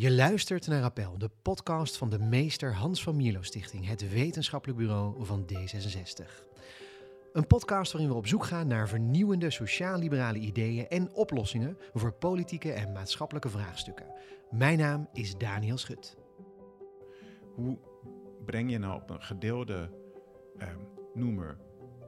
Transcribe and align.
Je 0.00 0.10
luistert 0.10 0.66
naar 0.66 0.82
Appel, 0.82 1.18
de 1.18 1.30
podcast 1.42 1.96
van 1.96 2.10
de 2.10 2.18
meester 2.18 2.74
Hans 2.74 3.02
van 3.02 3.16
Mierlo 3.16 3.42
Stichting, 3.42 3.86
het 3.86 4.12
wetenschappelijk 4.12 4.78
bureau 4.78 5.24
van 5.24 5.46
D66. 5.52 6.24
Een 7.32 7.46
podcast 7.46 7.92
waarin 7.92 8.10
we 8.10 8.16
op 8.16 8.26
zoek 8.26 8.44
gaan 8.44 8.66
naar 8.66 8.88
vernieuwende 8.88 9.50
sociaal-liberale 9.50 10.38
ideeën 10.38 10.88
en 10.88 11.12
oplossingen 11.12 11.78
voor 11.92 12.12
politieke 12.12 12.72
en 12.72 12.92
maatschappelijke 12.92 13.48
vraagstukken. 13.48 14.06
Mijn 14.50 14.78
naam 14.78 15.08
is 15.12 15.36
Daniel 15.36 15.78
Schut. 15.78 16.16
Hoe 17.54 17.78
breng 18.44 18.70
je 18.70 18.78
nou 18.78 19.00
op 19.02 19.10
een 19.10 19.22
gedeelde 19.22 19.90
eh, 20.58 20.68
noemer 21.14 21.58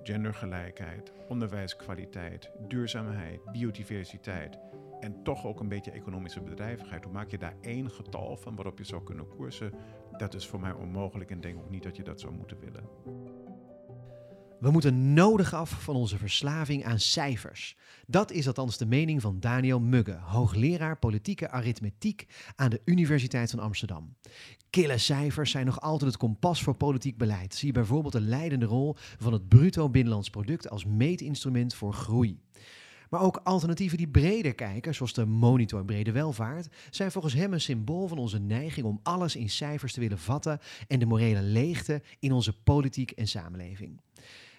gendergelijkheid, 0.03 1.13
onderwijskwaliteit, 1.29 2.51
duurzaamheid, 2.69 3.53
biodiversiteit 3.53 4.59
en 5.03 5.23
toch 5.23 5.45
ook 5.45 5.61
een 5.61 5.69
beetje 5.69 5.91
economische 5.91 6.41
bedrijvigheid. 6.41 7.05
Hoe 7.05 7.13
maak 7.13 7.31
je 7.31 7.39
daar 7.39 7.57
één 7.61 7.91
getal 7.91 8.37
van 8.37 8.55
waarop 8.55 8.79
je 8.79 8.85
zou 8.85 9.03
kunnen 9.03 9.29
koersen? 9.29 9.73
Dat 10.17 10.35
is 10.35 10.47
voor 10.47 10.61
mij 10.61 10.73
onmogelijk 10.73 11.31
en 11.31 11.41
denk 11.41 11.59
ook 11.59 11.71
niet 11.71 11.83
dat 11.83 11.97
je 11.97 12.03
dat 12.03 12.21
zou 12.21 12.33
moeten 12.33 12.59
willen. 12.59 12.85
We 14.61 14.71
moeten 14.71 15.13
nodig 15.13 15.55
af 15.55 15.71
van 15.71 15.97
onze 15.97 16.19
verslaving 16.19 16.85
aan 16.85 16.99
cijfers. 16.99 17.77
Dat 18.07 18.31
is 18.31 18.47
althans 18.47 18.79
de 18.79 18.87
mening 18.87 19.21
van 19.21 19.41
Daniel 19.41 19.81
Mugge, 19.81 20.19
hoogleraar 20.21 20.99
politieke 20.99 21.51
arithmetiek 21.51 22.27
aan 22.57 22.71
de 22.71 22.81
Universiteit 22.85 23.51
van 23.51 23.59
Amsterdam. 23.59 24.17
Kille 24.71 24.99
cijfers 24.99 25.51
zijn 25.51 25.67
nog 25.67 25.81
altijd 25.81 26.11
het 26.11 26.21
kompas 26.21 26.63
voor 26.63 26.75
politiek 26.75 27.19
beleid. 27.19 27.55
Zie 27.55 27.73
bijvoorbeeld 27.73 28.13
de 28.13 28.21
leidende 28.21 28.67
rol 28.67 28.97
van 29.19 29.33
het 29.33 29.49
bruto 29.49 29.91
binnenlands 29.91 30.31
product 30.31 30.71
als 30.71 30.85
meetinstrument 30.85 31.75
voor 31.75 31.93
groei. 31.93 32.41
Maar 33.13 33.21
ook 33.21 33.41
alternatieven 33.45 33.99
die 33.99 34.09
breder 34.09 34.55
kijken, 34.55 34.95
zoals 34.95 35.13
de 35.13 35.27
monitor 35.27 35.85
brede 35.85 36.13
welvaart, 36.13 36.69
zijn 36.91 37.13
volgens 37.13 37.35
hem 37.35 37.53
een 37.53 37.61
symbool 37.61 38.09
van 38.09 38.19
onze 38.19 38.39
neiging 38.39 38.87
om 38.87 39.01
alles 39.03 39.37
in 39.37 39.51
cijfers 39.51 39.93
te 39.93 40.01
willen 40.01 40.19
vatten 40.19 40.59
en 40.89 40.99
de 40.99 41.07
morele 41.07 41.43
leegte 41.43 42.03
in 42.19 42.33
onze 42.33 42.53
politiek 42.53 43.11
en 43.11 43.29
samenleving. 43.29 44.01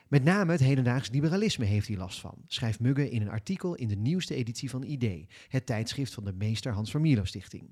Met 0.07 0.23
name 0.23 0.51
het 0.51 0.61
hedendaags 0.61 1.09
liberalisme 1.09 1.65
heeft 1.65 1.87
hij 1.87 1.97
last 1.97 2.19
van, 2.19 2.35
schrijft 2.47 2.79
Mugge 2.79 3.09
in 3.09 3.21
een 3.21 3.29
artikel 3.29 3.75
in 3.75 3.87
de 3.87 3.95
nieuwste 3.95 4.35
editie 4.35 4.69
van 4.69 4.83
ID, 4.83 5.33
het 5.47 5.65
tijdschrift 5.65 6.13
van 6.13 6.23
de 6.23 6.33
meester 6.33 6.73
Hans 6.73 6.91
van 6.91 7.01
Mierlo 7.01 7.23
Stichting. 7.23 7.71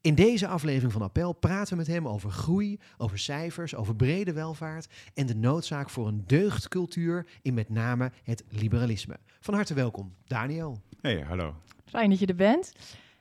In 0.00 0.14
deze 0.14 0.46
aflevering 0.46 0.92
van 0.92 1.02
Appel 1.02 1.32
praten 1.32 1.72
we 1.72 1.76
met 1.76 1.86
hem 1.86 2.08
over 2.08 2.30
groei, 2.30 2.78
over 2.98 3.18
cijfers, 3.18 3.74
over 3.74 3.96
brede 3.96 4.32
welvaart 4.32 4.88
en 5.14 5.26
de 5.26 5.34
noodzaak 5.34 5.90
voor 5.90 6.08
een 6.08 6.22
deugdcultuur 6.26 7.26
in 7.42 7.54
met 7.54 7.68
name 7.68 8.12
het 8.22 8.44
liberalisme. 8.48 9.18
Van 9.42 9.54
harte 9.54 9.74
welkom, 9.74 10.14
Daniel. 10.24 10.82
Hey, 11.00 11.20
hallo. 11.20 11.54
Fijn 11.84 12.10
dat 12.10 12.18
je 12.18 12.26
er 12.26 12.34
bent. 12.34 12.72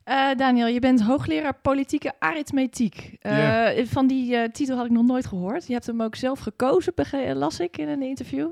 Uh, 0.05 0.36
Daniel, 0.36 0.67
je 0.67 0.80
bent 0.80 1.02
hoogleraar 1.02 1.53
politieke 1.53 2.13
arithmetiek. 2.19 3.17
Uh, 3.22 3.38
yeah. 3.38 3.88
Van 3.88 4.08
die 4.08 4.33
uh, 4.33 4.44
titel 4.44 4.75
had 4.75 4.86
ik 4.86 4.91
nog 4.91 5.05
nooit 5.05 5.25
gehoord. 5.25 5.67
Je 5.67 5.73
hebt 5.73 5.86
hem 5.86 6.02
ook 6.02 6.16
zelf 6.16 6.39
gekozen, 6.39 6.94
las 7.38 7.59
ik 7.59 7.78
in 7.78 7.88
een 7.88 8.02
interview. 8.02 8.50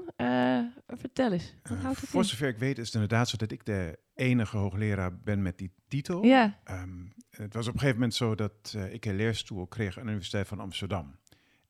vertel 0.88 1.31
eens, 1.31 1.53
wat 1.64 1.78
houdt 1.78 2.02
het 2.02 2.09
Voor 2.09 2.26
zover 2.26 2.48
ik 2.48 2.58
weet 2.58 2.78
is 2.78 2.86
het 2.86 2.94
inderdaad 2.94 3.30
zo 3.30 3.38
dat 3.38 3.52
ik 3.52 3.66
de 3.66 4.00
enige 4.16 4.58
hoogleraar 4.58 5.17
ben 5.17 5.42
met 5.42 5.58
die 5.58 5.72
titel. 5.88 6.26
Ja. 6.26 6.59
Um, 6.72 7.14
het 7.30 7.54
was 7.54 7.67
op 7.67 7.73
een 7.73 7.80
gegeven 7.80 8.00
moment 8.00 8.17
zo 8.17 8.36
dat 8.36 8.76
ik 8.92 9.06
een 9.06 9.16
leerstoel 9.16 9.67
kreeg 9.67 9.98
aan 9.98 10.04
de 10.04 10.09
Universiteit 10.09 10.48
van 10.48 10.59
Amsterdam. 10.59 11.16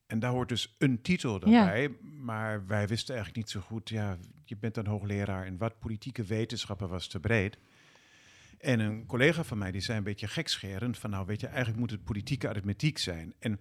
En 0.07 0.19
daar 0.19 0.31
hoort 0.31 0.49
dus 0.49 0.75
een 0.77 1.01
titel 1.01 1.41
erbij, 1.41 1.81
ja. 1.81 1.89
maar 2.01 2.67
wij 2.67 2.87
wisten 2.87 3.15
eigenlijk 3.15 3.45
niet 3.45 3.53
zo 3.53 3.67
goed, 3.67 3.89
ja, 3.89 4.17
je 4.49 4.57
bent 4.57 4.77
een 4.77 4.87
hoogleraar 4.87 5.45
en 5.45 5.57
wat 5.57 5.79
politieke 5.79 6.23
wetenschappen 6.23 6.89
was 6.89 7.07
te 7.07 7.19
breed. 7.19 7.57
En 8.57 8.79
een 8.79 9.05
collega 9.05 9.43
van 9.43 9.57
mij 9.57 9.71
die 9.71 9.81
zei 9.81 9.97
een 9.97 10.03
beetje 10.03 10.27
gekscherend 10.27 10.97
van 10.97 11.09
nou 11.09 11.25
weet 11.25 11.41
je, 11.41 11.47
eigenlijk 11.47 11.79
moet 11.79 11.91
het 11.91 12.03
politieke 12.03 12.49
arithmetiek 12.49 12.97
zijn. 12.97 13.33
En 13.39 13.59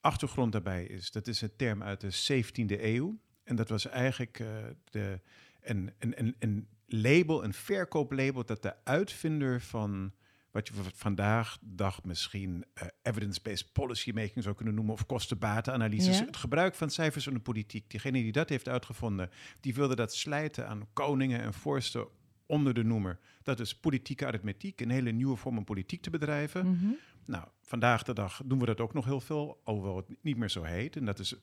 achtergrond 0.00 0.52
daarbij 0.52 0.84
is, 0.84 1.10
dat 1.10 1.26
is 1.26 1.40
een 1.40 1.56
term 1.56 1.82
uit 1.82 2.00
de 2.00 2.44
17e 2.44 2.82
eeuw. 2.82 3.18
En 3.44 3.56
dat 3.56 3.68
was 3.68 3.86
eigenlijk 3.86 4.38
uh, 4.38 4.48
de, 4.84 5.20
een, 5.60 5.92
een, 5.98 6.36
een 6.38 6.68
label, 6.86 7.44
een 7.44 7.54
verkooplabel 7.54 8.44
dat 8.44 8.62
de 8.62 8.84
uitvinder 8.84 9.60
van 9.60 10.12
wat 10.50 10.68
je 10.68 10.74
vandaag 10.94 11.58
dag 11.60 12.04
misschien 12.04 12.64
uh, 12.74 12.88
evidence-based 13.02 13.72
policy 13.72 14.10
making 14.14 14.42
zou 14.42 14.54
kunnen 14.54 14.74
noemen, 14.74 14.94
of 14.94 15.06
kostenbatenanalyses. 15.06 16.18
Ja. 16.18 16.24
Het 16.24 16.36
gebruik 16.36 16.74
van 16.74 16.90
cijfers 16.90 17.26
in 17.26 17.34
de 17.34 17.40
politiek. 17.40 17.90
Diegene 17.90 18.22
die 18.22 18.32
dat 18.32 18.48
heeft 18.48 18.68
uitgevonden, 18.68 19.30
die 19.60 19.74
wilde 19.74 19.94
dat 19.94 20.14
slijten 20.14 20.68
aan 20.68 20.86
koningen 20.92 21.40
en 21.40 21.54
vorsten 21.54 22.06
onder 22.46 22.74
de 22.74 22.84
noemer. 22.84 23.18
Dat 23.42 23.60
is 23.60 23.78
politieke 23.78 24.26
arithmetiek, 24.26 24.80
een 24.80 24.90
hele 24.90 25.10
nieuwe 25.10 25.36
vorm 25.36 25.58
om 25.58 25.64
politiek 25.64 26.02
te 26.02 26.10
bedrijven. 26.10 26.70
Mhm. 26.70 26.90
Nou, 27.24 27.44
vandaag 27.62 28.02
de 28.02 28.12
dag 28.12 28.40
doen 28.44 28.58
we 28.58 28.66
dat 28.66 28.80
ook 28.80 28.94
nog 28.94 29.04
heel 29.04 29.20
veel, 29.20 29.60
alhoewel 29.64 29.96
het 29.96 30.06
niet 30.22 30.36
meer 30.36 30.50
zo 30.50 30.62
heet. 30.62 30.96
En 30.96 31.04
dat 31.04 31.18
is 31.18 31.34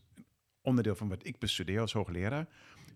onderdeel 0.61 0.95
van 0.95 1.07
wat 1.07 1.25
ik 1.25 1.39
bestudeer 1.39 1.79
als 1.79 1.93
hoogleraar. 1.93 2.47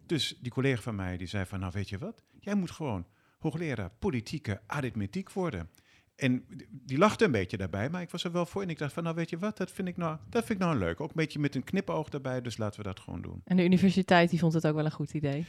Dus 0.05 0.37
die 0.41 0.51
collega 0.51 0.81
van 0.81 0.95
mij 0.95 1.17
die 1.17 1.27
zei 1.27 1.45
van, 1.45 1.59
nou 1.59 1.71
weet 1.75 1.89
je 1.89 1.97
wat, 1.97 2.23
jij 2.39 2.55
moet 2.55 2.71
gewoon 2.71 3.07
hoogleraar 3.39 3.91
politieke 3.99 4.61
arithmetiek 4.65 5.31
worden. 5.31 5.69
En 6.19 6.45
die 6.69 6.97
lachte 6.97 7.25
een 7.25 7.31
beetje 7.31 7.57
daarbij, 7.57 7.89
maar 7.89 8.01
ik 8.01 8.09
was 8.09 8.23
er 8.23 8.31
wel 8.31 8.45
voor. 8.45 8.61
En 8.61 8.69
ik 8.69 8.77
dacht 8.77 8.93
van, 8.93 9.03
nou 9.03 9.15
weet 9.15 9.29
je 9.29 9.37
wat, 9.37 9.57
dat 9.57 9.71
vind 9.71 9.87
ik 9.87 9.97
nou, 9.97 10.17
dat 10.29 10.45
vind 10.45 10.59
ik 10.59 10.65
nou 10.65 10.77
leuk. 10.77 11.01
Ook 11.01 11.09
een 11.09 11.15
beetje 11.15 11.39
met 11.39 11.55
een 11.55 11.63
knipoog 11.63 12.09
daarbij, 12.09 12.41
dus 12.41 12.57
laten 12.57 12.79
we 12.79 12.87
dat 12.87 12.99
gewoon 12.99 13.21
doen. 13.21 13.41
En 13.45 13.57
de 13.57 13.63
universiteit 13.63 14.29
die 14.29 14.39
vond 14.39 14.53
het 14.53 14.67
ook 14.67 14.75
wel 14.75 14.85
een 14.85 14.91
goed 14.91 15.13
idee? 15.13 15.45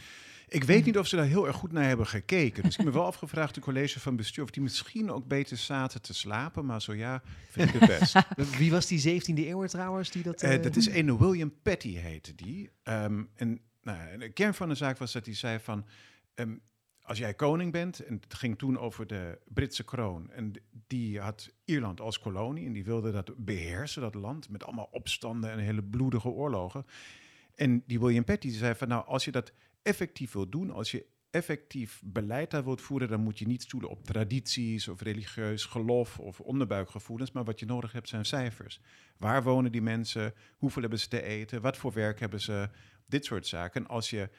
Ik 0.48 0.64
weet 0.64 0.84
niet 0.84 0.98
of 0.98 1.06
ze 1.06 1.16
daar 1.16 1.26
heel 1.26 1.47
erg 1.47 1.56
goed 1.56 1.72
naar 1.72 1.84
hebben 1.84 2.06
gekeken. 2.06 2.62
Dus 2.62 2.70
ik 2.72 2.76
heb 2.76 2.86
me 2.86 2.92
wel 2.92 3.04
afgevraagd, 3.12 3.54
de 3.54 3.60
college 3.60 4.00
van 4.00 4.16
bestuur, 4.16 4.44
of 4.44 4.50
die 4.50 4.62
misschien 4.62 5.10
ook 5.10 5.26
beter 5.26 5.56
zaten 5.56 6.03
te 6.03 6.14
slapen. 6.14 6.66
Maar 6.66 6.82
zo 6.82 6.94
ja, 6.94 7.22
vind 7.48 7.75
ik 7.75 7.80
het 7.80 7.98
best. 7.98 8.14
Wie 8.59 8.70
was 8.70 8.86
die 8.86 9.20
17e 9.20 9.25
eeuw 9.34 9.66
trouwens? 9.66 10.10
Die 10.10 10.22
dat, 10.22 10.42
uh... 10.42 10.53
Uh, 10.53 10.62
dat 10.62 10.76
is 10.76 10.88
een 10.88 11.19
William 11.19 11.53
Petty 11.62 11.94
heette 11.94 12.34
die. 12.34 12.70
Um, 12.84 13.30
en 13.34 13.60
nou, 13.82 14.19
de 14.19 14.32
kern 14.32 14.54
van 14.54 14.69
de 14.69 14.75
zaak 14.75 14.98
was 14.98 15.12
dat 15.12 15.25
hij 15.25 15.34
zei 15.34 15.59
van... 15.59 15.86
Um, 16.34 16.60
als 17.10 17.19
jij 17.19 17.34
koning 17.34 17.72
bent, 17.72 18.00
en 18.00 18.15
het 18.21 18.34
ging 18.34 18.59
toen 18.59 18.78
over 18.78 19.06
de 19.06 19.38
Britse 19.48 19.84
kroon, 19.84 20.31
en 20.31 20.53
die 20.87 21.21
had 21.21 21.53
Ierland 21.65 22.00
als 22.00 22.19
kolonie 22.19 22.66
en 22.66 22.72
die 22.72 22.84
wilde 22.84 23.10
dat 23.10 23.32
beheersen, 23.37 24.03
dat 24.03 24.15
land, 24.15 24.48
met 24.48 24.65
allemaal 24.65 24.88
opstanden 24.91 25.50
en 25.50 25.59
hele 25.59 25.82
bloedige 25.82 26.28
oorlogen. 26.28 26.87
En 27.54 27.82
die 27.87 28.00
William 28.00 28.25
Petty 28.25 28.50
zei 28.50 28.75
van, 28.75 28.88
nou, 28.88 29.06
als 29.06 29.25
je 29.25 29.31
dat 29.31 29.53
effectief 29.82 30.32
wil 30.32 30.48
doen, 30.48 30.71
als 30.71 30.91
je 30.91 31.06
effectief 31.31 32.03
beleid 32.04 32.50
daar 32.50 32.65
wilt 32.65 32.81
voeren, 32.81 33.09
dan 33.09 33.21
moet 33.21 33.38
je 33.38 33.47
niet 33.47 33.62
stoelen 33.62 33.91
op 33.91 34.04
tradities 34.04 34.88
of 34.88 35.00
religieus 35.00 35.65
geloof 35.65 36.19
of 36.19 36.41
onderbuikgevoelens, 36.41 37.32
maar 37.32 37.44
wat 37.44 37.60
je 37.60 37.66
nodig 37.66 37.92
hebt 37.92 38.09
zijn 38.09 38.25
cijfers. 38.25 38.81
Waar 39.16 39.42
wonen 39.42 39.72
die 39.72 39.82
mensen? 39.82 40.34
Hoeveel 40.56 40.82
hebben 40.82 41.00
ze 41.00 41.09
te 41.09 41.22
eten? 41.22 41.60
Wat 41.60 41.77
voor 41.77 41.92
werk 41.92 42.21
hebben 42.21 42.41
ze? 42.41 42.69
Dit 43.06 43.25
soort 43.25 43.47
zaken. 43.47 43.82
En 43.82 43.88
als 43.88 44.10
je 44.10 44.31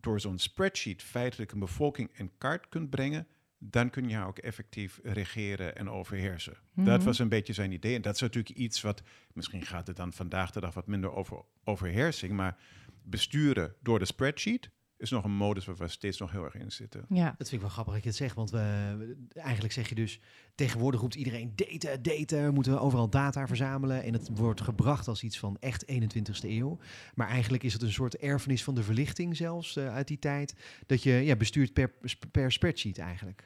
door 0.00 0.20
zo'n 0.20 0.38
spreadsheet 0.38 1.02
feitelijk 1.02 1.52
een 1.52 1.58
bevolking 1.58 2.10
in 2.16 2.30
kaart 2.38 2.68
kunt 2.68 2.90
brengen, 2.90 3.26
dan 3.58 3.90
kun 3.90 4.08
je 4.08 4.24
ook 4.24 4.38
effectief 4.38 5.00
regeren 5.02 5.76
en 5.76 5.90
overheersen. 5.90 6.56
Mhm. 6.72 6.86
Dat 6.86 7.02
was 7.02 7.18
een 7.18 7.28
beetje 7.28 7.52
zijn 7.52 7.72
idee. 7.72 7.94
En 7.94 8.02
dat 8.02 8.14
is 8.14 8.20
natuurlijk 8.20 8.56
iets 8.56 8.80
wat, 8.80 9.02
misschien 9.32 9.66
gaat 9.66 9.86
het 9.86 9.96
dan 9.96 10.12
vandaag 10.12 10.50
de 10.50 10.60
dag 10.60 10.74
wat 10.74 10.86
minder 10.86 11.12
over 11.12 11.44
overheersing, 11.64 12.32
maar 12.32 12.56
besturen 13.02 13.74
door 13.82 13.98
de 13.98 14.04
spreadsheet 14.04 14.70
is 14.98 15.10
nog 15.10 15.24
een 15.24 15.30
modus 15.30 15.64
waar 15.64 15.76
we 15.76 15.88
steeds 15.88 16.18
nog 16.18 16.30
heel 16.30 16.44
erg 16.44 16.54
in 16.54 16.72
zitten. 16.72 17.04
Ja. 17.08 17.24
Dat 17.24 17.48
vind 17.48 17.52
ik 17.52 17.60
wel 17.60 17.68
grappig 17.68 17.94
dat 17.94 18.02
je 18.02 18.08
het 18.08 18.18
zegt, 18.18 18.34
want 18.34 18.50
we, 18.50 19.16
eigenlijk 19.34 19.72
zeg 19.72 19.88
je 19.88 19.94
dus, 19.94 20.20
tegenwoordig 20.54 21.00
roept 21.00 21.14
iedereen 21.14 21.52
daten, 21.54 22.02
daten, 22.02 22.54
moeten 22.54 22.72
we 22.72 22.78
overal 22.78 23.10
data 23.10 23.46
verzamelen 23.46 24.02
en 24.02 24.12
het 24.12 24.28
wordt 24.32 24.60
gebracht 24.60 25.08
als 25.08 25.22
iets 25.22 25.38
van 25.38 25.56
echt 25.60 25.84
21ste 25.92 26.48
eeuw. 26.48 26.78
Maar 27.14 27.28
eigenlijk 27.28 27.62
is 27.62 27.72
het 27.72 27.82
een 27.82 27.92
soort 27.92 28.16
erfenis 28.16 28.64
van 28.64 28.74
de 28.74 28.82
verlichting 28.82 29.36
zelfs 29.36 29.76
uh, 29.76 29.94
uit 29.94 30.08
die 30.08 30.18
tijd, 30.18 30.54
dat 30.86 31.02
je 31.02 31.12
ja, 31.12 31.36
bestuurt 31.36 31.72
per, 31.72 31.92
per 32.30 32.52
spreadsheet 32.52 32.98
eigenlijk. 32.98 33.44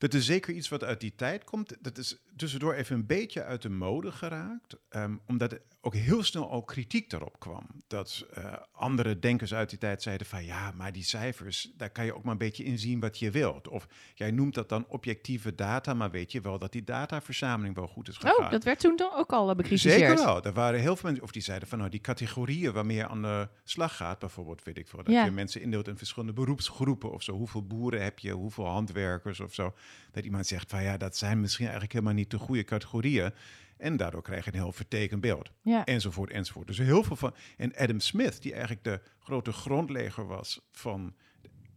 Dat 0.00 0.14
is 0.14 0.26
zeker 0.26 0.54
iets 0.54 0.68
wat 0.68 0.84
uit 0.84 1.00
die 1.00 1.14
tijd 1.14 1.44
komt. 1.44 1.76
Dat 1.80 1.98
is 1.98 2.16
tussendoor 2.36 2.74
even 2.74 2.96
een 2.96 3.06
beetje 3.06 3.44
uit 3.44 3.62
de 3.62 3.68
mode 3.68 4.12
geraakt. 4.12 4.76
Um, 4.90 5.20
omdat 5.26 5.52
er 5.52 5.62
ook 5.80 5.94
heel 5.94 6.22
snel 6.22 6.50
al 6.50 6.62
kritiek 6.62 7.10
daarop 7.10 7.38
kwam. 7.38 7.66
Dat 7.86 8.26
uh, 8.38 8.52
andere 8.72 9.18
denkers 9.18 9.54
uit 9.54 9.70
die 9.70 9.78
tijd 9.78 10.02
zeiden 10.02 10.26
van 10.26 10.44
ja, 10.44 10.72
maar 10.76 10.92
die 10.92 11.04
cijfers, 11.04 11.72
daar 11.76 11.90
kan 11.90 12.04
je 12.04 12.14
ook 12.14 12.22
maar 12.22 12.32
een 12.32 12.38
beetje 12.38 12.64
in 12.64 12.78
zien 12.78 13.00
wat 13.00 13.18
je 13.18 13.30
wilt. 13.30 13.68
Of 13.68 13.86
jij 14.14 14.30
noemt 14.30 14.54
dat 14.54 14.68
dan 14.68 14.84
objectieve 14.88 15.54
data, 15.54 15.94
maar 15.94 16.10
weet 16.10 16.32
je 16.32 16.40
wel 16.40 16.58
dat 16.58 16.72
die 16.72 16.84
dataverzameling 16.84 17.74
wel 17.74 17.86
goed 17.86 18.08
is 18.08 18.16
gegaan. 18.16 18.44
Oh, 18.44 18.50
dat 18.50 18.64
werd 18.64 18.80
toen 18.80 18.96
toch 18.96 19.16
ook 19.16 19.32
al 19.32 19.54
bekritiseerd? 19.54 19.98
Zeker 19.98 20.24
wel. 20.24 20.44
Er 20.44 20.52
waren 20.52 20.80
heel 20.80 20.96
veel 20.96 21.08
mensen, 21.08 21.24
of 21.24 21.32
die 21.32 21.42
zeiden 21.42 21.68
van 21.68 21.78
nou, 21.78 21.90
die 21.90 22.00
categorieën 22.00 22.72
waarmee 22.72 22.96
je 22.96 23.08
aan 23.08 23.22
de 23.22 23.48
slag 23.64 23.96
gaat, 23.96 24.18
bijvoorbeeld, 24.18 24.62
weet 24.62 24.78
ik 24.78 24.88
veel, 24.88 25.02
dat 25.02 25.14
Ja. 25.14 25.24
je 25.24 25.30
mensen 25.30 25.60
indeelt 25.60 25.88
in 25.88 25.96
verschillende 25.96 26.32
beroepsgroepen 26.32 27.12
of 27.12 27.22
zo. 27.22 27.32
Hoeveel 27.32 27.66
boeren 27.66 28.02
heb 28.02 28.18
je, 28.18 28.32
hoeveel 28.32 28.66
handwerkers 28.66 29.40
of 29.40 29.54
zo. 29.54 29.74
Dat 30.10 30.24
iemand 30.24 30.46
zegt 30.46 30.70
van 30.70 30.82
ja, 30.82 30.96
dat 30.96 31.16
zijn 31.16 31.40
misschien 31.40 31.64
eigenlijk 31.64 31.92
helemaal 31.92 32.14
niet 32.14 32.30
de 32.30 32.38
goede 32.38 32.64
categorieën. 32.64 33.32
En 33.76 33.96
daardoor 33.96 34.22
krijg 34.22 34.44
je 34.44 34.52
een 34.52 34.58
heel 34.58 34.72
vertekend 34.72 35.20
beeld. 35.20 35.50
Ja. 35.62 35.84
Enzovoort, 35.84 36.30
enzovoort. 36.30 36.66
Dus 36.66 36.78
heel 36.78 37.02
veel 37.04 37.16
van. 37.16 37.34
En 37.56 37.76
Adam 37.76 38.00
Smith, 38.00 38.42
die 38.42 38.52
eigenlijk 38.52 38.84
de 38.84 39.00
grote 39.18 39.52
grondlegger 39.52 40.26
was 40.26 40.68
van 40.72 41.14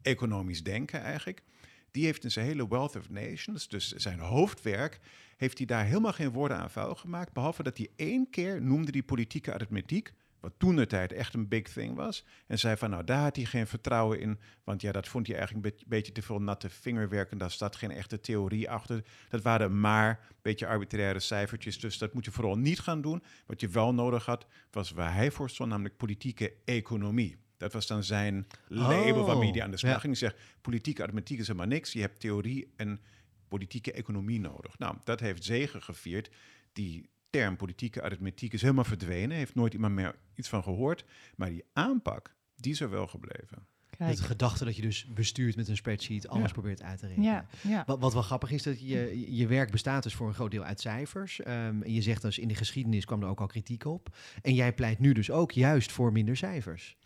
economisch 0.01 0.63
denken, 0.63 1.01
eigenlijk. 1.01 1.43
die 1.91 2.05
heeft 2.05 2.23
in 2.23 2.31
zijn 2.31 2.45
hele 2.45 2.67
Wealth 2.67 2.95
of 2.95 3.09
Nations, 3.09 3.67
dus 3.67 3.91
zijn 3.91 4.19
hoofdwerk, 4.19 4.99
heeft 5.37 5.57
hij 5.57 5.67
daar 5.67 5.85
helemaal 5.85 6.13
geen 6.13 6.31
woorden 6.31 6.57
aan 6.57 6.69
vuil 6.69 6.95
gemaakt. 6.95 7.33
Behalve 7.33 7.63
dat 7.63 7.77
hij 7.77 7.89
één 7.95 8.29
keer 8.29 8.61
noemde 8.61 8.91
die 8.91 9.03
politieke 9.03 9.53
arithmetiek, 9.53 10.13
wat 10.43 10.53
toen 10.57 10.75
de 10.75 10.87
tijd 10.87 11.11
echt 11.11 11.33
een 11.33 11.47
big 11.47 11.63
thing 11.63 11.95
was. 11.95 12.25
En 12.47 12.59
zei 12.59 12.77
van, 12.77 12.89
nou, 12.89 13.03
daar 13.03 13.21
had 13.21 13.35
hij 13.35 13.45
geen 13.45 13.67
vertrouwen 13.67 14.19
in. 14.19 14.39
Want 14.63 14.81
ja, 14.81 14.91
dat 14.91 15.07
vond 15.07 15.27
hij 15.27 15.35
eigenlijk 15.37 15.65
een 15.65 15.85
beetje 15.87 16.11
te 16.11 16.21
veel 16.21 16.39
natte 16.39 16.69
vingerwerk. 16.69 17.31
En 17.31 17.37
daar 17.37 17.51
staat 17.51 17.75
geen 17.75 17.91
echte 17.91 18.19
theorie 18.19 18.69
achter. 18.69 19.03
Dat 19.29 19.41
waren 19.41 19.79
maar 19.79 20.09
een 20.09 20.35
beetje 20.41 20.67
arbitraire 20.67 21.19
cijfertjes. 21.19 21.79
Dus 21.79 21.97
dat 21.97 22.13
moet 22.13 22.25
je 22.25 22.31
vooral 22.31 22.57
niet 22.57 22.79
gaan 22.79 23.01
doen. 23.01 23.23
Wat 23.45 23.61
je 23.61 23.67
wel 23.67 23.93
nodig 23.93 24.25
had, 24.25 24.45
was 24.71 24.91
waar 24.91 25.13
hij 25.13 25.31
voor 25.31 25.49
stond, 25.49 25.69
namelijk 25.69 25.97
politieke 25.97 26.53
economie. 26.65 27.37
Dat 27.57 27.73
was 27.73 27.87
dan 27.87 28.03
zijn 28.03 28.47
label 28.67 29.25
waarmee 29.25 29.51
hij 29.51 29.63
aan 29.63 29.71
de 29.71 29.77
slag 29.77 29.93
ja. 29.93 29.99
ging. 29.99 30.17
Zegt, 30.17 30.35
politieke 30.61 31.01
arithmetiek 31.01 31.39
is 31.39 31.47
helemaal 31.47 31.67
niks. 31.67 31.93
Je 31.93 32.01
hebt 32.01 32.19
theorie 32.19 32.73
en 32.75 33.01
politieke 33.47 33.91
economie 33.91 34.39
nodig. 34.39 34.77
Nou, 34.79 34.97
dat 35.03 35.19
heeft 35.19 35.43
zegen 35.43 35.81
gevierd. 35.81 36.31
Die 36.73 37.09
term 37.33 37.55
politieke 37.55 38.01
arithmetiek 38.01 38.53
is 38.53 38.61
helemaal 38.61 38.83
verdwenen. 38.83 39.37
Heeft 39.37 39.55
nooit 39.55 39.73
iemand 39.73 39.93
meer 39.93 40.15
iets 40.35 40.49
van 40.49 40.63
gehoord. 40.63 41.05
Maar 41.35 41.49
die 41.49 41.63
aanpak, 41.73 42.35
die 42.55 42.71
is 42.71 42.79
er 42.79 42.89
wel 42.89 43.07
gebleven. 43.07 43.67
Kijk. 43.97 44.17
De 44.17 44.23
gedachte 44.23 44.65
dat 44.65 44.75
je 44.75 44.81
dus 44.81 45.05
bestuurt 45.05 45.55
met 45.55 45.67
een 45.67 45.75
spreadsheet, 45.75 46.27
alles 46.27 46.51
probeert 46.51 46.81
uit 46.81 46.99
te 46.99 47.07
rekenen. 47.07 47.29
Ja, 47.29 47.45
ja. 47.61 47.83
Wat, 47.85 47.99
wat 47.99 48.13
wel 48.13 48.21
grappig 48.21 48.51
is, 48.51 48.63
dat 48.63 48.79
je, 48.79 49.35
je 49.35 49.47
werk 49.47 49.71
bestaat 49.71 50.03
dus 50.03 50.13
voor 50.13 50.27
een 50.27 50.33
groot 50.33 50.51
deel 50.51 50.63
uit 50.63 50.81
cijfers. 50.81 51.39
Um, 51.39 51.83
en 51.83 51.93
je 51.93 52.01
zegt 52.01 52.21
dus 52.21 52.37
in 52.37 52.47
de 52.47 52.55
geschiedenis 52.55 53.05
kwam 53.05 53.21
er 53.21 53.27
ook 53.27 53.39
al 53.39 53.47
kritiek 53.47 53.85
op. 53.85 54.15
En 54.41 54.53
jij 54.53 54.73
pleit 54.73 54.99
nu 54.99 55.13
dus 55.13 55.31
ook 55.31 55.51
juist 55.51 55.91
voor 55.91 56.11
minder 56.11 56.37
cijfers. 56.37 56.97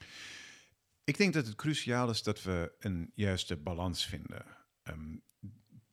Ik 1.03 1.17
denk 1.17 1.33
dat 1.33 1.45
het 1.45 1.55
cruciaal 1.55 2.09
is 2.09 2.23
dat 2.23 2.43
we 2.43 2.71
een 2.79 3.11
juiste 3.15 3.57
balans 3.57 4.05
vinden. 4.05 4.45
Um, 4.83 5.21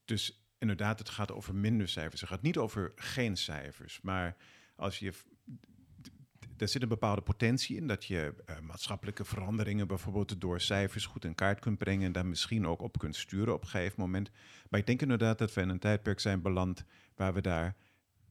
dus 0.05 0.44
inderdaad, 0.65 0.99
het 0.99 1.09
gaat 1.09 1.33
over 1.33 1.55
minder 1.55 1.89
cijfers. 1.89 2.21
Het 2.21 2.31
gaat 2.31 2.43
niet 2.43 2.59
over 2.59 2.93
geen 2.95 3.37
cijfers. 3.37 4.01
Maar 4.03 4.37
als 4.77 4.99
je. 4.99 5.13
Er 6.57 6.69
zit 6.69 6.83
een 6.83 6.89
bepaalde 6.89 7.21
potentie 7.21 7.77
in 7.77 7.87
dat 7.87 8.05
je 8.05 8.35
uh, 8.47 8.59
maatschappelijke 8.59 9.25
veranderingen 9.25 9.87
bijvoorbeeld 9.87 10.41
door 10.41 10.61
cijfers 10.61 11.07
goed 11.07 11.25
in 11.25 11.35
kaart 11.35 11.61
kunt 11.61 11.79
brengen 11.79 12.07
en 12.07 12.13
daar 12.13 12.27
misschien 12.27 12.67
ook 12.67 12.83
op 12.83 12.99
kunt 12.99 13.17
sturen 13.17 13.55
op 13.55 13.63
een 13.63 13.69
gegeven 13.69 14.01
moment. 14.01 14.31
Maar 14.71 14.81
ik 14.81 14.87
denk 14.87 15.03
inderdaad 15.03 15.39
dat 15.39 15.55
we 15.55 15.61
in 15.61 15.69
een 15.69 15.79
tijdperk 15.79 16.21
zijn 16.21 16.43
beland 16.43 16.85
waar 17.15 17.35
we 17.35 17.41
daar 17.41 17.77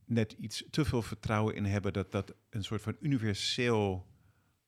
net 0.06 0.32
iets 0.32 0.64
te 0.70 0.86
veel 0.86 1.02
vertrouwen 1.02 1.56
in 1.56 1.66
hebben 1.66 1.94
dat 1.94 2.12
dat 2.12 2.34
een 2.50 2.64
soort 2.64 2.82
van 2.82 2.96
universeel 3.00 4.08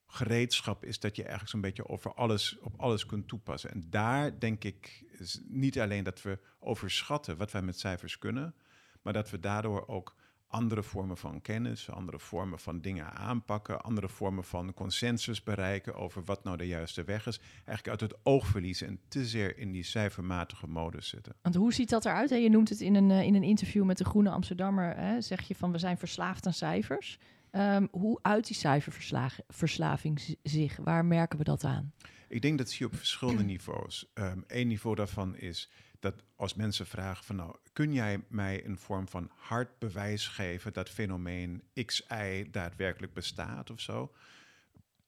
gereedschap 0.08 0.86
is 0.86 1.00
dat 1.00 1.16
je 1.16 1.22
eigenlijk 1.22 1.52
zo'n 1.52 1.62
beetje 1.62 1.88
over 1.88 2.14
alles, 2.14 2.60
op 2.60 2.74
alles 2.78 3.06
kunt 3.06 3.28
toepassen. 3.28 3.72
En 3.72 3.86
daar 3.90 4.40
denk 4.40 4.64
ik 4.64 5.04
niet 5.48 5.80
alleen 5.80 6.04
dat 6.04 6.22
we 6.22 6.40
overschatten 6.60 7.38
wat 7.38 7.52
wij 7.52 7.62
met 7.62 7.80
cijfers 7.80 8.18
kunnen, 8.18 8.56
maar 9.02 9.14
dat 9.14 9.30
we 9.30 9.40
daardoor 9.40 9.88
ook 9.88 10.16
andere 10.48 10.84
vormen 10.84 11.18
van 11.18 11.42
kennis, 11.42 11.90
andere 11.90 12.20
vormen 12.20 12.60
van 12.60 12.82
dingen 12.82 13.14
aanpakken, 13.14 13.82
andere 13.82 14.10
vormen 14.10 14.44
van 14.44 14.74
consensus 14.74 15.44
bereiken 15.44 15.96
over 15.96 16.24
wat 16.24 16.44
nou 16.44 16.58
de 16.58 16.68
juiste 16.68 17.04
weg 17.04 17.28
is, 17.28 17.40
eigenlijk 17.56 17.88
uit 17.88 18.12
het 18.12 18.20
oog 18.24 18.48
verliezen 18.48 18.88
en 18.88 19.00
te 19.08 19.26
zeer 19.26 19.58
in 19.58 19.72
die 19.72 19.84
cijfermatige 19.84 20.68
modus 20.68 21.08
zitten. 21.08 21.36
Want 21.42 21.56
hoe 21.56 21.74
ziet 21.74 21.90
dat 21.90 22.06
eruit? 22.06 22.30
Je 22.30 22.50
noemt 22.50 22.70
het 22.70 22.82
in 22.82 22.96
een, 22.96 23.12
eh, 23.12 23.22
in 23.22 23.36
een 23.36 23.44
interview 23.44 23.84
met 23.84 23.98
de 23.98 24.06
Groene 24.06 24.30
Amsterdammer, 24.30 24.96
hè? 24.96 25.22
zeg 25.22 25.42
je 25.42 25.56
van 25.56 25.72
we 25.72 25.78
zijn 25.78 25.98
verslaafd 25.98 26.46
aan 26.46 26.54
cijfers. 26.54 27.20
Um, 27.58 27.88
hoe 27.92 28.20
uit 28.22 28.48
die 28.48 28.56
cijferverslaving 28.56 30.38
zich? 30.44 30.76
Waar 30.76 31.06
merken 31.06 31.38
we 31.38 31.44
dat 31.44 31.64
aan? 31.64 31.94
Ik 32.28 32.42
denk 32.42 32.58
dat 32.58 32.70
zie 32.70 32.80
je 32.80 32.86
op 32.86 32.96
verschillende 32.96 33.44
niveaus. 33.44 34.12
Eén 34.48 34.68
niveau 34.68 34.96
daarvan 34.96 35.36
is 35.36 35.70
dat 36.00 36.24
als 36.36 36.54
mensen 36.54 36.86
vragen 36.86 37.26
van 37.26 37.36
nou, 37.36 37.56
kun 37.74 37.94
jij 37.94 38.24
mij 38.28 38.66
een 38.66 38.78
vorm 38.78 39.08
van 39.08 39.30
hard 39.36 39.80
bewijs 39.80 40.28
geven 40.28 40.74
dat 40.74 40.90
fenomeen 40.90 41.64
XI 41.86 42.48
daadwerkelijk 42.52 43.14
bestaat 43.14 43.70
of 43.70 43.80
zo? 43.80 44.14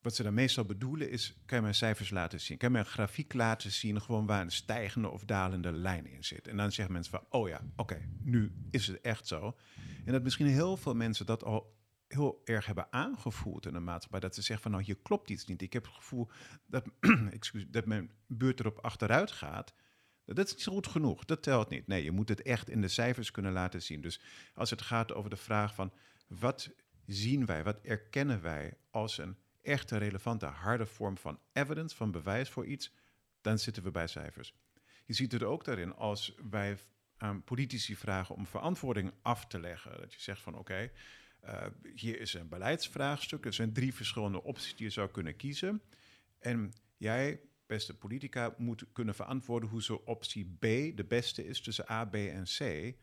Wat 0.02 0.16
ze 0.16 0.24
dan 0.24 0.34
meestal 0.34 0.66
bedoelen 0.66 1.10
is, 1.10 1.36
kan 1.46 1.58
je 1.58 1.64
mij 1.64 1.74
cijfers 1.74 2.10
laten 2.10 2.42
zien? 2.42 2.58
Kan 2.58 2.68
je 2.68 2.74
mij 2.74 2.84
een 2.84 2.92
grafiek 2.92 3.34
laten 3.34 3.72
zien, 3.72 4.02
gewoon 4.02 4.26
waar 4.26 4.42
een 4.42 4.52
stijgende 4.52 5.10
of 5.10 5.26
dalende 5.26 5.72
lijn 5.72 6.08
in 6.08 6.24
zit? 6.24 6.48
En 6.48 6.58
dan 6.58 6.72
zeggen 6.72 6.94
mensen 6.94 7.12
van, 7.12 7.26
oh 7.30 7.48
ja, 7.48 7.62
oké, 7.76 8.10
nu 8.24 8.52
is 8.72 8.88
het 8.88 9.02
echt 9.02 9.28
zo. 9.28 9.58
En 10.06 10.12
dat 10.12 10.24
misschien 10.24 10.48
heel 10.48 10.78
veel 10.78 10.96
mensen 10.96 11.26
dat 11.26 11.44
al 11.44 11.76
heel 12.08 12.42
erg 12.44 12.66
hebben 12.66 12.88
aangevoeld 12.94 13.66
in 13.66 13.74
de 13.74 13.80
maatschappij. 13.80 14.20
Dat 14.20 14.36
ze 14.36 14.42
zeggen 14.42 14.62
van 14.62 14.72
nou, 14.72 14.84
hier 14.84 14.98
klopt 15.02 15.30
iets 15.30 15.46
niet. 15.46 15.62
Ik 15.62 15.74
heb 15.74 15.86
het 15.86 15.94
gevoel 15.94 16.30
dat, 16.66 16.86
dat 17.68 17.86
mijn 17.86 18.12
buurt 18.28 18.60
erop 18.60 18.78
achteruit 18.78 19.32
gaat. 19.32 19.74
Dat 20.26 20.48
is 20.48 20.56
niet 20.56 20.66
goed 20.66 20.88
genoeg. 20.88 21.26
Dat 21.26 21.44
telt 21.44 21.70
niet. 21.70 21.88
Nee, 21.88 22.04
je 22.04 22.12
moet 22.12 22.30
het 22.30 22.42
echt 22.42 22.70
in 22.70 22.82
de 22.82 22.88
cijfers 22.88 23.32
kunnen 23.32 23.52
laten 23.52 23.82
zien. 23.82 24.02
Dus 24.02 24.22
als 24.54 24.70
het 24.70 24.82
gaat 24.82 25.14
over 25.14 25.30
de 25.30 25.36
vraag 25.36 25.76
van 25.76 25.94
wat 26.28 26.70
zien 27.06 27.46
wij, 27.46 27.64
wat 27.64 27.80
erkennen 27.82 28.42
wij 28.42 28.78
als 28.90 29.18
een 29.18 29.38
echte 29.62 29.98
relevante 29.98 30.46
harde 30.46 30.86
vorm 30.86 31.18
van 31.18 31.40
evidence, 31.54 31.96
van 31.96 32.12
bewijs 32.12 32.50
voor 32.50 32.66
iets, 32.66 32.94
dan 33.42 33.60
zitten 33.60 33.84
we 33.84 33.92
bij 33.92 34.08
cijfers. 34.08 34.54
Je 35.06 35.14
ziet 35.14 35.32
het 35.32 35.44
ook 35.44 35.66
daarin 35.66 35.96
als 35.96 36.36
wij 36.50 36.78
aan 37.18 37.44
politici 37.44 37.96
vragen 37.96 38.36
om 38.36 38.48
verantwoording 38.48 39.14
af 39.22 39.46
te 39.46 39.60
leggen. 39.60 40.00
Dat 40.00 40.14
je 40.14 40.22
zegt 40.22 40.42
van 40.42 40.56
oké, 40.56 40.92
uh, 41.44 41.66
hier 41.96 42.20
is 42.20 42.34
een 42.34 42.50
beleidsvraagstuk. 42.50 43.46
Er 43.46 43.54
zijn 43.54 43.74
drie 43.74 43.94
verschillende 43.94 44.44
opties 44.44 44.76
die 44.76 44.86
je 44.86 44.92
zou 44.92 45.10
kunnen 45.12 45.36
kiezen. 45.36 45.82
En 46.40 46.74
jij, 46.98 47.42
beste 47.66 47.98
politica, 47.98 48.56
moet 48.58 48.86
kunnen 48.92 49.16
verantwoorden 49.16 49.70
hoe 49.70 49.84
zo 49.84 50.02
optie 50.06 50.56
B 50.60 50.62
de 50.98 51.06
beste 51.08 51.46
is 51.48 51.62
tussen 51.62 51.92
A, 51.92 52.06
B 52.06 52.16
en 52.16 52.44
C. 52.44 52.94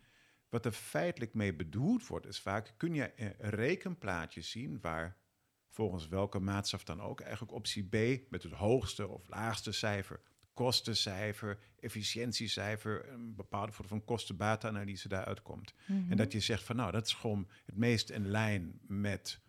Wat 0.49 0.67
er 0.67 0.73
feitelijk 0.73 1.35
mee 1.35 1.55
bedoeld 1.55 2.07
wordt, 2.07 2.27
is 2.27 2.41
vaak: 2.41 2.75
kun 2.77 2.95
je 2.95 3.13
een 3.17 3.51
rekenplaatje 3.51 4.41
zien 4.41 4.81
waar 4.81 5.17
volgens 5.69 6.09
welke 6.09 6.39
maatstaf 6.39 6.85
dan 6.85 7.01
ook 7.01 7.21
eigenlijk 7.21 7.53
optie 7.53 7.89
B 7.89 8.31
met 8.31 8.43
het 8.43 8.53
hoogste 8.53 9.09
of 9.09 9.29
laagste 9.29 9.73
cijfer 9.73 10.21
kostencijfer, 10.55 11.59
efficiëntiecijfer, 11.81 13.09
een 13.09 13.35
bepaalde 13.35 13.73
vorm 13.73 13.89
van 13.89 14.05
kosten-batenanalyse 14.05 15.09
daaruit 15.09 15.43
komt. 15.43 15.75
En 15.87 16.05
mhm. 16.05 16.17
dat 16.17 16.33
je 16.33 16.41
zegt 16.41 16.63
van 16.63 16.77
nou, 16.77 16.93
dat 16.93 17.07
is 17.07 17.13
gewoon 17.13 17.49
het 17.67 17.77
meest 17.77 18.11
in 18.11 18.31
lijn 18.31 18.79
met 18.87 19.41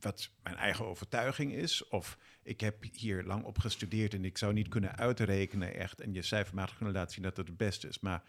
wat 0.00 0.30
mijn 0.42 0.56
eigen 0.56 0.86
overtuiging 0.86 1.52
is. 1.52 1.88
Of 1.88 2.18
ik 2.42 2.60
heb 2.60 2.84
hier 2.92 3.24
lang 3.24 3.44
op 3.44 3.58
gestudeerd 3.58 4.14
en 4.14 4.24
ik 4.24 4.38
zou 4.38 4.52
niet 4.52 4.68
kunnen 4.68 4.96
uitrekenen 4.96 5.74
echt 5.74 6.00
en 6.00 6.12
je 6.12 6.22
cijfermatig 6.22 6.76
kunnen 6.76 6.94
laten 6.94 7.12
zien 7.12 7.22
dat 7.22 7.36
het 7.36 7.48
het 7.48 7.56
beste 7.56 7.88
is. 7.88 8.00
Maar 8.00 8.22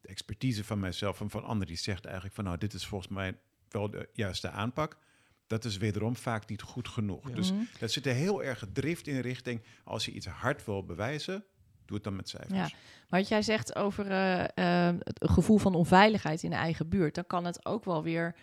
de 0.00 0.08
expertise 0.08 0.64
van 0.64 0.80
mijzelf 0.80 1.20
en 1.20 1.30
van 1.30 1.42
anderen 1.42 1.66
die 1.66 1.76
zegt 1.76 2.04
eigenlijk 2.04 2.34
van 2.34 2.44
nou, 2.44 2.58
dit 2.58 2.72
is 2.72 2.86
volgens 2.86 3.10
mij 3.10 3.38
wel 3.68 3.90
de 3.90 4.08
juiste 4.12 4.50
aanpak 4.50 4.98
dat 5.46 5.64
is 5.64 5.76
wederom 5.76 6.16
vaak 6.16 6.48
niet 6.48 6.62
goed 6.62 6.88
genoeg. 6.88 7.30
Dus 7.30 7.52
mhm. 7.52 7.60
dat 7.78 7.90
zit 7.90 8.06
er 8.06 8.14
heel 8.14 8.42
erg 8.42 8.64
drift 8.72 9.06
in 9.06 9.20
richting, 9.20 9.62
als 9.84 10.04
je 10.04 10.12
iets 10.12 10.26
hard 10.26 10.64
wil 10.64 10.84
bewijzen, 10.84 11.44
doe 11.84 11.96
het 11.96 12.04
dan 12.04 12.16
met 12.16 12.28
cijfers. 12.28 12.70
Ja. 12.70 12.76
Maar 13.08 13.20
wat 13.20 13.28
jij 13.28 13.42
zegt 13.42 13.76
over 13.76 14.10
uh, 14.10 14.38
uh, 14.54 14.98
het 14.98 15.30
gevoel 15.30 15.58
van 15.58 15.74
onveiligheid 15.74 16.42
in 16.42 16.50
de 16.50 16.56
eigen 16.56 16.88
buurt, 16.88 17.14
dan 17.14 17.26
kan 17.26 17.44
het 17.44 17.66
ook 17.66 17.84
wel 17.84 18.02
weer 18.02 18.36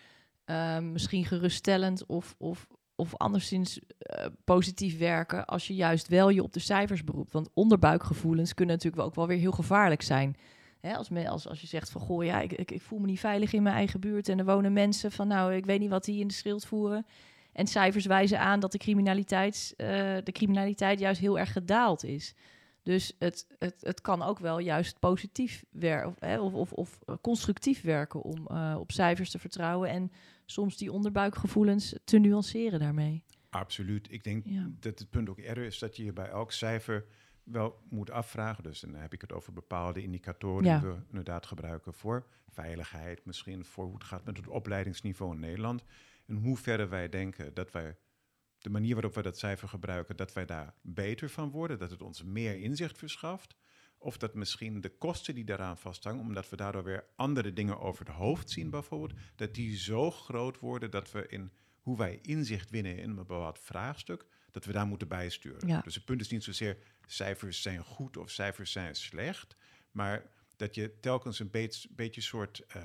uh, 0.45 0.79
misschien 0.79 1.25
geruststellend 1.25 2.05
of, 2.05 2.36
of, 2.38 2.67
of 2.95 3.15
anderszins 3.15 3.79
positief 4.43 4.98
werken 4.98 5.45
als 5.45 5.67
je 5.67 5.75
juist 5.75 6.07
wel 6.07 6.29
je 6.29 6.43
op 6.43 6.53
de 6.53 6.60
cijfers 6.60 7.03
beroept. 7.03 7.33
Want 7.33 7.50
onderbuikgevoelens 7.53 8.53
kunnen 8.53 8.75
natuurlijk 8.75 9.03
ook 9.03 9.15
wel 9.15 9.27
weer 9.27 9.38
heel 9.38 9.51
gevaarlijk 9.51 10.01
zijn. 10.01 10.36
Hè, 10.87 10.95
als, 10.95 11.09
me, 11.09 11.29
als, 11.29 11.47
als 11.47 11.61
je 11.61 11.67
zegt 11.67 11.89
van 11.89 12.01
goh, 12.01 12.23
ja, 12.23 12.41
ik, 12.41 12.53
ik, 12.53 12.71
ik, 12.71 12.81
voel 12.81 12.99
me 12.99 13.05
niet 13.05 13.19
veilig 13.19 13.53
in 13.53 13.63
mijn 13.63 13.75
eigen 13.75 13.99
buurt 13.99 14.29
en 14.29 14.39
er 14.39 14.45
wonen 14.45 14.73
mensen 14.73 15.11
van 15.11 15.27
nou, 15.27 15.53
ik 15.53 15.65
weet 15.65 15.79
niet 15.79 15.89
wat 15.89 16.05
die 16.05 16.19
in 16.19 16.27
de 16.27 16.33
schild 16.33 16.65
voeren. 16.65 17.05
En 17.53 17.67
cijfers 17.67 18.05
wijzen 18.05 18.39
aan 18.39 18.59
dat 18.59 18.71
de 18.71 18.77
criminaliteit, 18.77 19.73
uh, 19.77 19.87
de 20.23 20.31
criminaliteit 20.31 20.99
juist 20.99 21.21
heel 21.21 21.39
erg 21.39 21.51
gedaald 21.51 22.03
is. 22.03 22.33
Dus 22.81 23.15
het, 23.19 23.47
het, 23.59 23.75
het 23.79 24.01
kan 24.01 24.21
ook 24.21 24.39
wel 24.39 24.59
juist 24.59 24.99
positief 24.99 25.63
werken 25.69 26.41
of, 26.41 26.53
of, 26.53 26.71
of, 26.71 26.99
constructief 27.21 27.81
werken 27.81 28.21
om 28.21 28.47
uh, 28.51 28.75
op 28.79 28.91
cijfers 28.91 29.31
te 29.31 29.39
vertrouwen 29.39 29.89
en 29.89 30.11
soms 30.45 30.77
die 30.77 30.91
onderbuikgevoelens 30.91 31.95
te 32.03 32.17
nuanceren 32.17 32.79
daarmee. 32.79 33.23
Absoluut. 33.49 34.07
Ik 34.11 34.23
denk 34.23 34.45
dat 34.79 34.99
het 34.99 35.09
punt 35.09 35.29
ook 35.29 35.39
eerder 35.39 35.63
is 35.63 35.79
dat 35.79 35.95
je 35.95 36.13
bij 36.13 36.29
elk 36.29 36.51
cijfer 36.51 37.05
wel 37.43 37.83
moet 37.89 38.12
afvragen. 38.12 38.63
Dus 38.63 38.79
dan 38.79 38.95
heb 38.95 39.13
ik 39.13 39.21
het 39.21 39.33
over 39.33 39.53
bepaalde 39.53 40.01
indicatoren 40.01 40.63
die 40.63 40.89
we 40.89 40.97
inderdaad 41.07 41.45
gebruiken 41.45 41.93
voor 41.93 42.27
veiligheid, 42.47 43.25
misschien 43.25 43.65
voor 43.65 43.85
hoe 43.85 43.93
het 43.93 44.03
gaat 44.03 44.25
met 44.25 44.38
het 44.38 44.47
opleidingsniveau 44.47 45.33
in 45.33 45.39
Nederland. 45.39 45.83
En 46.27 46.35
hoe 46.35 46.57
verder 46.57 46.89
wij 46.89 47.09
denken 47.09 47.53
dat 47.53 47.71
wij 47.71 47.97
de 48.57 48.69
manier 48.69 48.93
waarop 48.93 49.15
we 49.15 49.21
dat 49.21 49.38
cijfer 49.38 49.67
gebruiken, 49.67 50.15
dat 50.15 50.33
wij 50.33 50.45
daar 50.45 50.73
beter 50.81 51.29
van 51.29 51.50
worden, 51.50 51.79
dat 51.79 51.91
het 51.91 52.01
ons 52.01 52.23
meer 52.23 52.59
inzicht 52.59 52.97
verschaft. 52.97 53.55
Of 53.97 54.17
dat 54.17 54.33
misschien 54.33 54.81
de 54.81 54.97
kosten 54.97 55.35
die 55.35 55.45
daaraan 55.45 55.77
vasthangen, 55.77 56.21
omdat 56.21 56.50
we 56.50 56.55
daardoor 56.55 56.83
weer 56.83 57.05
andere 57.15 57.53
dingen 57.53 57.79
over 57.79 58.05
het 58.05 58.15
hoofd 58.15 58.50
zien, 58.50 58.69
bijvoorbeeld, 58.69 59.19
dat 59.35 59.53
die 59.53 59.77
zo 59.77 60.12
groot 60.12 60.59
worden 60.59 60.91
dat 60.91 61.12
we 61.12 61.27
in 61.27 61.51
hoe 61.81 61.97
wij 61.97 62.19
inzicht 62.21 62.69
winnen 62.69 62.97
in 62.97 63.09
een 63.09 63.15
bepaald 63.15 63.59
vraagstuk, 63.59 64.25
dat 64.53 64.65
we 64.65 64.72
daar 64.72 64.88
moeten 64.88 65.07
bijsturen. 65.07 65.81
Dus 65.83 65.95
het 65.95 66.05
punt 66.05 66.22
is 66.22 66.29
niet 66.29 66.43
zozeer 66.43 66.77
cijfers 67.05 67.62
zijn 67.62 67.83
goed 67.83 68.17
of 68.17 68.29
cijfers 68.29 68.72
zijn 68.72 68.95
slecht, 68.95 69.55
Maar 69.91 70.25
dat 70.55 70.75
je 70.75 71.00
telkens 71.00 71.39
een 71.39 71.50
beetje, 71.50 71.89
beetje 71.91 72.22
soort 72.22 72.63
uh, 72.75 72.83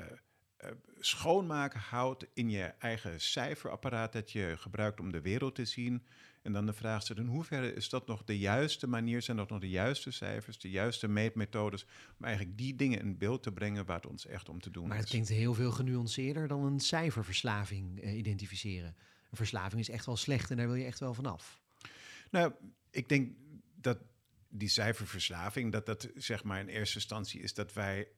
uh, 0.00 0.70
schoonmaken 0.98 1.80
houdt 1.80 2.26
in 2.34 2.50
je 2.50 2.62
eigen 2.62 3.20
cijferapparaat 3.20 4.12
dat 4.12 4.30
je 4.30 4.54
gebruikt 4.58 5.00
om 5.00 5.12
de 5.12 5.20
wereld 5.20 5.54
te 5.54 5.64
zien. 5.64 6.06
En 6.42 6.52
dan 6.52 6.66
de 6.66 6.72
vraag 6.72 7.02
stelt, 7.02 7.18
in 7.18 7.26
hoeverre 7.26 7.74
is 7.74 7.88
dat 7.88 8.06
nog 8.06 8.24
de 8.24 8.38
juiste 8.38 8.86
manier, 8.86 9.22
zijn 9.22 9.36
dat 9.36 9.50
nog 9.50 9.60
de 9.60 9.68
juiste 9.68 10.10
cijfers, 10.10 10.58
de 10.58 10.70
juiste 10.70 11.08
meetmethodes, 11.08 11.84
om 12.18 12.24
eigenlijk 12.24 12.58
die 12.58 12.76
dingen 12.76 13.00
in 13.00 13.18
beeld 13.18 13.42
te 13.42 13.52
brengen 13.52 13.84
waar 13.84 13.96
het 13.96 14.06
ons 14.06 14.26
echt 14.26 14.48
om 14.48 14.60
te 14.60 14.70
doen 14.70 14.86
maar 14.86 14.96
is. 14.96 15.00
het 15.00 15.10
klinkt 15.10 15.28
heel 15.28 15.54
veel 15.54 15.70
genuanceerder 15.70 16.48
dan 16.48 16.64
een 16.64 16.80
cijferverslaving 16.80 18.04
uh, 18.04 18.16
identificeren. 18.16 18.96
Verslaving 19.36 19.80
is 19.80 19.88
echt 19.88 20.06
wel 20.06 20.16
slecht 20.16 20.50
en 20.50 20.56
daar 20.56 20.66
wil 20.66 20.74
je 20.74 20.84
echt 20.84 21.00
wel 21.00 21.14
vanaf. 21.14 21.60
Nou, 22.30 22.52
ik 22.90 23.08
denk 23.08 23.36
dat 23.74 23.98
die 24.48 24.68
cijferverslaving, 24.68 25.72
dat 25.72 25.86
dat 25.86 26.08
zeg 26.14 26.44
maar 26.44 26.60
in 26.60 26.68
eerste 26.68 26.98
instantie 26.98 27.40
is 27.40 27.54
dat 27.54 27.72
wij 27.72 28.08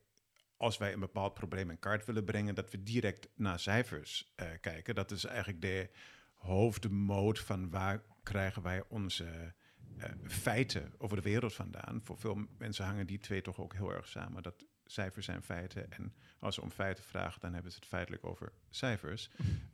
als 0.56 0.78
wij 0.78 0.92
een 0.92 1.00
bepaald 1.00 1.34
probleem 1.34 1.70
in 1.70 1.78
kaart 1.78 2.04
willen 2.04 2.24
brengen, 2.24 2.54
dat 2.54 2.70
we 2.70 2.82
direct 2.82 3.28
naar 3.34 3.60
cijfers 3.60 4.32
uh, 4.36 4.48
kijken. 4.60 4.94
Dat 4.94 5.10
is 5.10 5.24
eigenlijk 5.24 5.60
de 5.60 5.90
hoofdmoot 6.32 7.38
van 7.38 7.70
waar 7.70 8.02
krijgen 8.22 8.62
wij 8.62 8.82
onze 8.88 9.54
uh, 9.98 10.04
feiten 10.26 10.92
over 10.98 11.16
de 11.16 11.22
wereld 11.22 11.54
vandaan. 11.54 12.00
Voor 12.04 12.18
veel 12.18 12.46
mensen 12.58 12.84
hangen 12.84 13.06
die 13.06 13.18
twee 13.18 13.42
toch 13.42 13.58
ook 13.58 13.74
heel 13.74 13.92
erg 13.92 14.08
samen. 14.08 14.42
Dat 14.42 14.64
cijfers 14.84 15.26
zijn 15.26 15.42
feiten. 15.42 15.92
En 15.92 16.14
als 16.38 16.54
ze 16.54 16.62
om 16.62 16.70
feiten 16.70 17.04
vragen, 17.04 17.40
dan 17.40 17.52
hebben 17.52 17.72
ze 17.72 17.78
het 17.78 17.88
feitelijk 17.88 18.24
over 18.24 18.52
cijfers. 18.70 19.30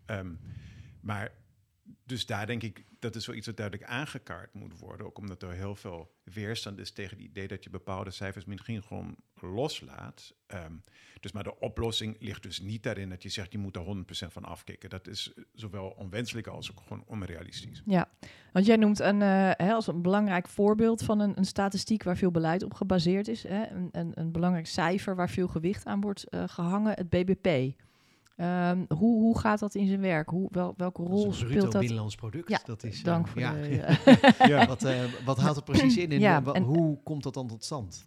Um, 0.07 0.41
maar 1.03 1.33
dus 2.05 2.27
daar 2.27 2.47
denk 2.47 2.63
ik, 2.63 2.85
dat 2.99 3.15
is 3.15 3.27
wel 3.27 3.37
iets 3.37 3.47
dat 3.47 3.57
duidelijk 3.57 3.91
aangekaart 3.91 4.55
moet 4.55 4.79
worden. 4.79 5.07
Ook 5.07 5.19
omdat 5.19 5.43
er 5.43 5.53
heel 5.53 5.75
veel 5.75 6.15
weerstand 6.23 6.79
is 6.79 6.93
tegen 6.93 7.17
het 7.17 7.27
idee 7.27 7.49
dat 7.49 7.65
je 7.65 7.71
bepaalde 7.71 8.11
cijfers 8.11 8.45
misschien 8.45 8.83
gewoon 8.83 9.17
loslaat. 9.41 10.35
Um, 10.47 10.83
dus 11.21 11.33
maar 11.33 11.43
de 11.43 11.59
oplossing 11.59 12.17
ligt 12.21 12.43
dus 12.43 12.61
niet 12.61 12.83
daarin 12.83 13.09
dat 13.09 13.23
je 13.23 13.29
zegt 13.29 13.53
je 13.53 13.59
moet 13.59 13.77
er 13.77 14.05
100% 14.29 14.33
van 14.33 14.45
afkicken. 14.45 14.91
Dat 14.91 15.09
is 15.09 15.33
zowel 15.53 15.89
onwenselijk 15.89 16.47
als 16.47 16.71
ook 16.71 16.81
gewoon 16.81 17.05
onrealistisch. 17.07 17.83
Ja, 17.85 18.09
want 18.53 18.67
jij 18.67 18.77
noemt 18.77 19.01
een, 19.01 19.21
uh, 19.21 19.51
hè, 19.57 19.73
als 19.73 19.87
een 19.87 20.03
belangrijk 20.03 20.49
voorbeeld 20.49 21.03
van 21.03 21.21
een, 21.21 21.39
een, 21.39 21.45
statistiek 21.45 22.03
waar 22.03 22.17
veel 22.17 22.31
beleid 22.31 22.63
op 22.63 22.75
gebaseerd 22.75 23.29
is. 23.29 23.43
Hè, 23.43 23.67
een, 23.67 24.13
een, 24.15 24.33
belangrijk 24.33 24.67
cijfer 24.67 25.17
waar 25.17 25.31
veel 25.31 25.49
gewicht 25.49 25.85
aan 25.85 26.01
wordt 26.01 26.25
uh, 26.31 26.45
gehangen, 26.47 26.95
het 26.95 27.09
BBP. 27.09 27.75
Um, 28.37 28.85
hoe, 28.89 29.21
hoe 29.21 29.39
gaat 29.39 29.59
dat 29.59 29.75
in 29.75 29.87
zijn 29.87 30.01
werk? 30.01 30.29
Hoe, 30.29 30.49
wel, 30.53 30.75
welke 30.77 31.03
rol 31.03 31.25
dat 31.25 31.35
speelt 31.35 31.73
dat? 31.73 31.81
binnenlands 31.81 32.15
product. 32.15 32.49
Ja, 32.49 32.61
dat 32.65 32.83
is, 32.83 33.03
dank 33.03 33.27
uh, 33.27 33.33
voor 33.33 33.41
ja. 33.41 33.53
de... 33.53 34.35
ja. 34.53 34.67
wat, 34.67 34.85
uh, 34.85 35.25
wat 35.25 35.39
houdt 35.39 35.57
het 35.57 35.65
precies 35.65 35.97
in 35.97 36.13
en, 36.13 36.21
Ja, 36.21 36.43
wa- 36.43 36.53
en- 36.53 36.63
hoe 36.63 37.03
komt 37.03 37.23
dat 37.23 37.35
dan 37.35 37.49
tot 37.49 37.65
stand? 37.65 38.07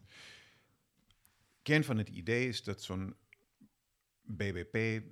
Kern 1.62 1.84
van 1.84 1.98
het 1.98 2.10
idee 2.10 2.48
is 2.48 2.64
dat 2.64 2.82
zo'n 2.82 3.16
BBP 4.22 5.04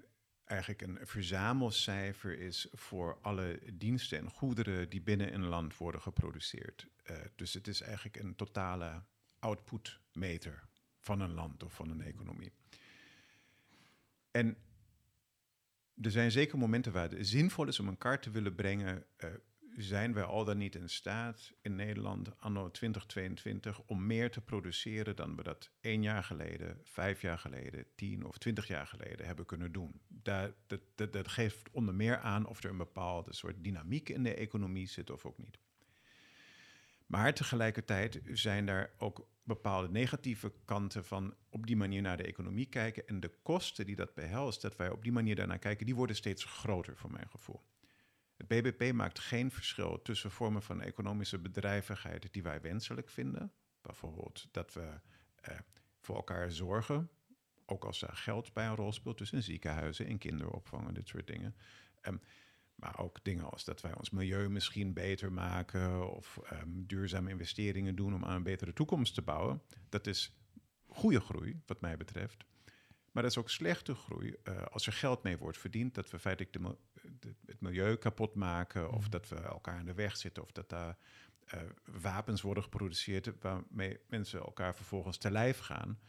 eigenlijk 0.45 0.81
een 0.81 0.99
verzamelcijfer 1.01 2.39
is 2.39 2.67
voor 2.71 3.17
alle 3.21 3.59
diensten 3.73 4.17
en 4.17 4.29
goederen 4.29 4.89
die 4.89 5.01
binnen 5.01 5.33
een 5.33 5.45
land 5.45 5.77
worden 5.77 6.01
geproduceerd. 6.01 6.87
Uh, 7.11 7.17
dus 7.35 7.53
het 7.53 7.67
is 7.67 7.81
eigenlijk 7.81 8.17
een 8.17 8.35
totale 8.35 9.03
outputmeter 9.39 10.63
van 10.97 11.19
een 11.19 11.33
land 11.33 11.63
of 11.63 11.73
van 11.73 11.89
een 11.89 12.01
economie. 12.01 12.51
En 14.31 14.57
er 16.01 16.11
zijn 16.11 16.31
zeker 16.31 16.57
momenten 16.57 16.91
waar 16.91 17.09
het 17.09 17.27
zinvol 17.27 17.67
is 17.67 17.79
om 17.79 17.87
een 17.87 17.97
kaart 17.97 18.21
te 18.21 18.31
willen 18.31 18.55
brengen. 18.55 19.05
Uh, 19.17 19.29
zijn 19.77 20.13
wij 20.13 20.23
al 20.23 20.45
dan 20.45 20.57
niet 20.57 20.75
in 20.75 20.89
staat 20.89 21.53
in 21.61 21.75
Nederland 21.75 22.39
anno 22.39 22.71
2022 22.71 23.81
om 23.81 24.05
meer 24.05 24.31
te 24.31 24.41
produceren 24.41 25.15
dan 25.15 25.35
we 25.35 25.43
dat 25.43 25.71
één 25.79 26.01
jaar 26.01 26.23
geleden, 26.23 26.79
vijf 26.83 27.21
jaar 27.21 27.37
geleden, 27.37 27.85
tien 27.95 28.25
of 28.25 28.37
twintig 28.37 28.67
jaar 28.67 28.87
geleden 28.87 29.25
hebben 29.25 29.45
kunnen 29.45 29.71
doen? 29.71 30.01
Dat, 30.07 30.53
dat, 30.67 31.13
dat 31.13 31.27
geeft 31.27 31.69
onder 31.71 31.95
meer 31.95 32.17
aan 32.17 32.45
of 32.45 32.63
er 32.63 32.69
een 32.69 32.77
bepaalde 32.77 33.33
soort 33.33 33.63
dynamiek 33.63 34.09
in 34.09 34.23
de 34.23 34.33
economie 34.33 34.87
zit 34.87 35.09
of 35.09 35.25
ook 35.25 35.37
niet. 35.37 35.57
Maar 37.05 37.33
tegelijkertijd 37.33 38.21
zijn 38.31 38.67
er 38.67 38.93
ook 38.97 39.27
bepaalde 39.43 39.89
negatieve 39.89 40.53
kanten 40.65 41.05
van 41.05 41.35
op 41.49 41.67
die 41.67 41.75
manier 41.75 42.01
naar 42.01 42.17
de 42.17 42.23
economie 42.23 42.65
kijken. 42.65 43.07
En 43.07 43.19
de 43.19 43.31
kosten 43.43 43.85
die 43.85 43.95
dat 43.95 44.13
behelst, 44.13 44.61
dat 44.61 44.75
wij 44.75 44.89
op 44.89 45.03
die 45.03 45.11
manier 45.11 45.35
daarnaar 45.35 45.59
kijken, 45.59 45.85
die 45.85 45.95
worden 45.95 46.15
steeds 46.15 46.43
groter 46.43 46.97
voor 46.97 47.11
mijn 47.11 47.29
gevoel. 47.29 47.61
Het 48.37 48.47
BBP 48.47 48.93
maakt 48.93 49.19
geen 49.19 49.51
verschil 49.51 50.01
tussen 50.01 50.31
vormen 50.31 50.61
van 50.61 50.81
economische 50.81 51.39
bedrijvigheid 51.39 52.33
die 52.33 52.43
wij 52.43 52.61
wenselijk 52.61 53.09
vinden. 53.09 53.53
Bijvoorbeeld 53.81 54.47
dat 54.51 54.73
we 54.73 54.99
eh, 55.35 55.57
voor 55.99 56.15
elkaar 56.15 56.51
zorgen, 56.51 57.09
ook 57.65 57.85
als 57.85 57.99
daar 57.99 58.15
geld 58.15 58.53
bij 58.53 58.67
een 58.67 58.75
rol 58.75 58.91
speelt, 58.91 59.17
tussen 59.17 59.43
ziekenhuizen 59.43 60.05
en 60.05 60.17
kinderopvang 60.17 60.87
en 60.87 60.93
dit 60.93 61.07
soort 61.07 61.27
dingen. 61.27 61.55
Um, 62.01 62.21
maar 62.75 62.99
ook 62.99 63.23
dingen 63.23 63.51
als 63.51 63.63
dat 63.63 63.81
wij 63.81 63.95
ons 63.95 64.09
milieu 64.09 64.49
misschien 64.49 64.93
beter 64.93 65.31
maken 65.31 66.15
of 66.15 66.39
um, 66.53 66.85
duurzame 66.87 67.29
investeringen 67.29 67.95
doen 67.95 68.13
om 68.13 68.25
aan 68.25 68.35
een 68.35 68.43
betere 68.43 68.73
toekomst 68.73 69.13
te 69.13 69.21
bouwen. 69.21 69.61
Dat 69.89 70.07
is 70.07 70.37
goede 70.87 71.19
groei, 71.19 71.61
wat 71.65 71.81
mij 71.81 71.97
betreft. 71.97 72.45
Maar 73.11 73.23
dat 73.23 73.31
is 73.31 73.37
ook 73.37 73.49
slechte 73.49 73.95
groei 73.95 74.35
uh, 74.43 74.61
als 74.61 74.85
er 74.87 74.93
geld 74.93 75.23
mee 75.23 75.37
wordt 75.37 75.57
verdiend, 75.57 75.95
dat 75.95 76.09
we 76.09 76.19
feitelijk 76.19 76.53
de, 76.53 76.77
de, 77.19 77.35
het 77.45 77.61
milieu 77.61 77.95
kapot 77.95 78.35
maken 78.35 78.91
of 78.91 79.09
dat 79.09 79.27
we 79.29 79.35
elkaar 79.35 79.79
in 79.79 79.85
de 79.85 79.93
weg 79.93 80.17
zitten 80.17 80.43
of 80.43 80.51
dat 80.51 80.69
daar 80.69 80.97
uh, 81.53 81.61
wapens 82.01 82.41
worden 82.41 82.63
geproduceerd 82.63 83.31
waarmee 83.39 83.99
mensen 84.07 84.39
elkaar 84.39 84.75
vervolgens 84.75 85.17
te 85.17 85.31
lijf 85.31 85.59
gaan. 85.59 85.99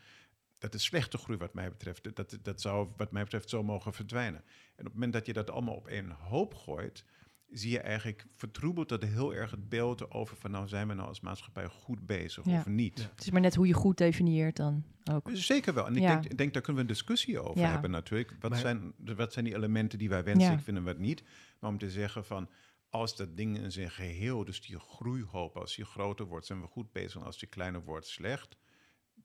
Dat 0.58 0.74
is 0.74 0.84
slechte 0.84 1.18
groei 1.18 1.38
wat 1.38 1.54
mij 1.54 1.68
betreft. 1.68 2.16
Dat, 2.16 2.38
dat 2.42 2.60
zou 2.60 2.88
wat 2.96 3.12
mij 3.12 3.22
betreft 3.22 3.50
zo 3.50 3.62
mogen 3.62 3.92
verdwijnen. 3.92 4.40
En 4.40 4.78
op 4.78 4.84
het 4.84 4.92
moment 4.94 5.12
dat 5.12 5.26
je 5.26 5.32
dat 5.32 5.50
allemaal 5.50 5.74
op 5.74 5.88
één 5.88 6.10
hoop 6.10 6.54
gooit, 6.54 7.04
zie 7.48 7.70
je 7.70 7.80
eigenlijk 7.80 8.26
vertroebelt 8.34 8.88
dat 8.88 9.02
heel 9.02 9.34
erg 9.34 9.50
het 9.50 9.68
beeld 9.68 10.10
over 10.10 10.36
van 10.36 10.50
nou 10.50 10.68
zijn 10.68 10.88
we 10.88 10.94
nou 10.94 11.08
als 11.08 11.20
maatschappij 11.20 11.66
goed 11.68 12.06
bezig 12.06 12.44
Ja. 12.44 12.58
of 12.58 12.66
niet. 12.66 13.08
Het 13.10 13.20
is 13.20 13.30
maar 13.30 13.40
net 13.40 13.54
hoe 13.54 13.66
je 13.66 13.72
goed 13.72 13.96
definieert 13.98 14.56
dan 14.56 14.84
ook. 15.10 15.30
Zeker 15.32 15.74
wel. 15.74 15.86
En 15.86 15.96
ik 15.96 16.02
Ja. 16.02 16.08
denk, 16.12 16.24
ik 16.24 16.38
denk 16.38 16.52
daar 16.52 16.62
kunnen 16.62 16.82
we 16.82 16.88
een 16.88 16.94
discussie 16.94 17.40
over 17.40 17.60
Ja. 17.60 17.70
hebben 17.70 17.90
natuurlijk. 17.90 18.36
Wat, 18.40 18.50
Maar- 18.50 18.60
zijn, 18.60 18.92
wat 19.16 19.32
zijn 19.32 19.44
die 19.44 19.54
elementen 19.54 19.98
die 19.98 20.08
wij 20.08 20.24
wenselijk 20.24 20.58
Ja. 20.58 20.64
vinden 20.64 20.82
en 20.86 20.88
wat 20.92 20.98
niet? 20.98 21.22
Maar 21.60 21.70
om 21.70 21.78
te 21.78 21.90
zeggen 21.90 22.24
van 22.24 22.48
als 22.90 23.16
dat 23.16 23.36
ding 23.36 23.58
in 23.58 23.72
zijn 23.72 23.90
geheel, 23.90 24.44
dus 24.44 24.60
die 24.60 24.78
groeihoop, 24.78 25.56
als 25.56 25.76
die 25.76 25.84
groter 25.84 26.26
wordt, 26.26 26.46
zijn 26.46 26.60
we 26.60 26.66
goed 26.66 26.92
bezig. 26.92 27.20
En 27.20 27.26
als 27.26 27.38
die 27.38 27.48
kleiner 27.48 27.84
wordt, 27.84 28.06
slecht. 28.06 28.56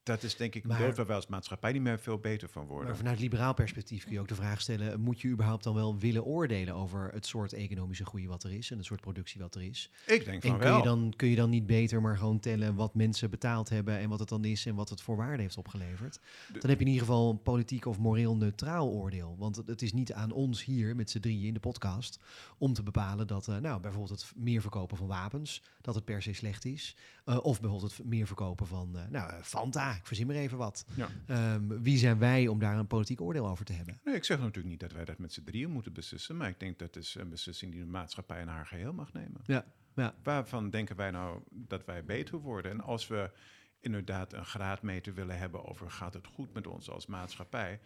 Dat 0.10 0.24
is 0.24 0.36
denk 0.36 0.56
ik 0.56 0.64
een 0.64 0.78
beeld 0.78 0.96
waar 0.96 1.06
wij 1.06 1.16
als 1.16 1.28
maatschappij 1.28 1.72
niet 1.72 1.82
meer 1.82 2.00
veel 2.00 2.18
beter 2.18 2.50
van 2.50 2.66
worden. 2.66 2.88
Maar 2.88 2.98
vanuit 2.98 3.20
liberaal 3.20 3.54
perspectief 3.54 4.04
kun 4.04 4.14
je 4.14 4.20
ook 4.20 4.28
de 4.28 4.36
vraag 4.36 4.62
stellen: 4.62 5.00
moet 5.00 5.22
je 5.22 5.28
überhaupt 5.28 5.64
dan 5.64 5.74
wel 5.76 5.98
willen 5.98 6.24
oordelen 6.24 6.74
over 6.76 7.10
het 7.14 7.26
soort 7.26 7.54
economische 7.54 8.06
groei 8.06 8.28
wat 8.28 8.44
er 8.44 8.54
is 8.54 8.72
en 8.72 8.78
het 8.78 8.86
soort 8.86 9.02
productie 9.02 9.42
wat 9.42 9.56
er 9.56 9.62
is? 9.64 9.92
ik 10.06 10.26
denk 10.26 10.42
van 10.42 10.52
En 10.52 10.58
kun 10.60 10.68
wel. 10.68 10.78
je, 10.78 10.84
dan, 10.84 11.14
kun 11.16 11.28
je 11.28 11.36
dan 11.36 11.50
niet 11.50 11.66
beter 11.66 12.02
maar 12.02 12.18
gewoon 12.18 12.40
tellen 12.40 12.76
wat 12.76 12.96
mensen 12.96 13.30
betaald 13.30 13.70
hebben 13.70 13.98
en 13.98 14.10
wat 14.10 14.20
het 14.20 14.30
dan 14.30 14.46
is 14.46 14.66
en 14.66 14.76
wat 14.76 14.90
het 14.90 15.02
voor 15.02 15.16
waarde 15.16 15.42
heeft 15.42 15.58
opgeleverd? 15.58 16.20
Dan 16.60 16.70
heb 16.70 16.80
je 16.80 16.86
in 16.86 16.92
ieder 16.92 17.08
geval 17.08 17.30
een 17.30 17.42
politiek 17.42 17.86
of 17.86 17.98
moreel 18.00 18.36
neutraal 18.36 18.88
oordeel. 18.90 19.36
Want 19.38 19.56
het- 19.56 19.82
is 19.82 19.94
niet 19.94 20.14
aan 20.14 20.32
ons 20.32 20.64
hier 20.66 20.96
met 20.96 21.10
z'n 21.10 21.20
drieën 21.20 21.48
in 21.48 21.54
de 21.54 21.60
podcast 21.60 22.20
om 22.58 22.74
te 22.74 22.84
bepalen 22.84 23.28
dat, 23.28 23.48
eh, 23.48 23.58
nou, 23.58 23.80
bijvoorbeeld 23.82 24.22
het 24.22 24.32
meer 24.36 24.62
verkopen 24.62 24.98
van 24.98 25.08
wapens, 25.08 25.64
dat 25.82 25.96
het 25.96 26.06
per 26.06 26.22
se 26.22 26.34
slecht 26.34 26.66
is. 26.66 26.96
Eh, 27.26 27.38
of 27.42 27.62
bijvoorbeeld 27.62 27.98
het 27.98 28.06
meer 28.06 28.28
verkopen 28.28 28.68
van, 28.68 28.98
eh, 28.98 29.04
nou, 29.10 29.30
eh, 29.32 29.38
Fanta, 29.42 29.99
ik 30.00 30.06
verzin 30.08 30.28
maar 30.28 30.36
even 30.36 30.58
wat. 30.58 30.86
Ja. 30.96 31.08
Ehm, 31.26 31.68
wie 31.82 31.98
zijn 31.98 32.20
wij 32.20 32.48
om 32.48 32.60
daar 32.60 32.78
een 32.78 32.88
politiek 32.88 33.22
oordeel 33.22 33.48
over 33.48 33.66
te 33.66 33.74
hebben? 33.74 34.00
Nee, 34.04 34.16
ik 34.16 34.24
zeg 34.24 34.38
natuurlijk 34.40 34.68
niet 34.68 34.80
dat 34.80 34.92
wij 34.92 35.06
dat 35.06 35.18
met 35.18 35.34
z'n 35.34 35.44
drieën 35.44 35.70
moeten 35.72 35.94
beslissen. 35.94 36.38
Maar 36.38 36.50
ik 36.50 36.60
denk 36.60 36.80
dat 36.80 36.96
is 36.96 37.16
een 37.16 37.30
beslissing 37.30 37.72
die 37.72 37.82
de 37.82 37.88
maatschappij 37.88 38.42
in 38.42 38.48
haar 38.48 38.66
geheel 38.66 38.94
mag 38.94 39.14
nemen. 39.14 39.42
Ja, 39.46 39.66
ja. 39.96 40.16
Waarvan 40.24 40.70
denken 40.70 40.96
wij 40.96 41.12
nou 41.12 41.42
dat 41.50 41.86
wij 41.86 42.04
beter 42.06 42.38
worden? 42.38 42.72
En 42.72 42.82
als 42.82 43.08
we 43.08 43.32
inderdaad 43.80 44.34
een 44.34 44.46
graadmeter 44.46 45.14
willen 45.14 45.38
hebben 45.38 45.66
over 45.66 45.92
gaat 45.92 46.14
het 46.14 46.28
goed 46.28 46.54
met 46.54 46.68
ons 46.68 46.90
als 46.90 47.06
maatschappij, 47.06 47.80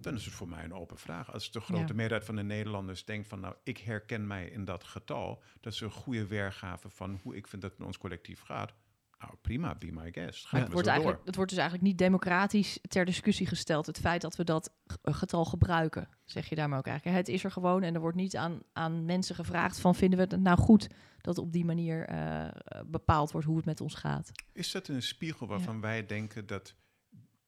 dan 0.00 0.14
is 0.14 0.24
het 0.24 0.34
voor 0.34 0.48
mij 0.48 0.64
een 0.64 0.74
open 0.74 0.98
vraag. 0.98 1.32
Als 1.32 1.50
de 1.50 1.60
grote 1.60 1.86
Ja. 1.86 1.94
meerderheid 1.94 2.24
van 2.26 2.36
de 2.36 2.42
Nederlanders 2.42 3.04
denkt 3.04 3.28
van 3.28 3.40
nou, 3.40 3.54
ik 3.62 3.78
herken 3.78 4.26
mij 4.26 4.46
in 4.46 4.64
dat 4.64 4.84
getal, 4.84 5.42
dat 5.60 5.72
is 5.72 5.80
een 5.80 5.90
goede 5.90 6.26
weergave 6.26 6.90
van 6.90 7.20
hoe 7.22 7.36
ik 7.36 7.46
vind 7.46 7.62
dat 7.62 7.70
het 7.70 7.78
met 7.78 7.88
ons 7.88 7.98
collectief 7.98 8.40
gaat. 8.40 8.74
Nou, 9.18 9.34
prima, 9.40 9.74
be 9.74 9.92
my 9.92 10.12
guest. 10.12 10.48
Ja. 10.50 10.58
Het 10.58 10.72
wordt, 10.72 10.86
eigenlijk, 10.86 11.20
het 11.24 11.34
wordt 11.34 11.50
dus 11.50 11.58
eigenlijk 11.60 11.88
niet 11.88 11.98
democratisch 11.98 12.78
ter 12.88 13.04
discussie 13.04 13.46
gesteld. 13.46 13.86
Het 13.86 13.98
feit 13.98 14.20
dat 14.20 14.36
we 14.36 14.44
dat 14.44 14.72
getal 15.02 15.44
gebruiken, 15.44 16.08
zeg 16.24 16.48
je 16.48 16.54
daarmee 16.54 16.78
ook 16.78 16.86
eigenlijk. 16.86 17.16
Het 17.16 17.28
is 17.28 17.44
er 17.44 17.50
gewoon 17.50 17.82
en 17.82 17.94
er 17.94 18.00
wordt 18.00 18.16
niet 18.16 18.36
aan, 18.36 18.62
aan 18.72 19.04
mensen 19.04 19.34
gevraagd 19.34 19.80
van 19.80 19.94
vinden 19.94 20.18
we 20.18 20.34
het 20.34 20.42
nou 20.42 20.58
goed 20.58 20.88
dat 21.20 21.38
op 21.38 21.52
die 21.52 21.64
manier 21.64 22.04
eh, 22.06 22.48
bepaald 22.86 23.30
wordt 23.30 23.46
hoe 23.46 23.56
het 23.56 23.64
met 23.64 23.80
ons 23.80 23.94
gaat. 23.94 24.30
Is 24.52 24.70
dat 24.70 24.88
een 24.88 25.02
spiegel 25.02 25.46
waarvan 25.46 25.80
wij 25.80 26.06
denken 26.06 26.46
dat 26.46 26.74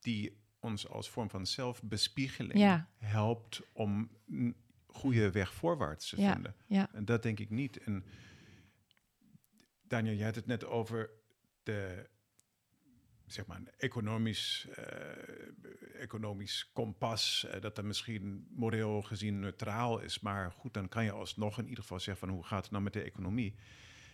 die 0.00 0.42
ons 0.58 0.88
als 0.88 1.10
vorm 1.10 1.30
van 1.30 1.46
zelfbespiegeling 1.46 2.58
Ja. 2.58 2.88
helpt 2.98 3.60
om 3.72 4.10
een 4.28 4.56
goede 4.86 5.30
weg 5.30 5.54
voorwaarts 5.54 6.08
te 6.08 6.20
Ja, 6.20 6.32
vinden? 6.32 6.54
ja. 6.66 6.88
En 6.92 7.04
dat 7.04 7.22
denk 7.22 7.40
ik 7.40 7.50
niet. 7.50 7.78
En 7.78 8.04
Daniel, 9.82 10.14
jij 10.14 10.26
had 10.26 10.34
het 10.34 10.46
net 10.46 10.64
over 10.64 11.10
de 11.62 12.08
zeg 13.32 13.46
maar, 13.46 13.60
economisch, 13.76 14.66
uh, 14.78 16.00
economisch 16.00 16.70
kompas, 16.72 17.46
uh, 17.46 17.60
dat 17.60 17.76
dan 17.76 17.86
misschien 17.86 18.46
moreel 18.50 19.02
gezien 19.02 19.38
neutraal 19.38 20.00
is. 20.00 20.20
Maar 20.20 20.52
goed, 20.52 20.74
dan 20.74 20.88
kan 20.88 21.04
je 21.04 21.12
alsnog 21.12 21.58
in 21.58 21.68
ieder 21.68 21.82
geval 21.82 22.00
zeggen 22.00 22.26
van 22.26 22.36
hoe 22.36 22.46
gaat 22.46 22.62
het 22.62 22.70
nou 22.70 22.84
met 22.84 22.92
de 22.92 23.02
economie. 23.02 23.54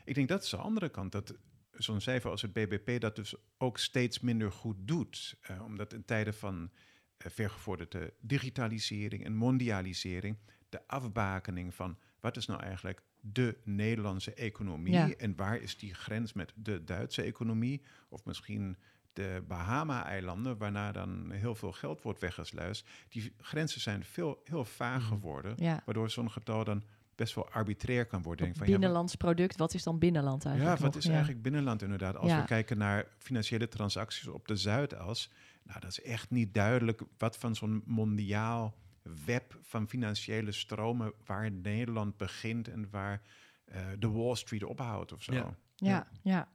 Ik 0.05 0.15
denk 0.15 0.29
dat 0.29 0.43
is 0.43 0.51
de 0.51 0.57
andere 0.57 0.89
kant, 0.89 1.13
dat 1.13 1.35
zo'n 1.71 2.01
cijfer 2.01 2.31
als 2.31 2.43
het 2.43 2.53
BBP 2.53 3.01
dat 3.01 3.17
dus 3.17 3.35
ook 3.59 3.79
steeds 3.79 4.21
minder 4.21 4.53
goed 4.53 4.77
doet. 4.79 5.39
Uh, 5.51 5.63
omdat 5.65 5.93
in 5.93 6.05
tijden 6.05 6.35
van 6.35 6.71
vergevorderde 7.19 8.15
digitalisering 8.21 9.25
en 9.25 9.35
mondialisering, 9.35 10.39
de 10.69 10.87
afbakening 10.87 11.75
van 11.75 11.99
wat 12.21 12.37
is 12.37 12.47
nou 12.47 12.63
eigenlijk 12.63 13.03
de 13.33 13.57
Nederlandse 13.65 14.35
economie 14.35 15.17
en 15.17 15.37
waar 15.37 15.57
is 15.57 15.77
die 15.77 15.95
grens 15.95 16.33
met 16.33 16.53
de 16.55 16.85
Duitse 16.85 17.23
economie 17.23 17.83
of 18.09 18.25
misschien 18.25 18.77
de 19.13 19.43
Bahama-eilanden, 19.49 20.59
waarna 20.59 20.93
dan 20.93 21.31
heel 21.31 21.55
veel 21.55 21.73
geld 21.73 22.03
wordt 22.03 22.21
weggesluist. 22.21 22.87
Die 23.09 23.33
grenzen 23.41 23.81
zijn 23.81 24.05
veel, 24.05 24.41
heel 24.45 24.65
vaag 24.65 25.01
mhm. 25.01 25.09
geworden, 25.09 25.81
waardoor 25.85 26.11
zo'n 26.11 26.31
getal 26.31 26.65
dan 26.65 26.83
best 27.15 27.35
wel 27.35 27.49
arbitrair 27.49 28.07
kan 28.07 28.23
worden. 28.23 28.55
Van, 28.55 28.67
binnenlands 28.67 29.15
product, 29.15 29.57
wat 29.57 29.75
is 29.75 29.83
dan 29.83 29.99
binnenland 29.99 30.45
eigenlijk? 30.45 30.79
Ja, 30.79 30.85
wat 30.85 30.97
is 30.97 31.07
eigenlijk 31.07 31.43
binnenland 31.43 31.83
inderdaad? 31.83 32.17
Als 32.17 32.35
we 32.35 32.45
kijken 32.45 32.79
naar 32.79 33.07
financiële 33.19 33.69
transacties 33.69 34.27
op 34.27 34.49
de 34.49 34.57
Zuidas, 34.57 35.31
nou, 35.63 35.81
dat 35.81 35.91
is 35.91 36.03
echt 36.03 36.31
niet 36.31 36.55
duidelijk 36.55 37.03
wat 37.19 37.39
van 37.39 37.55
zo'n 37.55 37.83
mondiaal 37.85 38.75
web 39.25 39.59
van 39.63 39.89
financiële 39.89 40.53
stromen 40.53 41.13
waar 41.25 41.51
Nederland 41.51 42.17
begint 42.17 42.69
en 42.69 42.91
waar 42.91 43.23
uh, 43.69 43.77
de 43.99 44.11
Wall 44.11 44.35
Street 44.35 44.65
ophoudt 44.65 45.13
of 45.13 45.23
zo. 45.23 45.33
Ja. 45.33 45.57
Ja, 45.79 46.09
ja. 46.23 46.49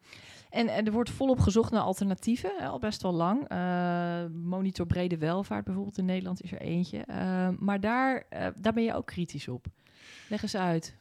En, 0.49 0.67
en, 0.67 0.85
er 0.85 0.91
wordt 0.91 1.09
volop 1.09 1.39
gezocht 1.39 1.71
naar 1.71 1.81
alternatieven, 1.81 2.59
al 2.59 2.79
best 2.79 3.01
wel 3.01 3.13
lang. 3.13 3.51
Uh, 3.51 4.25
monitor 4.25 4.85
brede 4.85 5.17
welvaart 5.17 5.65
bijvoorbeeld 5.65 5.97
in 5.97 6.05
Nederland 6.05 6.43
is 6.43 6.51
er 6.51 6.61
eentje. 6.61 7.05
Uh, 7.09 7.49
maar 7.59 7.79
daar, 7.79 8.25
daar 8.55 8.73
ben 8.73 8.83
je 8.83 8.93
ook 8.93 9.05
kritisch 9.05 9.47
op. 9.47 9.67
Leg 10.29 10.41
eens 10.41 10.55
uit. 10.55 10.97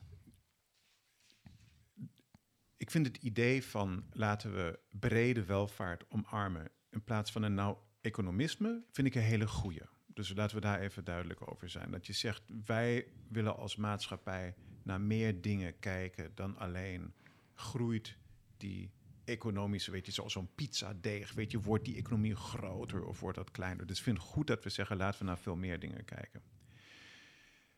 Ik 2.77 2.91
vind 2.91 3.07
het 3.07 3.17
idee 3.17 3.65
van 3.65 4.05
laten 4.13 4.55
we 4.55 4.79
brede 4.99 5.45
welvaart 5.45 6.05
omarmen 6.09 6.71
in 6.91 7.05
plaats 7.05 7.33
van 7.33 7.43
een 7.43 7.55
nou 7.55 7.77
economisme, 8.01 8.85
vind 8.91 9.07
ik 9.07 9.15
een 9.15 9.23
hele 9.23 9.47
goede. 9.47 9.89
Dus 10.21 10.37
laten 10.37 10.57
we 10.57 10.63
daar 10.63 10.81
even 10.81 11.05
duidelijk 11.05 11.51
over 11.51 11.69
zijn. 11.69 11.91
Dat 11.91 12.07
je 12.07 12.13
zegt, 12.13 12.43
wij 12.65 13.07
willen 13.29 13.57
als 13.57 13.77
maatschappij 13.77 14.55
naar 14.83 15.01
meer 15.01 15.41
dingen 15.41 15.79
kijken 15.79 16.35
dan 16.35 16.57
alleen 16.57 17.15
groeit 17.55 18.17
die 18.57 18.93
economische, 19.25 19.91
weet 19.91 20.07
je, 20.07 20.13
zoals 20.13 20.33
zo'n 20.33 20.55
pizzadeeg, 20.55 21.33
weet 21.33 21.51
je, 21.51 21.61
wordt 21.61 21.85
die 21.85 21.97
economie 21.97 22.35
groter 22.35 23.05
of 23.05 23.21
wordt 23.21 23.37
dat 23.37 23.51
kleiner? 23.51 23.87
Dus 23.87 23.99
ik 23.99 24.05
vind 24.05 24.19
het 24.19 24.27
goed 24.27 24.47
dat 24.47 24.65
we 24.65 24.71
zeggen, 24.71 24.97
laten 24.97 25.19
we 25.19 25.25
naar 25.25 25.39
veel 25.39 25.57
meer 25.57 25.81
dingen 25.81 26.05
kijken. 26.05 26.43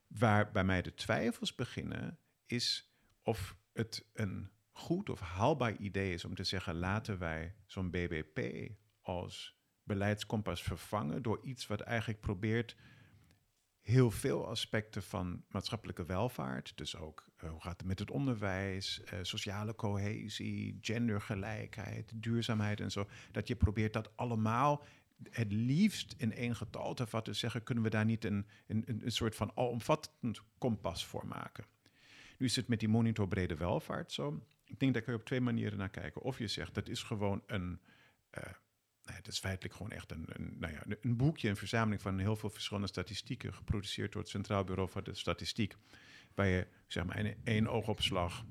Waar 0.06 0.52
bij 0.52 0.64
mij 0.64 0.82
de 0.82 0.94
twijfels 0.94 1.54
beginnen, 1.54 2.18
is 2.46 2.94
of 3.22 3.56
het 3.72 4.06
een 4.12 4.50
goed 4.70 5.10
of 5.10 5.20
haalbaar 5.20 5.76
idee 5.76 6.12
is 6.12 6.24
om 6.24 6.34
te 6.34 6.44
zeggen, 6.44 6.74
laten 6.74 7.18
wij 7.18 7.54
zo'n 7.66 7.90
BBP 7.90 8.70
als 9.00 9.61
beleidskompas 9.92 10.62
vervangen 10.62 11.22
door 11.22 11.40
iets 11.42 11.66
wat 11.66 11.80
eigenlijk 11.80 12.20
probeert 12.20 12.76
heel 13.80 14.10
veel 14.10 14.48
aspecten 14.48 15.02
van 15.02 15.44
maatschappelijke 15.48 16.04
welvaart. 16.04 16.76
Dus 16.76 16.96
ook 16.96 17.26
uh, 17.44 17.50
hoe 17.50 17.60
gaat 17.60 17.78
het 17.78 17.86
met 17.86 17.98
het 17.98 18.10
onderwijs, 18.10 19.00
uh, 19.04 19.18
sociale 19.22 19.74
cohesie, 19.74 20.78
gendergelijkheid, 20.80 22.12
duurzaamheid 22.14 22.80
en 22.80 22.90
zo. 22.90 23.08
Dat 23.30 23.48
je 23.48 23.56
probeert 23.56 23.92
dat 23.92 24.16
allemaal 24.16 24.84
het 25.30 25.52
liefst 25.52 26.14
in 26.16 26.32
één 26.32 26.56
getal 26.56 26.94
te 26.94 27.06
vatten. 27.06 27.36
Zeggen, 27.36 27.62
kunnen 27.62 27.84
we 27.84 27.90
daar 27.90 28.04
niet 28.04 28.24
een, 28.24 28.46
een, 28.66 28.84
een 28.86 29.12
soort 29.12 29.36
van 29.36 29.52
alomvattend 29.54 30.42
kompas 30.58 31.06
voor 31.06 31.26
maken? 31.26 31.64
Nu 32.38 32.46
is 32.46 32.56
het 32.56 32.68
met 32.68 32.80
die 32.80 32.88
monitor 32.88 33.28
brede 33.28 33.56
welvaart 33.56 34.12
zo. 34.12 34.46
Ik 34.64 34.78
denk 34.78 34.94
dat 34.94 35.06
je 35.06 35.14
op 35.14 35.24
twee 35.24 35.40
manieren 35.40 35.78
naar 35.78 35.90
kijken. 35.90 36.22
Of 36.22 36.38
je 36.38 36.48
zegt, 36.48 36.74
dat 36.74 36.88
is 36.88 37.02
gewoon 37.02 37.42
een... 37.46 37.80
Uh, 38.38 38.44
Het 39.04 39.28
is 39.28 39.38
feitelijk 39.38 39.74
gewoon 39.74 39.92
echt 39.92 40.10
een, 40.10 40.24
een, 40.26 40.56
nou 40.58 40.72
ja, 40.72 40.82
een 41.00 41.16
boekje, 41.16 41.48
een 41.48 41.56
verzameling 41.56 42.02
van 42.02 42.18
heel 42.18 42.36
veel 42.36 42.50
verschillende 42.50 42.88
statistieken, 42.88 43.54
geproduceerd 43.54 44.12
door 44.12 44.20
het 44.20 44.30
Centraal 44.30 44.64
Bureau 44.64 44.90
voor 44.90 45.02
de 45.02 45.14
Statistiek. 45.14 45.76
Waar 46.34 46.46
je 46.46 46.66
zeg 46.86 47.04
maar 47.04 47.18
in 47.18 47.36
één 47.44 47.68
oogopslag, 47.68 48.44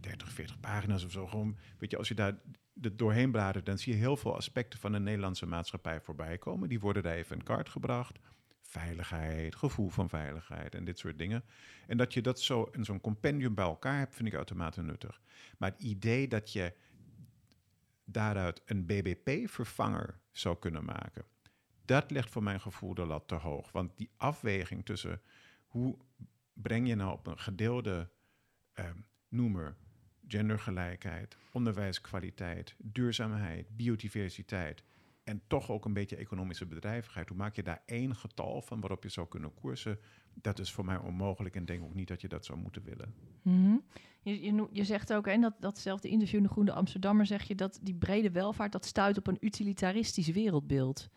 30, 0.00 0.32
40 0.32 0.60
pagina's 0.60 1.04
of 1.04 1.10
zo, 1.10 1.26
gewoon, 1.26 1.58
weet 1.78 1.90
je, 1.90 1.96
als 1.96 2.08
je 2.08 2.14
daar 2.14 2.38
er 2.82 2.96
doorheen 2.96 3.30
bladert, 3.30 3.66
dan 3.66 3.78
zie 3.78 3.92
je 3.92 3.98
heel 3.98 4.16
veel 4.16 4.36
aspecten 4.36 4.78
van 4.78 4.92
de 4.92 5.00
Nederlandse 5.00 5.46
maatschappij 5.46 6.00
voorbij 6.00 6.38
komen. 6.38 6.68
Die 6.68 6.80
worden 6.80 7.02
daar 7.02 7.14
even 7.14 7.36
in 7.36 7.42
kaart 7.42 7.68
gebracht. 7.68 8.18
Veiligheid, 8.60 9.54
gevoel 9.54 9.88
van 9.88 10.08
veiligheid 10.08 10.74
en 10.74 10.84
dit 10.84 10.98
soort 10.98 11.18
dingen. 11.18 11.44
En 11.86 11.96
dat 11.96 12.14
je 12.14 12.20
dat 12.22 12.40
zo 12.40 12.62
in 12.62 12.84
zo'n 12.84 13.00
compendium 13.00 13.54
bij 13.54 13.64
elkaar 13.64 13.98
hebt, 13.98 14.14
vind 14.14 14.28
ik 14.28 14.34
uitermate 14.34 14.82
nuttig. 14.82 15.20
Maar 15.58 15.70
het 15.70 15.82
idee 15.82 16.28
dat 16.28 16.52
je 16.52 16.74
daaruit 18.12 18.62
een 18.64 18.86
BBP-vervanger 18.86 20.20
zou 20.30 20.58
kunnen 20.58 20.84
maken. 20.84 21.24
Dat 21.84 22.10
legt 22.10 22.30
voor 22.30 22.42
mijn 22.42 22.60
gevoel 22.60 22.94
de 22.94 23.06
lat 23.06 23.28
te 23.28 23.34
hoog. 23.34 23.72
Want 23.72 23.96
die 23.96 24.10
afweging 24.16 24.84
tussen 24.84 25.20
hoe 25.66 25.98
breng 26.52 26.88
je 26.88 26.94
nou 26.94 27.12
op 27.12 27.26
een 27.26 27.38
gedeelde 27.38 28.10
eh, 28.72 28.84
noemer 29.28 29.76
gendergelijkheid, 30.30 31.36
onderwijskwaliteit, 31.52 32.74
duurzaamheid, 32.78 33.76
biodiversiteit 33.76 34.82
en 35.24 35.42
toch 35.46 35.70
ook 35.70 35.84
een 35.84 35.92
beetje 35.92 36.16
economische 36.16 36.66
bedrijvigheid. 36.66 37.28
Hoe 37.28 37.36
maak 37.36 37.56
je 37.56 37.62
daar 37.62 37.82
één 37.86 38.16
getal 38.16 38.62
van 38.62 38.80
waarop 38.80 39.02
je 39.02 39.08
zou 39.08 39.28
kunnen 39.28 39.54
koersen? 39.54 39.98
Dat 40.34 40.58
is 40.58 40.72
voor 40.72 40.84
mij 40.84 40.96
onmogelijk 40.96 41.56
en 41.56 41.64
denk 41.64 41.82
ook 41.82 41.94
niet 41.94 42.08
dat 42.08 42.20
je 42.20 42.28
dat 42.28 42.44
zou 42.44 42.58
moeten 42.58 42.82
willen. 42.82 43.14
Mhm. 43.42 43.76
je, 44.22 44.42
je, 44.42 44.68
je, 44.72 44.84
zegt 44.84 45.12
ook 45.12 45.26
in 45.26 45.40
dat, 45.40 45.54
datzelfde 45.60 46.08
interview 46.08 46.36
in 46.36 46.42
de 46.42 46.48
Groene 46.48 46.72
Amsterdammer, 46.72 47.26
zeg 47.26 47.42
je 47.42 47.54
dat 47.54 47.78
die 47.82 47.94
brede 47.94 48.30
welvaart 48.30 48.72
dat 48.72 48.84
stuit 48.84 49.18
op 49.18 49.26
een 49.26 49.38
utilitaristisch 49.40 50.28
wereldbeeld. 50.28 51.08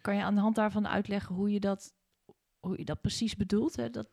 Kan 0.00 0.16
je 0.16 0.22
aan 0.22 0.34
de 0.34 0.40
hand 0.40 0.54
daarvan 0.54 0.88
uitleggen 0.88 1.34
hoe 1.34 1.52
je 1.52 1.60
dat, 1.60 1.94
hoe 2.60 2.78
je 2.78 2.84
dat 2.84 3.00
precies 3.00 3.36
bedoelt? 3.36 3.76
Hè? 3.76 3.90
Dat, 3.90 4.08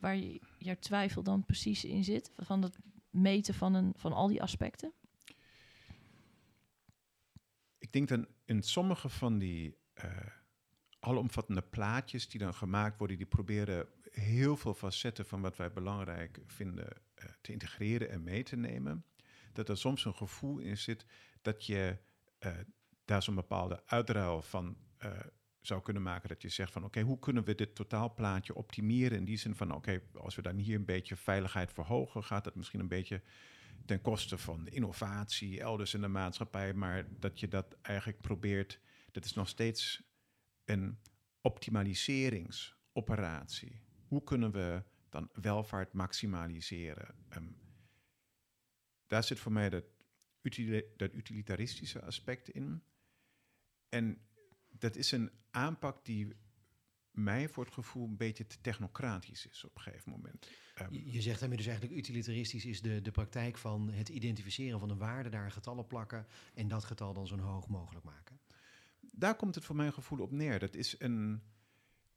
waar 0.00 0.16
je, 0.16 0.40
jouw 0.58 0.76
twijfel 0.78 1.22
dan 1.22 1.44
precies 1.44 1.84
in 1.84 2.04
zit? 2.04 2.30
Van 2.36 2.62
het 2.62 2.78
meten 3.10 3.54
van, 3.54 3.74
een, 3.74 3.92
van 3.96 4.12
al 4.12 4.28
die 4.28 4.42
aspecten? 4.42 4.92
Ik 7.78 7.92
denk 7.92 8.08
dat 8.08 8.26
in 8.44 8.62
sommige 8.62 9.08
van 9.08 9.38
die 9.38 9.76
uh, 10.04 10.26
alomvattende 11.04 11.62
plaatjes 11.62 12.28
die 12.28 12.40
dan 12.40 12.54
gemaakt 12.54 12.98
worden, 12.98 13.16
die 13.16 13.26
proberen 13.26 13.86
heel 14.10 14.56
veel 14.56 14.74
facetten 14.74 15.26
van 15.26 15.40
wat 15.40 15.56
wij 15.56 15.72
belangrijk 15.72 16.40
vinden 16.46 16.86
uh, 16.86 17.24
te 17.40 17.52
integreren 17.52 18.10
en 18.10 18.22
mee 18.22 18.42
te 18.42 18.56
nemen. 18.56 19.04
Dat 19.52 19.68
er 19.68 19.78
soms 19.78 20.04
een 20.04 20.14
gevoel 20.14 20.58
in 20.58 20.78
zit 20.78 21.06
dat 21.42 21.66
je 21.66 21.96
uh, 22.40 22.52
daar 23.04 23.22
zo'n 23.22 23.34
bepaalde 23.34 23.82
uitruil 23.86 24.42
van 24.42 24.76
zou 25.60 25.82
kunnen 25.82 26.02
maken. 26.02 26.28
Dat 26.28 26.42
je 26.42 26.48
zegt 26.48 26.72
van 26.72 26.84
oké, 26.84 27.00
hoe 27.00 27.18
kunnen 27.18 27.44
we 27.44 27.54
dit 27.54 27.74
totaalplaatje 27.74 28.54
optimeren? 28.54 29.18
In 29.18 29.24
die 29.24 29.36
zin 29.36 29.54
van 29.54 29.74
oké, 29.74 30.02
als 30.14 30.34
we 30.34 30.42
dan 30.42 30.56
hier 30.56 30.76
een 30.76 30.84
beetje 30.84 31.16
veiligheid 31.16 31.72
verhogen, 31.72 32.24
gaat 32.24 32.44
dat 32.44 32.54
misschien 32.54 32.80
een 32.80 32.88
beetje 32.88 33.22
ten 33.86 34.00
koste 34.00 34.38
van 34.38 34.68
innovatie 34.68 35.60
elders 35.60 35.94
in 35.94 36.00
de 36.00 36.08
maatschappij. 36.08 36.74
Maar 36.74 37.06
dat 37.18 37.40
je 37.40 37.48
dat 37.48 37.76
eigenlijk 37.82 38.20
probeert, 38.20 38.80
dat 39.10 39.24
is 39.24 39.34
nog 39.34 39.48
steeds 39.48 40.02
een 40.64 40.98
optimaliseringsoperatie. 41.40 43.82
Hoe 44.06 44.22
kunnen 44.22 44.52
we 44.52 44.84
dan 45.08 45.28
welvaart 45.32 45.92
maximaliseren? 45.92 47.14
Um, 47.36 47.56
daar 49.06 49.24
zit 49.24 49.38
voor 49.38 49.52
mij 49.52 49.68
dat, 49.68 49.84
dat 50.96 51.14
utilitaristische 51.14 52.02
aspect 52.02 52.48
in. 52.48 52.82
En 53.88 54.20
dat 54.68 54.96
is 54.96 55.12
een 55.12 55.30
aanpak 55.50 56.04
die 56.04 56.36
mij 57.10 57.48
voor 57.48 57.64
het 57.64 57.74
gevoel 57.74 58.08
een 58.08 58.16
beetje 58.16 58.46
te 58.46 58.60
technocratisch 58.60 59.46
is 59.46 59.64
op 59.64 59.76
een 59.76 59.82
gegeven 59.82 60.10
moment. 60.10 60.50
Um, 60.80 60.92
je 60.92 61.22
zegt 61.22 61.40
daarmee 61.40 61.58
dus 61.58 61.66
eigenlijk 61.66 61.98
utilitaristisch 61.98 62.64
is 62.64 62.82
de, 62.82 63.00
de 63.00 63.10
praktijk 63.10 63.58
van 63.58 63.88
het 63.88 64.08
identificeren 64.08 64.80
van 64.80 64.90
een 64.90 64.98
waarde, 64.98 65.28
daar 65.28 65.44
een 65.44 65.52
getal 65.52 65.76
op 65.76 65.88
plakken 65.88 66.26
en 66.54 66.68
dat 66.68 66.84
getal 66.84 67.12
dan 67.12 67.26
zo 67.26 67.38
hoog 67.38 67.68
mogelijk 67.68 68.04
maken. 68.04 68.40
Daar 69.14 69.36
komt 69.36 69.54
het 69.54 69.64
voor 69.64 69.76
mijn 69.76 69.92
gevoel 69.92 70.20
op 70.20 70.30
neer. 70.30 70.58
Dat 70.58 70.74
is 70.74 71.00
een, 71.00 71.42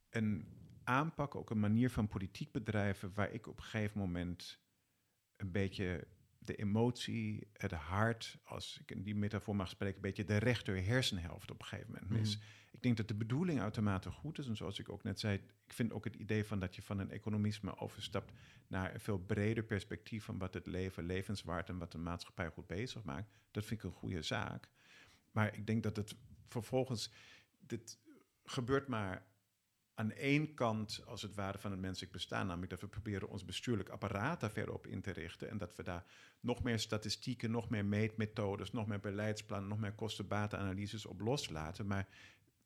een 0.09 0.47
aanpak, 0.83 1.35
ook 1.35 1.49
een 1.49 1.59
manier 1.59 1.89
van 1.89 2.07
politiek 2.07 2.51
bedrijven 2.51 3.13
waar 3.13 3.31
ik 3.31 3.47
op 3.47 3.57
een 3.57 3.63
gegeven 3.63 3.99
moment 3.99 4.59
een 5.35 5.51
beetje 5.51 6.07
de 6.37 6.55
emotie, 6.55 7.47
het 7.53 7.71
hart, 7.71 8.37
als 8.43 8.79
ik 8.81 8.91
in 8.91 9.03
die 9.03 9.15
metafoor 9.15 9.55
mag 9.55 9.69
spreken, 9.69 9.95
een 9.95 10.01
beetje 10.01 10.23
de 10.23 10.37
rechter 10.37 10.85
hersenhelft 10.85 11.51
op 11.51 11.59
een 11.59 11.65
gegeven 11.65 11.91
moment 11.91 12.11
mis. 12.11 12.37
Mhm. 12.37 12.45
Ik 12.71 12.81
denk 12.81 12.97
dat 12.97 13.07
de 13.07 13.15
bedoeling 13.15 13.61
uitermate 13.61 14.11
goed 14.11 14.37
is. 14.37 14.47
En 14.47 14.55
zoals 14.55 14.79
ik 14.79 14.89
ook 14.89 15.03
net 15.03 15.19
zei, 15.19 15.35
ik 15.65 15.73
vind 15.73 15.93
ook 15.93 16.03
het 16.03 16.15
idee 16.15 16.45
van 16.45 16.59
dat 16.59 16.75
je 16.75 16.81
van 16.81 16.99
een 16.99 17.11
economisme 17.11 17.77
overstapt 17.77 18.33
naar 18.67 18.93
een 18.93 18.99
veel 18.99 19.19
breder 19.19 19.63
perspectief 19.63 20.23
van 20.23 20.37
wat 20.37 20.53
het 20.53 20.65
leven 20.65 21.05
levenswaard 21.05 21.69
en 21.69 21.77
wat 21.77 21.91
de 21.91 21.97
maatschappij 21.97 22.49
goed 22.49 22.67
bezig 22.67 23.03
maakt. 23.03 23.31
Dat 23.51 23.65
vind 23.65 23.79
ik 23.79 23.85
een 23.85 23.95
goede 23.95 24.21
zaak. 24.21 24.69
maar 25.31 25.55
ik 25.55 25.67
denk 25.67 25.83
dat 25.83 25.95
het 25.95 26.15
vervolgens, 26.47 27.11
dit 27.59 27.99
gebeurt 28.43 28.87
maar 28.87 29.25
aan 29.95 30.11
één 30.11 30.53
kant, 30.53 31.03
als 31.05 31.21
het 31.21 31.35
ware, 31.35 31.57
van 31.57 31.71
het 31.71 31.79
menselijk 31.79 32.11
bestaan. 32.11 32.47
Namelijk 32.47 32.71
dat 32.71 32.81
we 32.81 32.87
proberen 32.87 33.29
ons 33.29 33.45
bestuurlijk 33.45 33.89
apparaat 33.89 34.39
daar 34.39 34.51
verder 34.51 34.73
op 34.73 34.87
in 34.87 35.01
te 35.01 35.11
richten. 35.11 35.49
En 35.49 35.57
dat 35.57 35.75
we 35.75 35.83
daar 35.83 36.05
nog 36.39 36.63
meer 36.63 36.79
statistieken, 36.79 37.51
nog 37.51 37.69
meer 37.69 37.85
meetmethodes, 37.85 38.71
nog 38.71 38.87
meer 38.87 38.99
beleidsplannen, 38.99 39.69
nog 39.69 39.79
meer 39.79 39.93
kostenbatenanalyses 39.93 41.05
op 41.05 41.19
loslaten. 41.19 41.87
Maar 41.87 42.07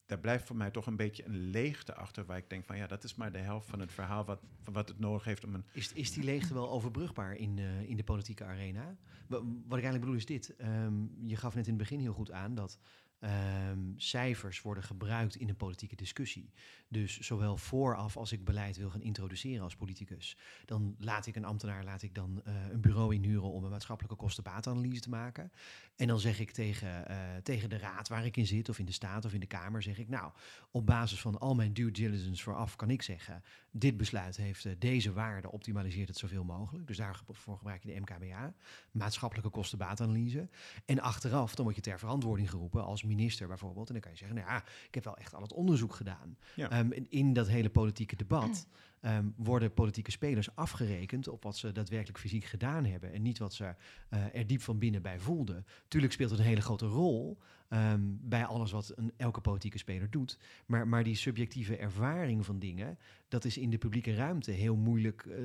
daar 0.05 0.19
blijft 0.19 0.47
voor 0.47 0.55
mij 0.55 0.71
toch 0.71 0.85
een 0.85 0.95
beetje 0.95 1.25
een 1.25 1.49
leegte 1.49 1.93
achter, 1.93 2.25
waar 2.25 2.37
ik 2.37 2.49
denk 2.49 2.65
van 2.65 2.77
ja, 2.77 2.87
dat 2.87 3.03
is 3.03 3.15
maar 3.15 3.31
de 3.31 3.37
helft 3.37 3.67
van 3.69 3.79
het 3.79 3.91
verhaal 3.91 4.25
wat, 4.25 4.41
van 4.61 4.73
wat 4.73 4.87
het 4.87 4.99
nodig 4.99 5.23
heeft 5.23 5.43
om 5.43 5.53
een. 5.53 5.65
Is, 5.71 5.93
is 5.93 6.11
die 6.11 6.23
leegte 6.23 6.53
wel 6.53 6.69
overbrugbaar 6.69 7.35
in, 7.35 7.57
uh, 7.57 7.89
in 7.89 7.97
de 7.97 8.03
politieke 8.03 8.43
arena? 8.43 8.97
Wat, 9.27 9.41
ik 9.41 9.71
eigenlijk 9.71 9.99
bedoel 9.99 10.15
is 10.15 10.25
dit. 10.25 10.55
Um, 10.61 11.15
je 11.25 11.35
gaf 11.35 11.55
net 11.55 11.67
in 11.67 11.73
het 11.73 11.81
begin 11.81 11.99
heel 11.99 12.13
goed 12.13 12.31
aan 12.31 12.55
dat 12.55 12.79
Um, 13.21 13.93
cijfers 13.97 14.61
worden 14.61 14.83
gebruikt 14.83 15.35
in 15.35 15.49
een 15.49 15.55
politieke 15.55 15.95
discussie. 15.95 16.53
Dus 16.87 17.19
zowel 17.19 17.57
vooraf 17.57 18.17
als 18.17 18.31
ik 18.31 18.43
beleid 18.43 18.77
wil 18.77 18.89
gaan 18.89 19.01
introduceren 19.01 19.63
als 19.63 19.75
politicus, 19.75 20.37
dan 20.65 20.95
laat 20.99 21.25
ik 21.25 21.35
een 21.35 21.45
ambtenaar, 21.45 21.83
laat 21.83 22.01
ik 22.01 22.15
dan 22.15 22.41
uh, 22.47 22.53
een 22.71 22.81
bureau 22.81 23.13
inhuren 23.13 23.51
om 23.51 23.63
een 23.63 23.69
maatschappelijke 23.69 24.17
kostenbaatanalyse 24.17 25.01
te 25.01 25.09
maken. 25.09 25.51
En 25.95 26.07
dan 26.07 26.19
zeg 26.19 26.39
ik 26.39 26.51
tegen, 26.51 27.11
uh, 27.11 27.17
tegen 27.43 27.69
de 27.69 27.77
raad 27.77 28.07
waar 28.07 28.25
ik 28.25 28.37
in 28.37 28.47
zit, 28.47 28.69
of 28.69 28.79
in 28.79 28.85
de 28.85 28.91
staat 28.91 29.25
of 29.25 29.33
in 29.33 29.39
de 29.39 29.45
Kamer, 29.45 29.83
zeg 29.83 29.97
ik 29.97 30.09
nou, 30.09 30.31
op 30.71 30.85
basis 30.85 31.21
van 31.21 31.39
al 31.39 31.55
mijn 31.55 31.73
due 31.73 31.91
diligence 31.91 32.43
vooraf 32.43 32.75
kan 32.75 32.89
ik 32.89 33.01
zeggen, 33.01 33.43
dit 33.71 33.97
besluit 33.97 34.37
heeft 34.37 34.65
uh, 34.65 34.73
deze 34.77 35.13
waarde, 35.13 35.51
optimaliseert 35.51 36.07
het 36.07 36.17
zoveel 36.17 36.43
mogelijk. 36.43 36.87
Dus 36.87 36.97
daarvoor 36.97 37.57
gebruik 37.57 37.83
je 37.83 37.93
de 37.93 37.99
MKBA, 37.99 38.53
maatschappelijke 38.91 39.51
kostenbaatanalyse. 39.51 40.49
En 40.85 40.99
achteraf, 40.99 41.55
dan 41.55 41.63
word 41.63 41.75
je 41.75 41.81
ter 41.81 41.99
verantwoording 41.99 42.49
geroepen 42.49 42.83
als 42.83 43.03
minister 43.09 43.47
bijvoorbeeld. 43.47 43.87
En 43.87 43.93
dan 43.93 44.01
kan 44.01 44.11
je 44.11 44.17
zeggen, 44.17 44.37
nou 44.37 44.49
ja, 44.49 44.57
ik 44.87 44.93
heb 44.95 45.03
wel 45.03 45.17
echt 45.17 45.33
al 45.33 45.41
het 45.41 45.53
onderzoek 45.53 45.93
gedaan. 45.93 46.37
Ja. 46.55 46.79
Um, 46.79 46.91
in 47.09 47.33
dat 47.33 47.47
hele 47.47 47.69
politieke 47.69 48.15
debat 48.15 48.67
um, 49.01 49.33
worden 49.49 49.73
politieke 49.73 50.11
spelers 50.11 50.55
afgerekend 50.55 51.27
op 51.27 51.43
wat 51.43 51.57
ze 51.57 51.71
daadwerkelijk 51.71 52.19
fysiek 52.19 52.43
gedaan 52.43 52.85
hebben. 52.85 53.13
En 53.13 53.21
niet 53.21 53.37
wat 53.37 53.53
ze 53.53 53.63
uh, 54.09 54.35
er 54.35 54.47
diep 54.47 54.61
van 54.61 54.79
binnen 54.79 55.01
bij 55.01 55.19
voelden. 55.19 55.65
Tuurlijk 55.87 56.13
speelt 56.13 56.29
het 56.29 56.39
een 56.39 56.45
hele 56.45 56.61
grote 56.61 56.85
rol 56.85 57.37
um, 57.69 58.19
bij 58.21 58.45
alles 58.45 58.71
wat 58.71 58.93
een, 58.95 59.13
elke 59.17 59.41
politieke 59.41 59.77
speler 59.77 60.09
doet. 60.09 60.37
Maar, 60.65 60.87
maar 60.87 61.03
die 61.03 61.15
subjectieve 61.15 61.77
ervaring 61.77 62.45
van 62.45 62.59
dingen, 62.59 62.97
dat 63.27 63.45
is 63.45 63.57
in 63.57 63.69
de 63.69 63.77
publieke 63.77 64.13
ruimte 64.15 64.51
heel 64.51 64.75
moeilijk 64.75 65.25
uh, 65.25 65.35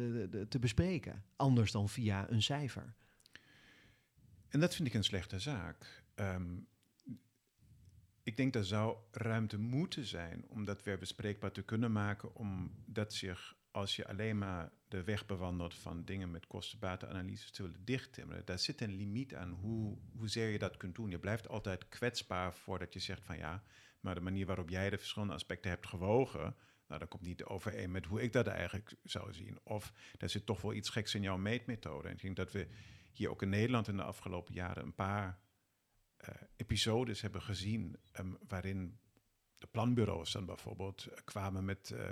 te 0.48 0.58
bespreken. 0.58 1.22
Anders 1.36 1.72
dan 1.72 1.88
via 1.88 2.30
een 2.30 2.42
cijfer. 2.42 2.94
En 4.48 4.60
dat 4.60 4.74
vind 4.74 4.88
ik 4.88 4.94
een 4.94 5.04
slechte 5.04 5.38
zaak. 5.38 6.04
Um, 6.14 6.66
ik 8.24 8.36
denk 8.36 8.52
dat 8.52 8.66
zou 8.66 8.96
ruimte 9.10 9.58
moeten 9.58 10.04
zijn 10.04 10.44
om 10.48 10.64
dat 10.64 10.82
weer 10.82 10.98
bespreekbaar 10.98 11.52
te 11.52 11.62
kunnen 11.62 11.92
maken, 11.92 12.34
omdat 12.34 13.12
zich, 13.12 13.56
als 13.70 13.96
je 13.96 14.08
alleen 14.08 14.38
maar 14.38 14.72
de 14.88 15.04
weg 15.04 15.26
bewandelt 15.26 15.74
van 15.74 16.04
dingen 16.04 16.30
met 16.30 16.46
kostenbatenanalyses 16.46 17.50
te 17.50 17.62
willen 17.62 17.84
dichttimmeren, 17.84 18.44
daar 18.44 18.58
zit 18.58 18.80
een 18.80 18.94
limiet 18.96 19.34
aan 19.34 19.50
hoe, 19.50 19.98
hoezeer 20.16 20.48
je 20.48 20.58
dat 20.58 20.76
kunt 20.76 20.94
doen. 20.94 21.10
Je 21.10 21.18
blijft 21.18 21.48
altijd 21.48 21.88
kwetsbaar 21.88 22.54
voordat 22.54 22.92
je 22.92 23.00
zegt 23.00 23.24
van 23.24 23.36
ja, 23.36 23.62
maar 24.00 24.14
de 24.14 24.20
manier 24.20 24.46
waarop 24.46 24.68
jij 24.68 24.90
de 24.90 24.98
verschillende 24.98 25.34
aspecten 25.34 25.70
hebt 25.70 25.86
gewogen, 25.86 26.56
nou, 26.86 27.00
dat 27.00 27.08
komt 27.08 27.22
niet 27.22 27.44
overeen 27.44 27.90
met 27.90 28.06
hoe 28.06 28.22
ik 28.22 28.32
dat 28.32 28.46
eigenlijk 28.46 28.94
zou 29.02 29.32
zien. 29.32 29.58
Of 29.62 29.92
er 30.18 30.28
zit 30.28 30.46
toch 30.46 30.60
wel 30.60 30.72
iets 30.72 30.88
geks 30.88 31.14
in 31.14 31.22
jouw 31.22 31.36
meetmethode. 31.36 32.08
En 32.08 32.14
ik 32.14 32.22
denk 32.22 32.36
dat 32.36 32.52
we 32.52 32.68
hier 33.12 33.30
ook 33.30 33.42
in 33.42 33.48
Nederland 33.48 33.88
in 33.88 33.96
de 33.96 34.02
afgelopen 34.02 34.54
jaren 34.54 34.84
een 34.84 34.94
paar 34.94 35.38
episodes 36.56 37.20
hebben 37.20 37.42
gezien 37.42 37.96
um, 38.18 38.38
waarin 38.48 38.98
de 39.58 39.66
planbureaus 39.66 40.32
dan 40.32 40.46
bijvoorbeeld 40.46 41.06
uh, 41.08 41.14
kwamen 41.24 41.64
met 41.64 41.90
uh, 41.94 42.08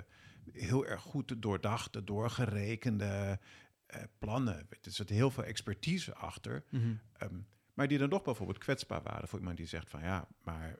heel 0.51 0.85
erg 0.85 1.01
goed 1.01 1.41
doordachte, 1.41 2.03
doorgerekende 2.03 3.39
plannen. 4.17 4.67
Er 4.69 4.91
zit 4.91 5.09
heel 5.09 5.31
veel 5.31 5.43
expertise 5.43 6.15
achter. 6.15 6.63
Mm 6.69 6.81
-hmm. 6.81 6.99
um, 7.21 7.47
maar 7.73 7.87
die 7.87 7.97
dan 7.97 8.09
toch 8.09 8.23
bijvoorbeeld 8.23 8.57
kwetsbaar 8.57 9.03
waren 9.03 9.27
voor 9.27 9.39
iemand 9.39 9.57
die 9.57 9.65
zegt 9.65 9.89
van 9.89 10.01
ja, 10.01 10.27
maar 10.43 10.79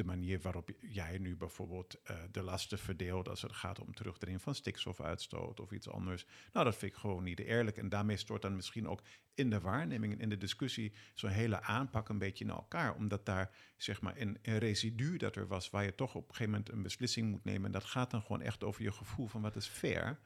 de 0.00 0.06
manier 0.06 0.40
waarop 0.40 0.70
jij 0.80 1.18
nu 1.18 1.36
bijvoorbeeld 1.36 2.00
uh, 2.10 2.16
de 2.30 2.42
lasten 2.42 2.78
verdeelt 2.78 3.28
als 3.28 3.42
het 3.42 3.52
gaat 3.52 3.80
om 3.80 3.94
terugdringen 3.94 4.40
van 4.40 4.54
stikstofuitstoot 4.54 5.60
of 5.60 5.72
iets 5.72 5.88
anders. 5.88 6.26
Nou, 6.52 6.64
dat 6.64 6.76
vind 6.76 6.92
ik 6.92 6.98
gewoon 6.98 7.22
niet 7.22 7.38
eerlijk. 7.38 7.76
En 7.76 7.88
daarmee 7.88 8.16
stort 8.16 8.42
dan 8.42 8.56
misschien 8.56 8.88
ook 8.88 9.02
in 9.34 9.50
de 9.50 9.60
waarneming 9.60 10.12
en 10.12 10.20
in 10.20 10.28
de 10.28 10.36
discussie 10.36 10.92
zo'n 11.14 11.30
hele 11.30 11.62
aanpak 11.62 12.08
een 12.08 12.18
beetje 12.18 12.44
in 12.44 12.50
elkaar. 12.50 12.94
Omdat 12.94 13.26
daar 13.26 13.56
zeg 13.76 14.00
maar 14.00 14.16
een, 14.16 14.38
een 14.42 14.58
residu 14.58 15.16
dat 15.16 15.36
er 15.36 15.46
was 15.46 15.70
waar 15.70 15.84
je 15.84 15.94
toch 15.94 16.14
op 16.14 16.28
een 16.28 16.34
gegeven 16.34 16.52
moment 16.52 16.72
een 16.72 16.82
beslissing 16.82 17.30
moet 17.30 17.44
nemen. 17.44 17.66
En 17.66 17.72
dat 17.72 17.84
gaat 17.84 18.10
dan 18.10 18.22
gewoon 18.22 18.42
echt 18.42 18.64
over 18.64 18.82
je 18.82 18.92
gevoel 18.92 19.26
van 19.26 19.42
wat 19.42 19.56
is 19.56 19.66
fair. 19.66 20.18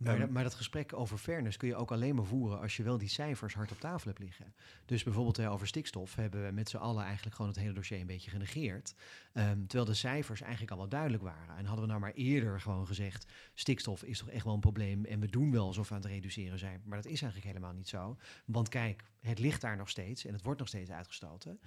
Maar, 0.00 0.18
dat, 0.18 0.30
maar, 0.30 0.42
dat 0.42 0.54
gesprek 0.54 0.92
over 0.92 1.18
fairness 1.18 1.56
kun 1.56 1.68
je 1.68 1.76
ook 1.76 1.92
alleen 1.92 2.14
maar 2.14 2.24
voeren 2.24 2.60
als 2.60 2.76
je 2.76 2.82
wel 2.82 2.98
die 2.98 3.08
cijfers 3.08 3.54
hard 3.54 3.72
op 3.72 3.80
tafel 3.80 4.08
hebt 4.08 4.22
liggen. 4.22 4.54
Dus 4.84 5.02
bijvoorbeeld 5.02 5.36
hè, 5.36 5.50
over 5.50 5.66
stikstof 5.66 6.14
hebben 6.14 6.46
we 6.46 6.52
met 6.52 6.68
z'n 6.68 6.76
allen 6.76 7.04
eigenlijk 7.04 7.36
gewoon 7.36 7.50
het 7.50 7.60
hele 7.60 7.72
dossier 7.72 8.00
een 8.00 8.06
beetje 8.06 8.30
genegeerd. 8.30 8.94
Um, 9.34 9.66
terwijl 9.66 9.84
de 9.84 9.94
cijfers 9.94 10.40
eigenlijk 10.40 10.72
al 10.72 10.78
wel 10.78 10.88
duidelijk 10.88 11.22
waren. 11.22 11.56
En 11.56 11.64
hadden 11.64 11.84
we 11.84 11.90
nou 11.90 12.00
maar 12.00 12.12
eerder 12.12 12.60
gewoon 12.60 12.86
gezegd, 12.86 13.26
stikstof 13.54 14.02
is 14.02 14.18
toch 14.18 14.30
echt 14.30 14.44
wel 14.44 14.54
een 14.54 14.60
probleem 14.60 15.04
en 15.04 15.20
we 15.20 15.26
doen 15.26 15.50
wel 15.50 15.66
alsof 15.66 15.88
we 15.88 15.94
aan 15.94 16.00
het 16.00 16.10
reduceren 16.10 16.58
zijn. 16.58 16.82
Maar 16.84 17.02
dat 17.02 17.12
is 17.12 17.22
eigenlijk 17.22 17.52
helemaal 17.52 17.74
niet 17.74 17.88
zo. 17.88 18.16
Want 18.44 18.68
kijk, 18.68 19.04
het 19.20 19.38
ligt 19.38 19.60
daar 19.60 19.76
nog 19.76 19.88
steeds 19.88 20.24
en 20.24 20.32
het 20.32 20.42
wordt 20.42 20.58
nog 20.58 20.68
steeds 20.68 20.90
uitgestoten. 20.90 21.60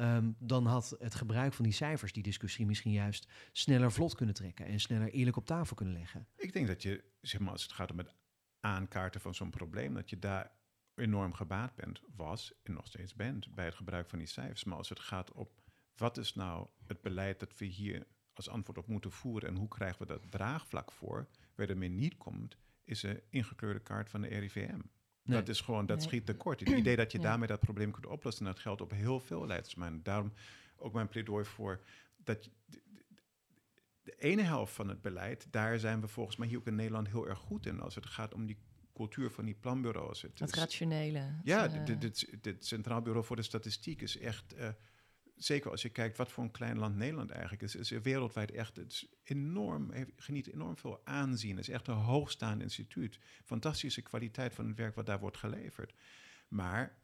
Um, 0.00 0.36
dan 0.38 0.66
had 0.66 0.96
het 0.98 1.14
gebruik 1.14 1.52
van 1.52 1.64
die 1.64 1.74
cijfers 1.74 2.12
die 2.12 2.22
discussie 2.22 2.66
misschien 2.66 2.92
juist 2.92 3.28
sneller 3.52 3.92
vlot 3.92 4.14
kunnen 4.14 4.34
trekken 4.34 4.66
en 4.66 4.80
sneller 4.80 5.10
eerlijk 5.10 5.36
op 5.36 5.46
tafel 5.46 5.76
kunnen 5.76 5.94
leggen. 5.94 6.26
Ik 6.36 6.52
denk 6.52 6.66
dat 6.66 6.82
je, 6.82 7.04
zeg 7.20 7.40
maar, 7.40 7.52
als 7.52 7.62
het 7.62 7.72
gaat 7.72 7.90
om 7.90 7.98
het 7.98 8.14
aankaarten 8.60 9.20
van 9.20 9.34
zo'n 9.34 9.50
probleem, 9.50 9.94
dat 9.94 10.10
je 10.10 10.18
daar 10.18 10.50
enorm 10.94 11.32
gebaat 11.32 11.74
bent, 11.74 12.00
was 12.16 12.52
en 12.62 12.72
nog 12.72 12.86
steeds 12.86 13.14
bent 13.14 13.54
bij 13.54 13.64
het 13.64 13.74
gebruik 13.74 14.08
van 14.08 14.18
die 14.18 14.28
cijfers. 14.28 14.64
Maar 14.64 14.76
als 14.76 14.88
het 14.88 15.00
gaat 15.00 15.32
op 15.32 15.60
wat 15.96 16.18
is 16.18 16.34
nou 16.34 16.68
het 16.86 17.00
beleid 17.00 17.40
dat 17.40 17.56
we 17.58 17.64
hier 17.64 18.06
als 18.32 18.48
antwoord 18.48 18.78
op 18.78 18.86
moeten 18.86 19.12
voeren 19.12 19.48
en 19.48 19.56
hoe 19.56 19.68
krijgen 19.68 19.98
we 19.98 20.06
dat 20.06 20.30
draagvlak 20.30 20.92
voor, 20.92 21.28
waar 21.54 21.68
ermee 21.68 21.88
niet 21.88 22.16
komt, 22.16 22.56
is 22.84 23.02
een 23.02 23.20
ingekleurde 23.30 23.80
kaart 23.80 24.10
van 24.10 24.20
de 24.20 24.28
RIVM. 24.28 24.80
Dat 25.30 25.48
is 25.48 25.60
gewoon, 25.60 25.86
dat 25.86 26.02
schiet 26.02 26.26
tekort. 26.26 26.60
Het 26.60 26.68
idee 26.68 26.96
dat 26.96 27.12
je 27.12 27.18
daarmee 27.18 27.48
dat 27.48 27.60
probleem 27.60 27.90
kunt 27.90 28.06
oplossen, 28.06 28.44
dat 28.44 28.58
geldt 28.58 28.80
op 28.80 28.90
heel 28.90 29.20
veel 29.20 29.46
leidersmannen. 29.46 30.02
Daarom 30.02 30.32
ook 30.76 30.92
mijn 30.92 31.08
pleidooi 31.08 31.44
voor 31.44 31.80
dat 32.24 32.50
de, 32.66 32.80
de, 34.02 34.14
ene 34.18 34.42
helft 34.42 34.72
van 34.74 34.88
het 34.88 35.02
beleid, 35.02 35.46
daar 35.50 35.78
zijn 35.78 36.00
we 36.00 36.08
volgens 36.08 36.36
mij 36.36 36.48
hier 36.48 36.58
ook 36.58 36.66
in 36.66 36.74
Nederland 36.74 37.08
heel 37.08 37.28
erg 37.28 37.38
goed 37.38 37.66
in. 37.66 37.80
Als 37.80 37.94
het 37.94 38.06
gaat 38.06 38.34
om 38.34 38.46
die 38.46 38.58
cultuur 38.94 39.30
van 39.30 39.44
die 39.44 39.54
planbureaus. 39.54 40.22
Het, 40.22 40.38
het 40.38 40.54
rationele. 40.54 41.40
Ja, 41.42 41.70
het 42.40 42.66
Centraal 42.66 43.02
Bureau 43.02 43.24
voor 43.24 43.36
de 43.36 43.42
Statistiek 43.42 44.02
is 44.02 44.18
echt... 44.18 44.54
Uh, 44.56 44.68
zeker 45.42 45.70
als 45.70 45.82
je 45.82 45.88
kijkt 45.88 46.16
wat 46.16 46.32
voor 46.32 46.44
een 46.44 46.50
klein 46.50 46.78
land 46.78 46.96
Nederland 46.96 47.30
eigenlijk 47.30 47.62
is, 47.62 47.74
is 47.74 47.90
wereldwijd 47.90 48.50
echt 48.50 48.76
het 48.76 49.08
enorm, 49.22 49.90
geniet 50.16 50.52
enorm 50.52 50.76
veel 50.76 51.00
aanzien. 51.04 51.56
Het 51.56 51.68
is 51.68 51.74
echt 51.74 51.88
een 51.88 51.94
hoogstaand 51.94 52.62
instituut. 52.62 53.18
Fantastische 53.44 54.02
kwaliteit 54.02 54.54
van 54.54 54.66
het 54.66 54.76
werk 54.76 54.94
wat 54.94 55.06
daar 55.06 55.20
wordt 55.20 55.36
geleverd. 55.36 55.94
Maar, 56.48 56.98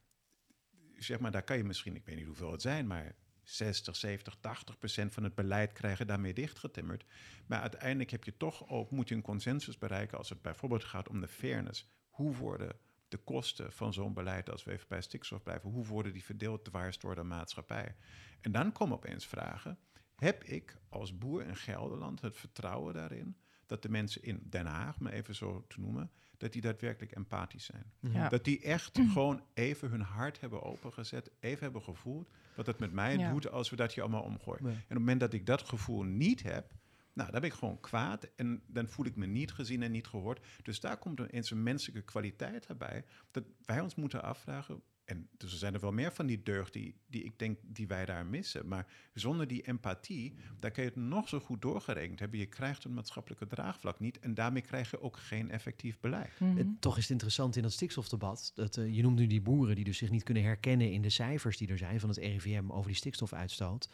zeg 0.96 1.18
maar, 1.18 1.31
daar 1.31 1.42
kan 1.42 1.57
je 1.57 1.64
misschien, 1.64 1.96
ik 1.96 2.05
weet 2.05 2.16
niet 2.16 2.27
hoeveel 2.27 2.53
het 2.53 2.62
zijn, 2.62 2.87
maar 2.87 3.14
60, 3.42 3.96
70, 3.96 4.37
80 4.40 4.79
procent 4.79 5.14
van 5.14 5.25
het 5.25 5.35
beleid 5.35 5.72
krijgen 5.72 6.07
daarmee 6.07 6.35
dichtgetimmerd. 6.35 7.05
Maar 7.46 7.61
uiteindelijk 7.61 8.11
heb 8.11 8.25
je 8.25 8.37
toch 8.37 8.68
ook, 8.68 8.90
moet 8.90 9.09
je 9.09 9.14
een 9.14 9.22
consensus 9.22 9.79
bereiken 9.79 10.18
als 10.18 10.29
het 10.29 10.42
bijvoorbeeld 10.42 10.85
gaat 10.85 11.09
om 11.09 11.20
de 11.20 11.29
fairness. 11.29 11.90
Hoe 12.09 12.37
worden 12.37 12.79
de 13.09 13.16
kosten 13.16 13.73
van 13.73 13.92
zo'n 13.92 14.14
beleid, 14.14 14.51
als 14.51 14.64
we 14.64 14.73
even 14.73 14.88
bij 14.88 15.01
stikstof 15.01 15.42
blijven, 15.42 15.71
hoe 15.71 15.87
worden 15.87 16.12
die 16.12 16.25
verdeeld 16.25 16.64
dwars 16.64 16.99
door 16.99 17.14
de 17.14 17.23
maatschappij? 17.23 17.97
En 18.40 18.53
dan 18.53 18.73
komen 18.73 18.97
opeens 18.97 19.27
vragen, 19.27 19.79
heb 20.14 20.45
ik 20.45 20.77
als 20.88 21.19
boer 21.19 21.42
in 21.42 21.57
Gelderland 21.57 22.21
het 22.21 22.37
vertrouwen 22.37 22.95
daarin 22.95 23.37
dat 23.66 23.83
de 23.83 23.88
mensen 23.88 24.23
in 24.23 24.42
Den 24.45 24.66
Haag, 24.66 25.01
maar 25.01 25.12
even 25.12 25.35
zo 25.35 25.64
te 25.69 25.81
noemen, 25.81 26.11
dat 26.37 26.53
die 26.53 26.62
daadwerkelijk 26.62 27.12
empathisch 27.12 27.64
zijn. 27.64 27.92
Ja. 28.01 28.29
Dat 28.29 28.45
die 28.45 28.61
echt 28.61 28.99
gewoon 29.12 29.42
even 29.55 29.90
hun 29.90 30.01
hart 30.01 30.40
hebben 30.40 30.62
opengezet, 30.62 31.31
even 31.40 31.62
hebben 31.62 31.83
gevoeld 31.83 32.31
wat 32.55 32.66
het 32.66 32.79
met 32.79 32.92
mij 32.92 33.16
ja. 33.16 33.31
doet 33.31 33.51
als 33.51 33.71
we 33.71 33.77
dat 33.77 33.92
hier 33.92 34.03
allemaal 34.03 34.23
omgooien. 34.23 34.64
En 34.64 34.73
op 34.73 34.88
het 34.88 34.99
moment 34.99 35.21
dat 35.21 35.33
ik 35.33 35.47
dat 35.47 35.62
gevoel 35.62 36.03
niet 36.03 36.42
heb, 36.42 36.73
nou, 37.16 37.31
dan 37.31 37.40
ben 37.40 37.50
ik 37.50 37.57
gewoon 37.57 37.81
kwaad 37.81 38.29
en 38.37 38.62
dan 38.66 38.88
voel 38.88 39.07
ik 39.07 39.16
me 39.16 39.26
niet 39.26 39.52
gezien 39.52 39.83
en 39.83 39.90
niet 39.90 40.07
gehoord. 40.07 40.46
Dus 40.62 40.81
daar 40.81 40.96
komt 40.96 41.33
eens 41.33 41.50
een 41.50 41.62
menselijke 41.62 42.02
kwaliteit 42.02 42.66
erbij. 42.66 43.05
Dat 43.31 43.44
wij 43.64 43.81
ons 43.81 43.94
moeten 43.94 44.22
afvragen, 44.22 44.83
En 45.05 45.29
dus 45.37 45.52
er 45.52 45.59
zijn 45.59 45.74
er 45.74 45.81
wel 45.81 45.92
meer 45.92 46.12
van 46.12 46.26
die 46.26 46.42
deugd 46.42 46.72
die, 46.72 46.94
die 47.07 47.24
ik 47.24 47.38
denk 47.38 47.59
die 47.62 47.87
wij 47.87 48.05
daar 48.05 48.26
missen. 48.26 48.68
Maar 48.68 48.87
zonder 49.14 49.46
die 49.46 49.62
empathie, 49.62 50.35
daar 50.61 50.70
kun 50.70 50.83
je 50.83 50.88
het 50.88 50.98
nog 50.98 51.29
zo 51.29 51.40
goed 51.40 51.62
doorgerekend 51.62 52.18
hebben. 52.18 52.38
Je 52.38 52.46
krijgt 52.46 52.85
een 52.85 52.94
maatschappelijke 52.94 53.46
draagvlak 53.46 54.00
niet. 54.00 54.18
En 54.18 54.35
daarmee 54.35 54.62
krijg 54.62 54.90
je 54.90 55.00
ook 55.00 55.16
geen 55.16 55.50
effectief 55.50 56.00
beleid. 56.00 56.40
Mhm. 56.40 56.66
Toch 56.81 56.96
is 56.96 57.02
het 57.02 57.12
interessant 57.12 57.57
in 57.57 57.62
dat 57.62 57.72
stikstofdebat. 57.72 58.52
Dat, 58.55 58.76
uh, 58.76 58.94
je 58.94 59.02
noemt 59.02 59.18
nu 59.18 59.26
die 59.26 59.42
boeren 59.42 59.74
die 59.74 59.85
dus 59.85 59.98
zich 59.98 60.11
niet 60.11 60.22
kunnen 60.22 60.42
herkennen 60.42 60.92
in 60.92 61.02
de 61.02 61.11
cijfers 61.11 61.57
die 61.57 61.68
er 61.68 61.79
zijn 61.79 62.00
van 62.00 62.09
het 62.09 62.18
RIVM 62.18 62.70
over 62.70 62.87
die 62.87 62.96
stikstofuitstoot. 62.96 63.88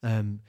Um, 0.00 0.42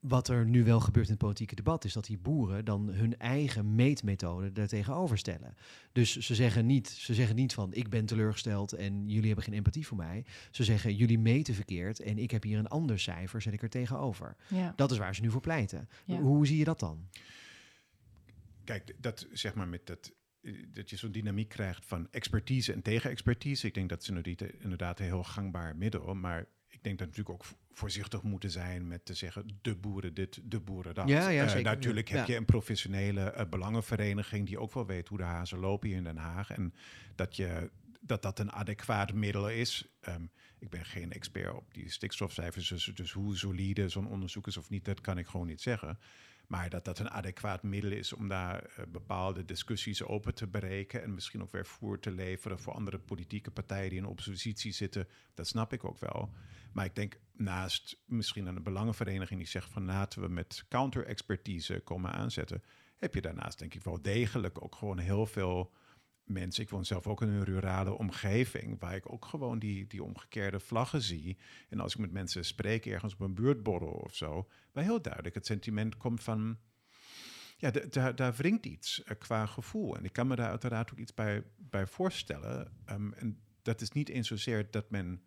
wat 0.00 0.28
er 0.28 0.46
nu 0.46 0.64
wel 0.64 0.80
gebeurt 0.80 1.06
in 1.06 1.12
het 1.12 1.22
politieke 1.22 1.54
debat, 1.54 1.84
is 1.84 1.92
dat 1.92 2.04
die 2.04 2.18
boeren 2.18 2.64
dan 2.64 2.88
hun 2.88 3.18
eigen 3.18 3.74
meetmethode 3.74 4.60
er 4.60 4.68
tegenover 4.68 5.18
stellen. 5.18 5.54
Dus 5.92 6.16
ze 6.16 6.34
zeggen, 6.34 6.66
niet, 6.66 6.88
ze 6.88 7.14
zeggen 7.14 7.36
niet 7.36 7.54
van 7.54 7.72
ik 7.72 7.88
ben 7.88 8.06
teleurgesteld 8.06 8.72
en 8.72 9.08
jullie 9.08 9.26
hebben 9.26 9.44
geen 9.44 9.54
empathie 9.54 9.86
voor 9.86 9.96
mij. 9.96 10.24
Ze 10.50 10.64
zeggen 10.64 10.94
jullie 10.94 11.18
meten 11.18 11.54
verkeerd 11.54 12.00
en 12.00 12.18
ik 12.18 12.30
heb 12.30 12.42
hier 12.42 12.58
een 12.58 12.68
ander 12.68 12.98
cijfer, 12.98 13.42
zet 13.42 13.52
ik 13.52 13.62
er 13.62 13.70
tegenover. 13.70 14.36
Ja. 14.48 14.72
Dat 14.76 14.90
is 14.90 14.98
waar 14.98 15.14
ze 15.14 15.22
nu 15.22 15.30
voor 15.30 15.40
pleiten. 15.40 15.88
Hoe 16.04 16.46
zie 16.46 16.58
je 16.58 16.64
dat 16.64 16.80
dan? 16.80 17.08
Kijk, 18.64 18.94
dat 18.98 19.26
zeg 19.32 19.54
maar 19.54 19.68
met 19.68 19.86
dat 19.86 20.12
dat 20.72 20.90
je 20.90 20.96
zo'n 20.96 21.12
dynamiek 21.12 21.48
krijgt 21.48 21.86
van 21.86 22.08
expertise 22.10 22.72
en 22.72 22.82
tegenexpertise. 22.82 23.66
Ik 23.66 23.74
denk 23.74 23.88
dat 23.88 24.04
ze 24.04 24.36
inderdaad 24.58 24.98
een 24.98 25.04
heel 25.04 25.24
gangbaar 25.24 25.76
middel. 25.76 26.14
Maar 26.14 26.46
ik 26.80 26.86
denk 26.86 26.98
dat 26.98 27.08
we 27.08 27.16
natuurlijk 27.16 27.44
ook 27.44 27.58
voorzichtig 27.72 28.22
moeten 28.22 28.50
zijn 28.50 28.86
met 28.86 29.04
te 29.04 29.14
zeggen 29.14 29.58
de 29.62 29.76
boeren 29.76 30.14
dit, 30.14 30.40
de 30.44 30.60
boeren 30.60 30.94
dat. 30.94 31.08
Ja, 31.08 31.28
ja, 31.28 31.56
uh, 31.56 31.64
natuurlijk 31.64 32.08
heb 32.08 32.26
je 32.26 32.36
een 32.36 32.44
professionele 32.44 33.34
uh, 33.36 33.44
belangenvereniging 33.50 34.46
die 34.46 34.58
ook 34.58 34.72
wel 34.72 34.86
weet 34.86 35.08
hoe 35.08 35.18
de 35.18 35.24
hazen 35.24 35.58
lopen 35.58 35.88
hier 35.88 35.96
in 35.96 36.04
Den 36.04 36.16
Haag. 36.16 36.50
En 36.50 36.74
dat 37.14 37.36
je, 37.36 37.70
dat, 38.00 38.22
dat 38.22 38.38
een 38.38 38.52
adequaat 38.52 39.12
middel 39.12 39.48
is. 39.48 39.88
Um, 40.08 40.30
ik 40.58 40.70
ben 40.70 40.84
geen 40.84 41.12
expert 41.12 41.54
op 41.54 41.74
die 41.74 41.90
stikstofcijfers, 41.90 42.68
dus, 42.68 42.84
dus 42.84 43.12
hoe 43.12 43.36
solide 43.36 43.88
zo'n 43.88 44.08
onderzoek 44.08 44.46
is 44.46 44.56
of 44.56 44.70
niet, 44.70 44.84
dat 44.84 45.00
kan 45.00 45.18
ik 45.18 45.26
gewoon 45.26 45.46
niet 45.46 45.60
zeggen. 45.60 45.98
Maar 46.50 46.70
dat 46.70 46.84
dat 46.84 46.98
een 46.98 47.10
adequaat 47.10 47.62
middel 47.62 47.90
is 47.90 48.12
om 48.12 48.28
daar 48.28 48.62
uh, 48.62 48.84
bepaalde 48.86 49.44
discussies 49.44 50.02
open 50.02 50.34
te 50.34 50.46
breken 50.46 51.02
en 51.02 51.14
misschien 51.14 51.42
ook 51.42 51.52
weer 51.52 51.66
voer 51.66 51.98
te 51.98 52.10
leveren 52.10 52.58
voor 52.58 52.72
andere 52.72 52.98
politieke 52.98 53.50
partijen 53.50 53.88
die 53.90 53.98
in 53.98 54.06
oppositie 54.06 54.72
zitten, 54.72 55.08
dat 55.34 55.46
snap 55.46 55.72
ik 55.72 55.84
ook 55.84 55.98
wel. 55.98 56.32
Maar 56.72 56.84
ik 56.84 56.94
denk 56.94 57.18
naast 57.32 58.02
misschien 58.04 58.46
een 58.46 58.62
belangenvereniging 58.62 59.40
die 59.40 59.48
zegt 59.48 59.70
van 59.70 59.84
laten 59.84 60.20
we 60.20 60.28
met 60.28 60.64
counter-expertise 60.68 61.80
komen 61.84 62.12
aanzetten, 62.12 62.62
heb 62.98 63.14
je 63.14 63.20
daarnaast 63.20 63.58
denk 63.58 63.74
ik 63.74 63.82
wel 63.82 64.02
degelijk 64.02 64.62
ook 64.62 64.74
gewoon 64.74 64.98
heel 64.98 65.26
veel 65.26 65.72
mensen. 66.30 66.62
Ik 66.62 66.70
woon 66.70 66.84
zelf 66.84 67.06
ook 67.06 67.22
in 67.22 67.28
een 67.28 67.44
rurale 67.44 67.98
omgeving 67.98 68.80
waar 68.80 68.94
ik 68.94 69.12
ook 69.12 69.24
gewoon 69.24 69.58
die, 69.58 69.86
die 69.86 70.02
omgekeerde 70.02 70.60
vlaggen 70.60 71.02
zie. 71.02 71.38
En 71.68 71.80
als 71.80 71.94
ik 71.94 72.00
met 72.00 72.12
mensen 72.12 72.44
spreek 72.44 72.86
ergens 72.86 73.12
op 73.12 73.20
een 73.20 73.34
buurtborrel 73.34 73.92
of 73.92 74.14
zo, 74.14 74.48
waar 74.72 74.84
heel 74.84 75.02
duidelijk 75.02 75.34
het 75.34 75.46
sentiment 75.46 75.96
komt 75.96 76.22
van 76.22 76.58
ja, 77.56 77.70
daar, 77.70 78.14
daar 78.14 78.34
wringt 78.34 78.66
iets 78.66 79.00
uh, 79.00 79.18
qua 79.18 79.46
gevoel. 79.46 79.96
En 79.96 80.04
ik 80.04 80.12
kan 80.12 80.26
me 80.26 80.36
daar 80.36 80.48
uiteraard 80.48 80.92
ook 80.92 80.98
iets 80.98 81.14
bij, 81.14 81.44
bij 81.56 81.86
voorstellen. 81.86 82.72
Um, 82.90 83.12
en 83.12 83.40
dat 83.62 83.80
is 83.80 83.90
niet 83.90 84.08
eens 84.08 84.28
zozeer 84.28 84.70
dat 84.70 84.90
men 84.90 85.22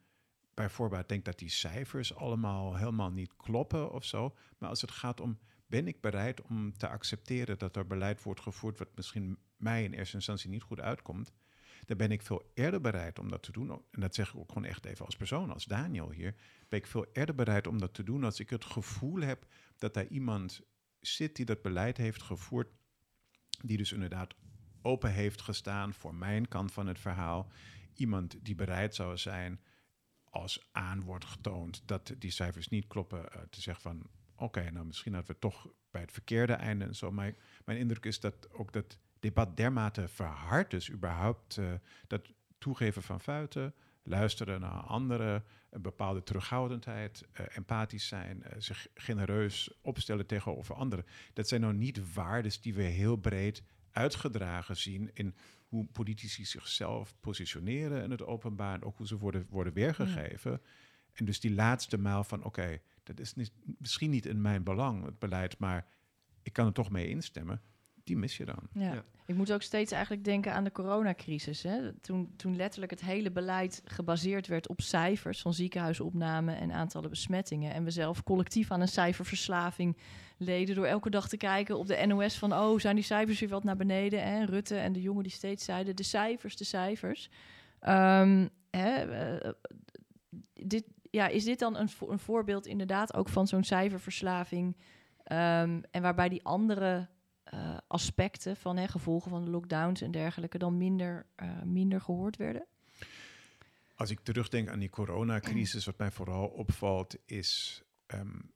bijvoorbeeld 0.54 1.10
denkt 1.10 1.26
dat 1.26 1.40
die 1.40 1.50
cijfers 1.50 2.16
allemaal 2.16 2.76
helemaal 2.76 3.12
niet 3.12 3.36
kloppen 3.36 3.92
of 3.92 4.06
zo. 4.06 4.36
Maar 4.58 4.70
als 4.70 4.82
het 4.82 4.92
gaat 4.92 5.20
om, 5.20 5.40
ben 5.68 5.88
ik 5.88 6.02
bereid 6.02 6.42
om 6.42 6.78
te 6.78 6.88
accepteren 6.88 7.58
dat 7.58 7.76
er 7.76 7.88
beleid 7.88 8.24
wordt 8.24 8.42
gevoerd 8.42 8.78
wat 8.78 8.96
misschien 8.96 9.38
mij 9.64 9.84
in 9.84 9.94
eerste 9.94 10.16
instantie 10.16 10.50
niet 10.50 10.64
goed 10.64 10.80
uitkomt, 10.80 11.34
dan 11.86 11.98
ben 11.98 12.12
ik 12.12 12.22
veel 12.22 12.52
eerder 12.54 12.82
bereid 12.82 13.20
om 13.20 13.30
dat 13.30 13.44
te 13.44 13.52
doen. 13.52 13.70
En 13.70 14.02
dat 14.02 14.16
zeg 14.16 14.30
ik 14.30 14.40
ook 14.40 14.52
gewoon 14.52 14.66
echt 14.66 14.86
even 14.86 15.06
als 15.06 15.16
persoon, 15.16 15.52
als 15.52 15.66
Daniel 15.66 16.12
hier. 16.12 16.36
Ben 16.70 16.80
ik 16.80 16.88
veel 16.88 17.06
eerder 17.14 17.36
bereid 17.36 17.68
om 17.68 17.80
dat 17.80 17.94
te 17.94 18.04
doen 18.04 18.24
als 18.24 18.40
ik 18.40 18.50
het 18.50 18.66
gevoel 18.66 19.22
heb 19.22 19.46
dat 19.78 19.94
daar 19.94 20.08
iemand 20.08 20.62
zit 21.00 21.36
die 21.36 21.46
dat 21.46 21.62
beleid 21.62 21.98
heeft 21.98 22.22
gevoerd, 22.22 22.68
die 23.64 23.78
dus 23.78 23.92
inderdaad 23.92 24.36
open 24.82 25.12
heeft 25.12 25.42
gestaan 25.42 25.94
voor 25.94 26.16
mijn 26.16 26.48
kant 26.48 26.72
van 26.72 26.88
het 26.88 27.00
verhaal. 27.00 27.52
Iemand 27.94 28.46
die 28.46 28.56
bereid 28.56 28.96
zou 28.96 29.18
zijn 29.18 29.62
als 30.24 30.68
aan 30.72 31.04
wordt 31.04 31.26
getoond 31.26 31.82
dat 31.86 32.14
die 32.18 32.32
cijfers 32.32 32.68
niet 32.68 32.88
kloppen, 32.88 33.20
uh, 33.20 33.42
te 33.50 33.62
zeggen 33.62 33.84
van 33.84 34.10
oké, 34.36 34.72
nou 34.72 34.86
misschien 34.86 35.14
hadden 35.14 35.34
we 35.34 35.40
toch 35.40 35.68
bij 35.92 36.02
het 36.02 36.12
verkeerde 36.12 36.54
einde 36.54 36.86
en 36.86 36.96
zo. 36.96 37.12
Maar 37.12 37.36
mijn 37.66 37.78
indruk 37.78 38.06
is 38.06 38.20
dat 38.20 38.52
ook 38.52 38.74
dat 38.74 38.98
debat 39.24 39.58
dermate 39.58 40.08
verhard 40.08 40.74
is, 40.74 40.92
überhaupt 40.92 41.58
uh, 41.58 41.74
dat 42.08 42.34
toegeven 42.58 43.04
van 43.04 43.22
fouten, 43.22 43.74
luisteren 44.04 44.60
naar 44.60 44.72
anderen, 44.72 45.44
een 45.70 45.82
bepaalde 45.82 46.24
terughoudendheid, 46.24 47.26
uh, 47.40 47.46
empathisch 47.56 48.08
zijn, 48.08 48.44
zich 48.58 48.88
genereus 48.94 49.80
opstellen 49.82 50.26
tegenover 50.26 50.76
anderen. 50.76 51.06
Dat 51.34 51.48
zijn 51.48 51.62
nou 51.62 51.74
niet 51.74 52.14
waarden 52.14 52.52
die 52.62 52.74
we 52.74 52.82
heel 52.82 53.16
breed 53.16 53.64
uitgedragen 53.92 54.78
zien 54.78 55.12
in 55.14 55.36
hoe 55.68 55.86
politici 55.86 56.46
zichzelf 56.46 57.16
positioneren 57.20 58.04
in 58.04 58.12
het 58.12 58.26
openbaar 58.26 58.74
en 58.74 58.84
ook 58.84 58.98
hoe 58.98 59.08
ze 59.08 59.18
worden, 59.18 59.46
worden 59.50 59.74
weergegeven. 59.74 60.62
En 61.14 61.26
dus 61.26 61.40
die 61.40 61.54
laatste 61.54 61.98
maal 61.98 62.24
van 62.24 62.44
oké, 62.44 62.80
dat 63.04 63.20
is 63.20 63.34
niet, 63.34 63.52
misschien 63.78 64.10
niet 64.10 64.26
in 64.26 64.42
mijn 64.42 64.64
belang, 64.64 65.06
het 65.06 65.20
beleid, 65.20 65.58
maar 65.58 65.88
ik 66.42 66.54
kan 66.54 66.66
er 66.66 66.74
toch 66.74 66.92
mee 66.92 67.08
instemmen 67.08 67.62
die 68.04 68.18
mis 68.18 68.38
je 68.38 68.46
dan. 68.46 68.68
Ja. 68.74 69.04
Ik 69.26 69.36
moet 69.36 69.54
ook 69.54 69.62
steeds 69.62 69.92
eigenlijk 69.92 70.24
denken 70.24 70.54
aan 70.54 70.64
de 70.64 70.72
coronacrisis. 70.72 71.64
Hè? 71.64 71.94
Toen, 71.94 72.34
toen 72.36 72.56
letterlijk 72.56 72.92
het 72.92 73.02
hele 73.02 73.32
beleid 73.32 73.82
gebaseerd 73.86 74.48
werd 74.48 74.68
op 74.68 74.82
cijfers 74.82 75.42
van 75.42 75.54
ziekenhuisopnamen 75.54 76.58
en 76.58 76.72
aantallen 76.72 77.10
besmettingen. 77.10 77.74
En 77.74 77.84
we 77.84 77.92
zelf 77.92 78.24
collectief 78.24 78.72
aan 78.72 78.82
een 78.82 78.88
cijferverslaving 78.88 79.98
leden 80.38 80.76
door 80.76 80.86
elke 80.86 81.10
dag 81.10 81.28
te 81.28 81.38
kijken 81.38 81.78
op 81.78 81.88
de 81.88 82.06
NOS 82.06 82.38
van 82.38 82.54
oh, 82.54 82.80
zijn 82.80 82.96
die 82.96 83.04
cijfers 83.04 83.40
weer 83.40 83.50
wat 83.50 83.64
naar 83.64 83.76
beneden? 83.76 84.22
En 84.22 84.46
Rutte 84.46 84.76
en 84.76 84.94
de 84.94 85.02
jongen 85.02 85.24
die 85.24 85.32
steeds 85.32 85.66
zeiden 85.66 85.96
de 85.96 86.04
cijfers, 86.04 86.58
de 86.58 86.64
cijfers. 86.64 87.30
Um, 87.82 88.50
hè, 88.70 89.06
uh, 89.44 89.52
dit, 90.54 90.84
ja, 91.10 91.28
is 91.28 91.44
dit 91.44 91.60
dan 91.60 91.78
een, 91.78 91.90
een 92.10 92.20
voorbeeld 92.20 92.68
inderdaad 92.68 93.14
ook 93.14 93.30
van 93.30 93.48
zo'n 93.48 93.64
cijferverslaving? 93.64 94.76
Um, 95.32 95.84
en 95.92 96.02
waarbij 96.02 96.30
die 96.30 96.44
andere 96.44 97.08
uh, 97.54 97.78
aspecten 97.88 98.56
van 98.56 98.78
hè, 98.78 98.88
gevolgen 98.88 99.30
van 99.30 99.44
de 99.46 99.52
lockdowns 99.52 100.02
en 100.02 100.12
dergelijke 100.12 100.58
dan 100.58 100.78
minder, 100.78 101.26
uh, 101.44 101.62
minder 101.62 102.02
gehoord 102.02 102.38
werden? 102.38 102.66
Als 103.96 104.10
ik 104.10 104.20
terugdenk 104.20 104.70
aan 104.70 104.80
die 104.80 104.90
coronacrisis, 104.90 105.86
wat 105.86 105.98
mij 105.98 106.12
vooral 106.12 106.48
opvalt, 106.48 107.18
is 107.26 107.84
um, 108.08 108.52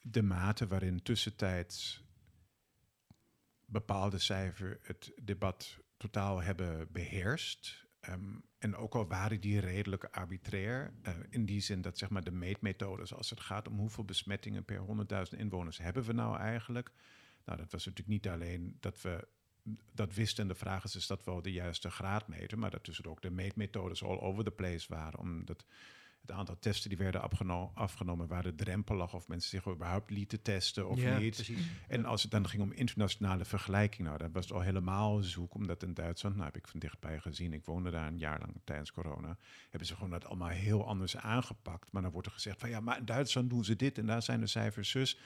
de 0.00 0.22
mate 0.22 0.66
waarin 0.66 1.02
tussentijds 1.02 2.04
bepaalde 3.66 4.18
cijfers 4.18 4.78
het 4.82 5.12
debat 5.22 5.78
totaal 5.96 6.42
hebben 6.42 6.88
beheerst. 6.92 7.86
Um, 8.08 8.44
en 8.58 8.76
ook 8.76 8.94
al 8.94 9.06
waren 9.06 9.40
die 9.40 9.60
redelijk 9.60 10.04
arbitrair, 10.04 10.92
uh, 11.02 11.14
in 11.30 11.46
die 11.46 11.60
zin 11.60 11.80
dat 11.80 11.98
zeg 11.98 12.10
maar 12.10 12.24
de 12.24 12.30
meetmethodes, 12.30 13.14
als 13.14 13.30
het 13.30 13.40
gaat 13.40 13.68
om 13.68 13.78
hoeveel 13.78 14.04
besmettingen 14.04 14.64
per 14.64 14.84
100.000 15.32 15.38
inwoners 15.38 15.78
hebben 15.78 16.02
we 16.02 16.12
nou 16.12 16.38
eigenlijk, 16.38 16.92
nou, 17.44 17.58
dat 17.58 17.72
was 17.72 17.84
natuurlijk 17.84 18.08
niet 18.08 18.28
alleen 18.32 18.76
dat 18.80 19.00
we 19.00 19.28
dat 19.92 20.14
wisten. 20.14 20.48
De 20.48 20.54
vraag 20.54 20.84
is, 20.84 20.96
is 20.96 21.06
dat 21.06 21.24
wel 21.24 21.42
de 21.42 21.52
juiste 21.52 21.90
graad 21.90 22.28
meten? 22.28 22.58
Maar 22.58 22.70
dat 22.70 22.84
dus 22.84 23.04
ook 23.04 23.22
de 23.22 23.30
meetmethodes 23.30 24.04
all 24.04 24.18
over 24.18 24.44
the 24.44 24.50
place 24.50 24.86
waren. 24.88 25.18
Omdat 25.18 25.64
het 26.22 26.30
aantal 26.30 26.58
testen 26.58 26.88
die 26.88 26.98
werden 26.98 27.22
afgenomen, 27.74 28.26
waar 28.26 28.42
de 28.42 28.54
drempel 28.54 28.96
lag 28.96 29.14
of 29.14 29.28
mensen 29.28 29.50
zich 29.50 29.74
überhaupt 29.74 30.10
lieten 30.10 30.42
testen 30.42 30.88
of 30.88 31.00
ja, 31.00 31.18
niet. 31.18 31.34
Precies. 31.34 31.66
En 31.88 32.04
als 32.04 32.22
het 32.22 32.30
dan 32.30 32.48
ging 32.48 32.62
om 32.62 32.72
internationale 32.72 33.44
vergelijking, 33.44 34.06
nou, 34.08 34.18
dat 34.18 34.32
was 34.32 34.44
het 34.44 34.52
al 34.52 34.60
helemaal 34.60 35.22
zoek, 35.22 35.54
omdat 35.54 35.82
in 35.82 35.94
Duitsland, 35.94 36.34
nou 36.34 36.46
heb 36.46 36.56
ik 36.56 36.68
van 36.68 36.80
dichtbij 36.80 37.20
gezien, 37.20 37.52
ik 37.52 37.64
woonde 37.64 37.90
daar 37.90 38.06
een 38.06 38.18
jaar 38.18 38.38
lang 38.38 38.60
tijdens 38.64 38.92
corona, 38.92 39.36
hebben 39.70 39.88
ze 39.88 39.94
gewoon 39.94 40.10
dat 40.10 40.24
allemaal 40.24 40.48
heel 40.48 40.86
anders 40.86 41.16
aangepakt. 41.16 41.92
Maar 41.92 42.02
dan 42.02 42.10
wordt 42.10 42.26
er 42.26 42.32
gezegd 42.32 42.60
van 42.60 42.68
ja, 42.68 42.80
maar 42.80 42.98
in 42.98 43.04
Duitsland 43.04 43.50
doen 43.50 43.64
ze 43.64 43.76
dit 43.76 43.98
en 43.98 44.06
daar 44.06 44.22
zijn 44.22 44.40
de 44.40 44.46
cijfers 44.46 44.90
zus. 44.90 45.18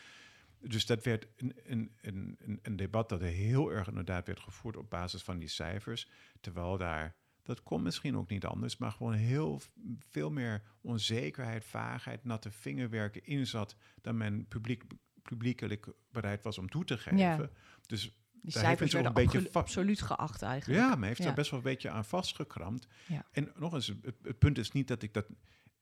Dus 0.61 0.87
dat 0.87 1.05
werd 1.05 1.27
een, 1.37 1.55
een, 1.65 1.93
een, 2.01 2.59
een 2.63 2.77
debat 2.77 3.09
dat 3.09 3.21
heel 3.21 3.73
erg 3.73 3.89
inderdaad 3.89 4.27
werd 4.27 4.41
gevoerd 4.41 4.77
op 4.77 4.91
basis 4.91 5.23
van 5.23 5.39
die 5.39 5.49
cijfers. 5.49 6.09
Terwijl 6.41 6.77
daar, 6.77 7.17
dat 7.43 7.63
kon 7.63 7.83
misschien 7.83 8.17
ook 8.17 8.31
niet 8.31 8.45
anders, 8.45 8.77
maar 8.77 8.93
gewoon 8.93 9.13
heel 9.13 9.61
veel 10.09 10.31
meer 10.31 10.63
onzekerheid, 10.81 11.65
vaagheid, 11.65 12.25
natte 12.25 12.51
vingerwerken 12.51 13.25
in 13.25 13.47
zat 13.47 13.77
dan 14.01 14.17
men 14.17 14.47
publiek, 14.49 14.85
publiekelijk 15.23 15.89
bereid 16.11 16.43
was 16.43 16.59
om 16.59 16.69
toe 16.69 16.85
te 16.85 16.99
geven. 16.99 17.19
Ja. 17.19 17.51
Dus 17.87 18.17
die 18.43 18.53
cijfers 18.53 18.93
werden 18.93 19.17
een 19.17 19.27
beetje 19.27 19.53
absoluut 19.53 20.03
geacht 20.03 20.43
eigenlijk. 20.43 20.81
Ja, 20.81 20.95
maar 20.95 21.09
heeft 21.09 21.23
ja. 21.23 21.29
er 21.29 21.35
best 21.35 21.51
wel 21.51 21.59
een 21.59 21.65
beetje 21.65 21.91
aan 21.91 22.05
vastgekramd. 22.05 22.87
Ja. 23.07 23.27
En 23.31 23.53
nog 23.55 23.75
eens, 23.75 23.87
het, 23.87 24.17
het, 24.23 24.39
punt 24.39 24.59
is 24.59 24.73
niet 24.73 24.89
dat 24.89 25.03
ik 25.03 25.15
dat 25.15 25.27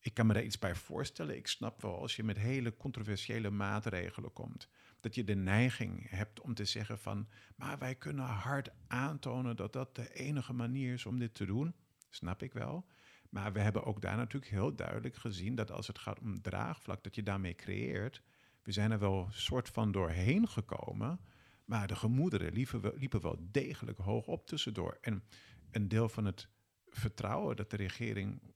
ik 0.05 0.15
kan 0.15 0.27
me 0.27 0.33
daar 0.33 0.43
iets 0.43 0.59
bij 0.59 0.75
voorstellen. 0.75 1.37
Ik 1.37 1.47
snap 1.47 1.83
wel 1.83 2.01
als 2.01 2.17
je 2.17 2.25
met 2.25 2.39
hele 2.39 2.77
controversiële 2.77 3.51
maatregelen 3.51 4.33
komt, 4.33 4.69
dat 5.01 5.15
je 5.15 5.25
de 5.25 5.35
neiging 5.35 6.11
hebt 6.11 6.41
om 6.41 6.55
te 6.55 6.65
zeggen 6.65 6.99
van, 6.99 7.29
maar 7.57 7.79
wij 7.79 7.95
kunnen 7.95 8.25
hard 8.25 8.71
aantonen 8.87 9.57
dat 9.57 9.73
dat 9.73 9.95
de 9.95 10.15
enige 10.15 10.53
manier 10.53 10.93
is 10.93 11.07
om 11.07 11.19
dit 11.19 11.35
te 11.35 11.47
doen. 11.47 11.75
Snap 12.11 12.43
ik 12.43 12.53
wel. 12.53 12.87
Maar 13.31 13.53
we 13.53 13.61
hebben 13.61 13.85
ook 13.85 14.01
daar 14.01 14.17
natuurlijk 14.17 14.53
heel 14.53 14.75
duidelijk 14.75 15.17
gezien 15.17 15.55
dat 15.55 15.71
als 15.71 15.87
het 15.87 15.99
gaat 15.99 16.21
om 16.21 16.43
draagvlak, 16.43 17.05
dat 17.05 17.15
je 17.15 17.23
daarmee 17.23 17.55
creëert. 17.55 18.23
We 18.63 18.73
zijn 18.73 18.91
er 18.91 18.99
wel 18.99 19.29
soort 19.31 19.69
van 19.69 19.93
doorheen 19.93 20.49
gekomen, 20.49 21.21
maar 21.65 21.87
de 21.87 21.97
gemoederen 21.97 22.53
liepen 22.53 22.81
wel, 22.81 22.93
liepen 22.97 23.21
wel 23.21 23.39
degelijk 23.51 23.99
hoog 23.99 24.27
op 24.27 24.47
tussendoor. 24.47 24.99
En 25.01 25.23
een 25.71 25.89
deel 25.89 26.09
van 26.09 26.25
het 26.25 26.49
vertrouwen 26.87 27.57
dat 27.57 27.71
de 27.71 27.77
regering, 27.77 28.55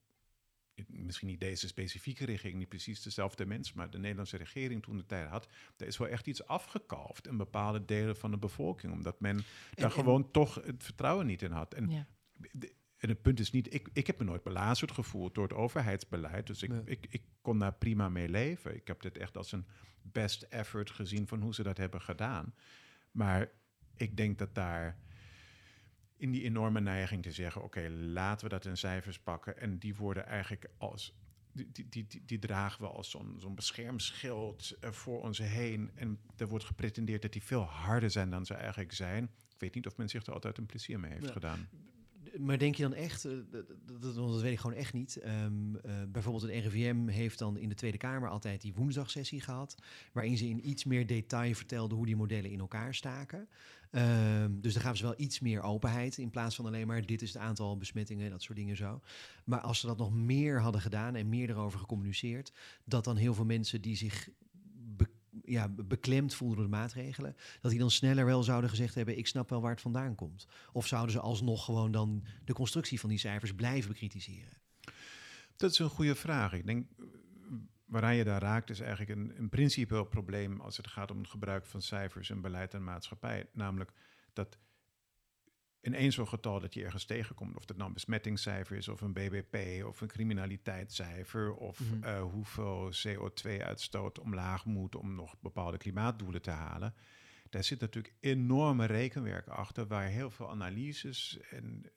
misschien 0.87 1.27
niet 1.27 1.39
deze 1.39 1.67
specifieke 1.67 2.25
regering, 2.25 2.59
niet 2.59 2.69
precies 2.69 3.01
dezelfde 3.01 3.45
mensen, 3.45 3.77
maar 3.77 3.89
de 3.89 3.99
Nederlandse 3.99 4.37
regering 4.37 4.83
toen 4.83 4.97
de 4.97 5.05
tijd 5.05 5.29
had, 5.29 5.47
er 5.77 5.87
is 5.87 5.97
wel 5.97 6.07
echt 6.07 6.27
iets 6.27 6.45
afgekalfd 6.45 7.27
in 7.27 7.37
bepaalde 7.37 7.85
delen 7.85 8.17
van 8.17 8.31
de 8.31 8.37
bevolking, 8.37 8.93
omdat 8.93 9.19
men 9.19 9.43
daar 9.73 9.91
gewoon 9.91 10.31
toch 10.31 10.55
het 10.55 10.83
vertrouwen 10.83 11.25
niet 11.25 11.41
in 11.41 11.51
had. 11.51 11.73
En, 11.73 12.07
en 12.97 13.09
het 13.09 13.21
punt 13.21 13.39
is 13.39 13.51
niet, 13.51 13.73
ik, 13.73 13.89
ik 13.93 14.07
heb 14.07 14.19
me 14.19 14.25
nooit 14.25 14.43
belazerd 14.43 14.91
gevoeld 14.91 15.35
door 15.35 15.43
het 15.43 15.53
overheidsbeleid, 15.57 16.47
dus 16.47 16.63
ik, 16.63 16.71
ik, 16.85 17.05
ik 17.09 17.23
kon 17.41 17.59
daar 17.59 17.73
prima 17.73 18.09
mee 18.09 18.29
leven. 18.29 18.75
Ik 18.75 18.87
heb 18.87 19.01
dit 19.01 19.17
echt 19.17 19.37
als 19.37 19.51
een 19.51 19.65
best 20.01 20.41
effort 20.41 20.91
gezien 20.91 21.27
van 21.27 21.41
hoe 21.41 21.53
ze 21.53 21.63
dat 21.63 21.77
hebben 21.77 22.01
gedaan. 22.01 22.53
Maar 23.11 23.51
ik 23.95 24.17
denk 24.17 24.37
dat 24.37 24.55
daar 24.55 24.97
in 26.19 26.31
die 26.31 26.43
enorme 26.43 26.79
neiging 26.79 27.23
te 27.23 27.31
zeggen: 27.31 27.63
oké, 27.63 27.89
laten 27.89 28.47
we 28.47 28.53
dat 28.53 28.65
in 28.65 28.77
cijfers 28.77 29.19
pakken. 29.19 29.57
En 29.57 29.77
die 29.77 29.95
worden 29.95 30.25
eigenlijk 30.25 30.69
als. 30.77 31.17
Die, 31.51 31.71
die, 31.89 32.07
die, 32.07 32.23
die 32.25 32.39
dragen 32.39 32.81
we 32.81 32.87
als 32.87 33.09
zo'n 33.09 33.35
zo'n 33.39 33.55
beschermschild 33.55 34.77
uh, 34.81 34.91
voor 34.91 35.21
ons 35.21 35.37
heen. 35.37 35.91
En 35.95 36.19
er 36.37 36.47
wordt 36.47 36.65
gepretendeerd 36.65 37.21
dat 37.21 37.31
die 37.31 37.43
veel 37.43 37.63
harder 37.63 38.11
zijn 38.11 38.29
dan 38.29 38.45
ze 38.45 38.53
eigenlijk 38.53 38.93
zijn. 38.93 39.23
Ik 39.23 39.59
weet 39.59 39.75
niet 39.75 39.87
of 39.87 39.97
men 39.97 40.09
zich 40.09 40.25
er 40.25 40.33
altijd 40.33 40.57
een 40.57 40.65
plezier 40.65 40.99
mee 40.99 41.11
heeft 41.11 41.31
gedaan. 41.31 41.67
Maar 42.37 42.57
denk 42.57 42.75
je 42.75 42.83
dan 42.83 42.93
echt, 42.93 43.25
uh, 43.25 43.31
dat, 43.49 43.67
dat, 44.01 44.15
dat, 44.15 44.41
weet 44.41 44.51
ik 44.51 44.59
gewoon 44.59 44.75
echt 44.77 44.93
niet. 44.93 45.21
Um, 45.25 45.75
uh, 45.75 45.81
bijvoorbeeld 46.07 46.43
het 46.43 46.51
RIVM 46.51 47.07
heeft 47.07 47.39
dan 47.39 47.57
in 47.57 47.69
de 47.69 47.75
Tweede 47.75 47.97
Kamer 47.97 48.29
altijd 48.29 48.61
die 48.61 48.73
woensdagsessie 48.73 49.41
gehad. 49.41 49.75
Waarin 50.11 50.37
ze 50.37 50.47
in 50.47 50.69
iets 50.69 50.83
meer 50.83 51.07
detail 51.07 51.53
vertelden 51.53 51.97
hoe 51.97 52.05
die 52.05 52.15
modellen 52.15 52.51
in 52.51 52.59
elkaar 52.59 52.95
staken. 52.95 53.47
Um, 53.91 54.61
dus 54.61 54.73
dan 54.73 54.81
gaven 54.81 54.97
ze 54.97 55.03
wel 55.03 55.13
iets 55.17 55.39
meer 55.39 55.61
openheid 55.61 56.17
in 56.17 56.29
plaats 56.29 56.55
van 56.55 56.65
alleen 56.65 56.87
maar 56.87 57.05
dit 57.05 57.21
is 57.21 57.33
het 57.33 57.41
aantal 57.41 57.77
besmettingen, 57.77 58.29
dat 58.29 58.41
soort 58.41 58.57
dingen 58.57 58.75
zo. 58.75 59.01
Maar 59.43 59.61
als 59.61 59.79
ze 59.79 59.87
dat 59.87 59.97
nog 59.97 60.13
meer 60.13 60.61
hadden 60.61 60.81
gedaan 60.81 61.15
en 61.15 61.29
meer 61.29 61.49
erover 61.49 61.79
gecommuniceerd, 61.79 62.51
dat 62.83 63.03
dan 63.03 63.15
heel 63.15 63.33
veel 63.33 63.45
mensen 63.45 63.81
die 63.81 63.95
zich 63.95 64.29
ja, 65.43 65.69
beklemd 65.69 66.33
voelden 66.33 66.57
door 66.57 66.65
de 66.65 66.71
maatregelen, 66.71 67.35
dat 67.61 67.71
die 67.71 67.79
dan 67.79 67.91
sneller 67.91 68.25
wel 68.25 68.43
zouden 68.43 68.69
gezegd 68.69 68.95
hebben: 68.95 69.17
ik 69.17 69.27
snap 69.27 69.49
wel 69.49 69.61
waar 69.61 69.71
het 69.71 69.81
vandaan 69.81 70.15
komt. 70.15 70.47
Of 70.73 70.87
zouden 70.87 71.11
ze 71.11 71.19
alsnog 71.19 71.65
gewoon 71.65 71.91
dan 71.91 72.23
de 72.45 72.53
constructie 72.53 72.99
van 72.99 73.09
die 73.09 73.19
cijfers 73.19 73.53
blijven 73.53 73.91
bekritiseren? 73.91 74.57
Dat 75.55 75.71
is 75.71 75.79
een 75.79 75.89
goede 75.89 76.15
vraag. 76.15 76.53
Ik 76.53 76.65
denk 76.65 76.87
waaraan 77.89 78.15
je 78.15 78.23
daar 78.23 78.41
raakt 78.41 78.69
is 78.69 78.79
eigenlijk 78.79 79.19
een, 79.19 79.33
een 79.37 79.49
principieel 79.49 80.05
probleem 80.05 80.59
als 80.59 80.77
het 80.77 80.87
gaat 80.87 81.11
om 81.11 81.17
het 81.17 81.29
gebruik 81.29 81.65
van 81.65 81.81
cijfers 81.81 82.29
in 82.29 82.41
beleid 82.41 82.73
en 82.73 82.83
maatschappij. 82.83 83.49
Namelijk 83.53 83.91
dat 84.33 84.57
in 85.81 85.93
één 85.93 86.11
zo'n 86.11 86.27
getal 86.27 86.59
dat 86.59 86.73
je 86.73 86.83
ergens 86.83 87.05
tegenkomt, 87.05 87.55
of 87.55 87.65
dat 87.65 87.75
nou 87.75 87.87
een 87.87 87.93
besmettingscijfer 87.93 88.77
is, 88.77 88.87
of 88.87 89.01
een 89.01 89.13
BBP, 89.13 89.85
of 89.85 90.01
een 90.01 90.07
criminaliteitscijfer, 90.07 91.53
of 91.53 91.79
mm 91.79 91.87
-hmm. 91.89 92.03
uh, 92.03 92.21
hoeveel 92.21 92.91
CO2-uitstoot 93.07 94.19
omlaag 94.19 94.65
moet 94.65 94.95
om 94.95 95.15
nog 95.15 95.35
bepaalde 95.39 95.77
klimaatdoelen 95.77 96.41
te 96.41 96.51
halen. 96.51 96.93
Daar 97.49 97.63
zit 97.63 97.79
natuurlijk 97.79 98.15
enorme 98.19 98.85
rekenwerk 98.85 99.47
achter, 99.47 99.87
waar 99.87 100.07
heel 100.07 100.29
veel 100.29 100.49
analyses 100.49 101.39
en, 101.49 101.91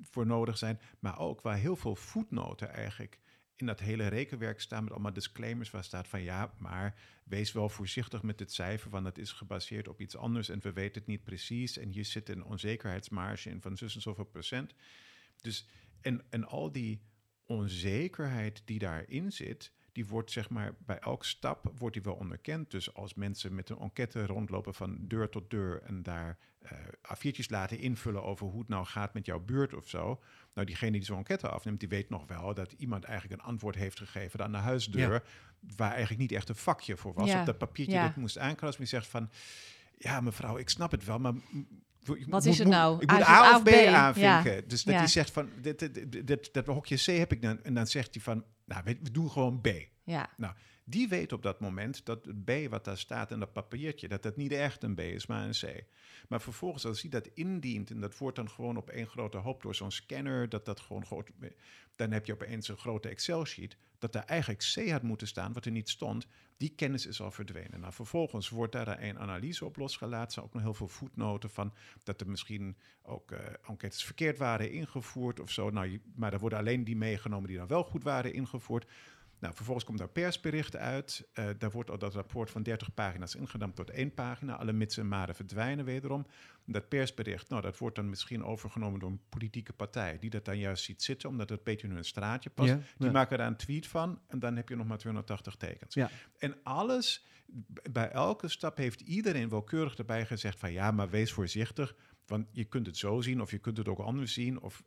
voor 0.00 0.26
nodig 0.26 0.58
zijn, 0.58 0.80
maar 0.98 1.18
ook 1.18 1.40
waar 1.40 1.56
heel 1.56 1.76
veel 1.76 1.96
voetnoten 1.96 2.68
eigenlijk 2.72 3.18
in 3.56 3.66
dat 3.66 3.80
hele 3.80 4.06
rekenwerk 4.06 4.60
staan 4.60 4.82
met 4.84 4.92
allemaal 4.92 5.12
disclaimers 5.12 5.70
waar 5.70 5.84
staat 5.84 6.08
van 6.08 6.22
ja, 6.22 6.54
maar 6.58 6.94
wees 7.24 7.52
wel 7.52 7.68
voorzichtig 7.68 8.22
met 8.22 8.38
het 8.38 8.52
cijfer, 8.52 8.90
want 8.90 9.06
het 9.06 9.18
is 9.18 9.32
gebaseerd 9.32 9.88
op 9.88 10.00
iets 10.00 10.16
anders 10.16 10.48
en 10.48 10.60
we 10.60 10.72
weten 10.72 11.00
het 11.00 11.06
niet 11.06 11.24
precies 11.24 11.78
en 11.78 11.88
hier 11.88 12.04
zit 12.04 12.28
een 12.28 12.44
onzekerheidsmarge 12.44 13.50
in 13.50 13.60
van 13.60 13.76
zus 13.76 13.96
zoveel 13.96 14.24
procent. 14.24 14.74
Dus 15.40 15.68
en, 16.00 16.24
en 16.30 16.44
al 16.44 16.72
die 16.72 17.02
onzekerheid 17.46 18.62
die 18.64 18.78
daarin 18.78 19.32
zit, 19.32 19.72
die 19.92 20.06
wordt 20.06 20.30
zeg 20.30 20.50
maar 20.50 20.74
bij 20.78 20.98
elke 20.98 21.24
stap 21.24 21.72
wordt 21.78 21.94
die 21.94 22.02
wel 22.02 22.14
onderkend. 22.14 22.70
Dus 22.70 22.94
als 22.94 23.14
mensen 23.14 23.54
met 23.54 23.68
een 23.68 23.78
enquête 23.78 24.26
rondlopen 24.26 24.74
van 24.74 24.98
deur 25.00 25.28
tot 25.28 25.50
deur 25.50 25.82
en 25.82 26.02
daar 26.02 26.38
uh, 26.62 26.70
A4'tjes 27.14 27.46
laten 27.46 27.78
invullen 27.78 28.22
over 28.22 28.46
hoe 28.46 28.58
het 28.58 28.68
nou 28.68 28.86
gaat 28.86 29.14
met 29.14 29.26
jouw 29.26 29.40
buurt 29.40 29.74
of 29.74 29.88
zo. 29.88 30.20
Nou, 30.54 30.66
diegene 30.66 30.92
die 30.92 31.04
zo'n 31.04 31.16
enquête 31.16 31.48
afneemt, 31.48 31.80
die 31.80 31.88
weet 31.88 32.08
nog 32.08 32.26
wel 32.26 32.54
dat 32.54 32.72
iemand 32.72 33.04
eigenlijk 33.04 33.40
een 33.40 33.46
antwoord 33.46 33.74
heeft 33.74 33.98
gegeven 33.98 34.42
aan 34.42 34.52
de 34.52 34.58
huisdeur, 34.58 35.22
waar 35.76 35.90
eigenlijk 35.90 36.20
niet 36.20 36.32
echt 36.32 36.48
een 36.48 36.54
vakje 36.54 36.96
voor 36.96 37.14
was. 37.14 37.34
Op 37.34 37.46
dat 37.46 37.58
papiertje 37.58 38.00
dat 38.00 38.16
moest 38.16 38.38
aankrassen, 38.38 38.80
die 38.80 38.90
zegt 38.90 39.06
van, 39.06 39.30
ja 39.98 40.20
mevrouw, 40.20 40.56
ik 40.56 40.68
snap 40.68 40.90
het 40.90 41.04
wel, 41.04 41.18
maar 41.18 41.34
wat 42.28 42.44
is 42.44 42.58
het 42.58 42.68
nou? 42.68 43.00
Ik 43.00 43.10
moet 43.10 43.22
A, 43.22 43.56
of 43.56 43.62
B, 43.62 43.68
aanvinken. 43.68 44.68
Dus 44.68 44.82
dat 44.82 44.94
hij 44.94 45.06
zegt 45.06 45.30
van, 45.30 45.48
dit, 45.60 45.78
dit, 45.78 46.26
dit, 46.26 46.52
dat 46.52 46.66
hokje 46.66 46.96
C 46.96 47.18
heb 47.18 47.32
ik 47.32 47.42
dan. 47.42 47.62
En 47.62 47.74
dan 47.74 47.86
zegt 47.86 48.14
hij 48.14 48.22
van, 48.22 48.44
nou, 48.64 48.82
we, 48.84 48.98
we 49.02 49.10
doen 49.10 49.30
gewoon 49.30 49.60
B. 49.60 49.68
Ja. 50.04 50.30
Nou, 50.36 50.54
die 50.84 51.08
weet 51.08 51.32
op 51.32 51.42
dat 51.42 51.60
moment 51.60 52.04
dat 52.04 52.24
het 52.24 52.44
B 52.44 52.50
wat 52.70 52.84
daar 52.84 52.98
staat 52.98 53.30
in 53.30 53.38
dat 53.38 53.52
papiertje, 53.52 54.08
dat 54.08 54.22
dat 54.22 54.36
niet 54.36 54.52
echt 54.52 54.82
een 54.82 54.94
B 54.94 55.00
is, 55.00 55.26
maar 55.26 55.44
een 55.44 55.50
C. 55.50 55.84
Maar 56.28 56.40
vervolgens, 56.40 56.86
als 56.86 57.00
hij 57.00 57.10
dat 57.10 57.28
indient 57.34 57.90
en 57.90 58.00
dat 58.00 58.18
wordt 58.18 58.36
dan 58.36 58.50
gewoon 58.50 58.76
op 58.76 58.90
één 58.90 59.06
grote 59.06 59.38
hoop 59.38 59.62
door 59.62 59.74
zo'n 59.74 59.90
scanner, 59.90 60.48
dat 60.48 60.64
dat 60.64 60.80
gewoon 60.80 61.06
groot, 61.06 61.30
dan 61.96 62.10
heb 62.10 62.26
je 62.26 62.32
opeens 62.32 62.68
een 62.68 62.76
grote 62.76 63.08
Excel-sheet, 63.08 63.76
dat 63.98 64.12
daar 64.12 64.24
eigenlijk 64.24 64.72
C 64.74 64.90
had 64.90 65.02
moeten 65.02 65.26
staan, 65.26 65.52
wat 65.52 65.64
er 65.64 65.70
niet 65.70 65.88
stond. 65.88 66.26
Die 66.56 66.72
kennis 66.76 67.06
is 67.06 67.20
al 67.20 67.30
verdwenen. 67.30 67.80
Nou, 67.80 67.92
vervolgens 67.92 68.48
wordt 68.48 68.72
daar 68.72 69.02
een 69.02 69.18
analyse 69.18 69.64
op 69.64 69.76
losgelaten. 69.76 70.26
Er 70.26 70.32
zijn 70.32 70.44
ook 70.44 70.52
nog 70.52 70.62
heel 70.62 70.74
veel 70.74 70.88
voetnoten 70.88 71.50
van 71.50 71.72
dat 72.02 72.20
er 72.20 72.28
misschien 72.28 72.76
ook 73.02 73.30
uh, 73.30 73.38
enquêtes 73.68 74.04
verkeerd 74.04 74.38
waren 74.38 74.70
ingevoerd 74.70 75.40
of 75.40 75.50
zo. 75.50 75.70
Nou, 75.70 76.00
maar 76.14 76.30
daar 76.30 76.40
worden 76.40 76.58
alleen 76.58 76.84
die 76.84 76.96
meegenomen 76.96 77.48
die 77.48 77.56
dan 77.56 77.66
wel 77.66 77.84
goed 77.84 78.02
waren 78.02 78.32
ingevoerd. 78.32 78.86
Nou, 79.42 79.54
vervolgens 79.54 79.86
komt 79.86 79.98
daar 79.98 80.08
persbericht 80.08 80.76
uit. 80.76 81.28
Uh, 81.34 81.48
daar 81.58 81.70
wordt 81.70 81.90
al 81.90 81.98
dat 81.98 82.14
rapport 82.14 82.50
van 82.50 82.62
30 82.62 82.94
pagina's 82.94 83.34
ingedampt 83.34 83.76
tot 83.76 83.90
één 83.90 84.14
pagina. 84.14 84.56
Alle 84.56 84.72
mits 84.72 84.96
en 84.96 85.08
maren 85.08 85.34
verdwijnen 85.34 85.84
wederom. 85.84 86.26
Dat 86.64 86.88
persbericht, 86.88 87.48
nou, 87.48 87.62
dat 87.62 87.78
wordt 87.78 87.96
dan 87.96 88.08
misschien 88.08 88.44
overgenomen 88.44 89.00
door 89.00 89.10
een 89.10 89.20
politieke 89.28 89.72
partij... 89.72 90.18
die 90.18 90.30
dat 90.30 90.44
dan 90.44 90.58
juist 90.58 90.84
ziet 90.84 91.02
zitten, 91.02 91.28
omdat 91.28 91.48
het 91.48 91.58
een 91.58 91.64
beetje 91.64 91.86
in 91.86 91.94
hun 91.94 92.04
straatje 92.04 92.50
past. 92.50 92.68
Ja, 92.68 92.74
die 92.74 93.06
ja. 93.06 93.12
maken 93.12 93.38
daar 93.38 93.46
een 93.46 93.56
tweet 93.56 93.86
van 93.86 94.20
en 94.26 94.38
dan 94.38 94.56
heb 94.56 94.68
je 94.68 94.76
nog 94.76 94.86
maar 94.86 94.98
280 94.98 95.56
tekens. 95.56 95.94
Ja. 95.94 96.10
En 96.38 96.56
alles, 96.62 97.26
bij 97.90 98.10
elke 98.10 98.48
stap 98.48 98.76
heeft 98.76 99.00
iedereen 99.00 99.48
welkeurig 99.48 99.96
erbij 99.96 100.26
gezegd 100.26 100.58
van... 100.58 100.72
ja, 100.72 100.90
maar 100.90 101.10
wees 101.10 101.32
voorzichtig, 101.32 101.94
want 102.26 102.46
je 102.52 102.64
kunt 102.64 102.86
het 102.86 102.96
zo 102.96 103.20
zien 103.20 103.40
of 103.40 103.50
je 103.50 103.58
kunt 103.58 103.76
het 103.76 103.88
ook 103.88 103.98
anders 103.98 104.32
zien... 104.32 104.60
of 104.60 104.82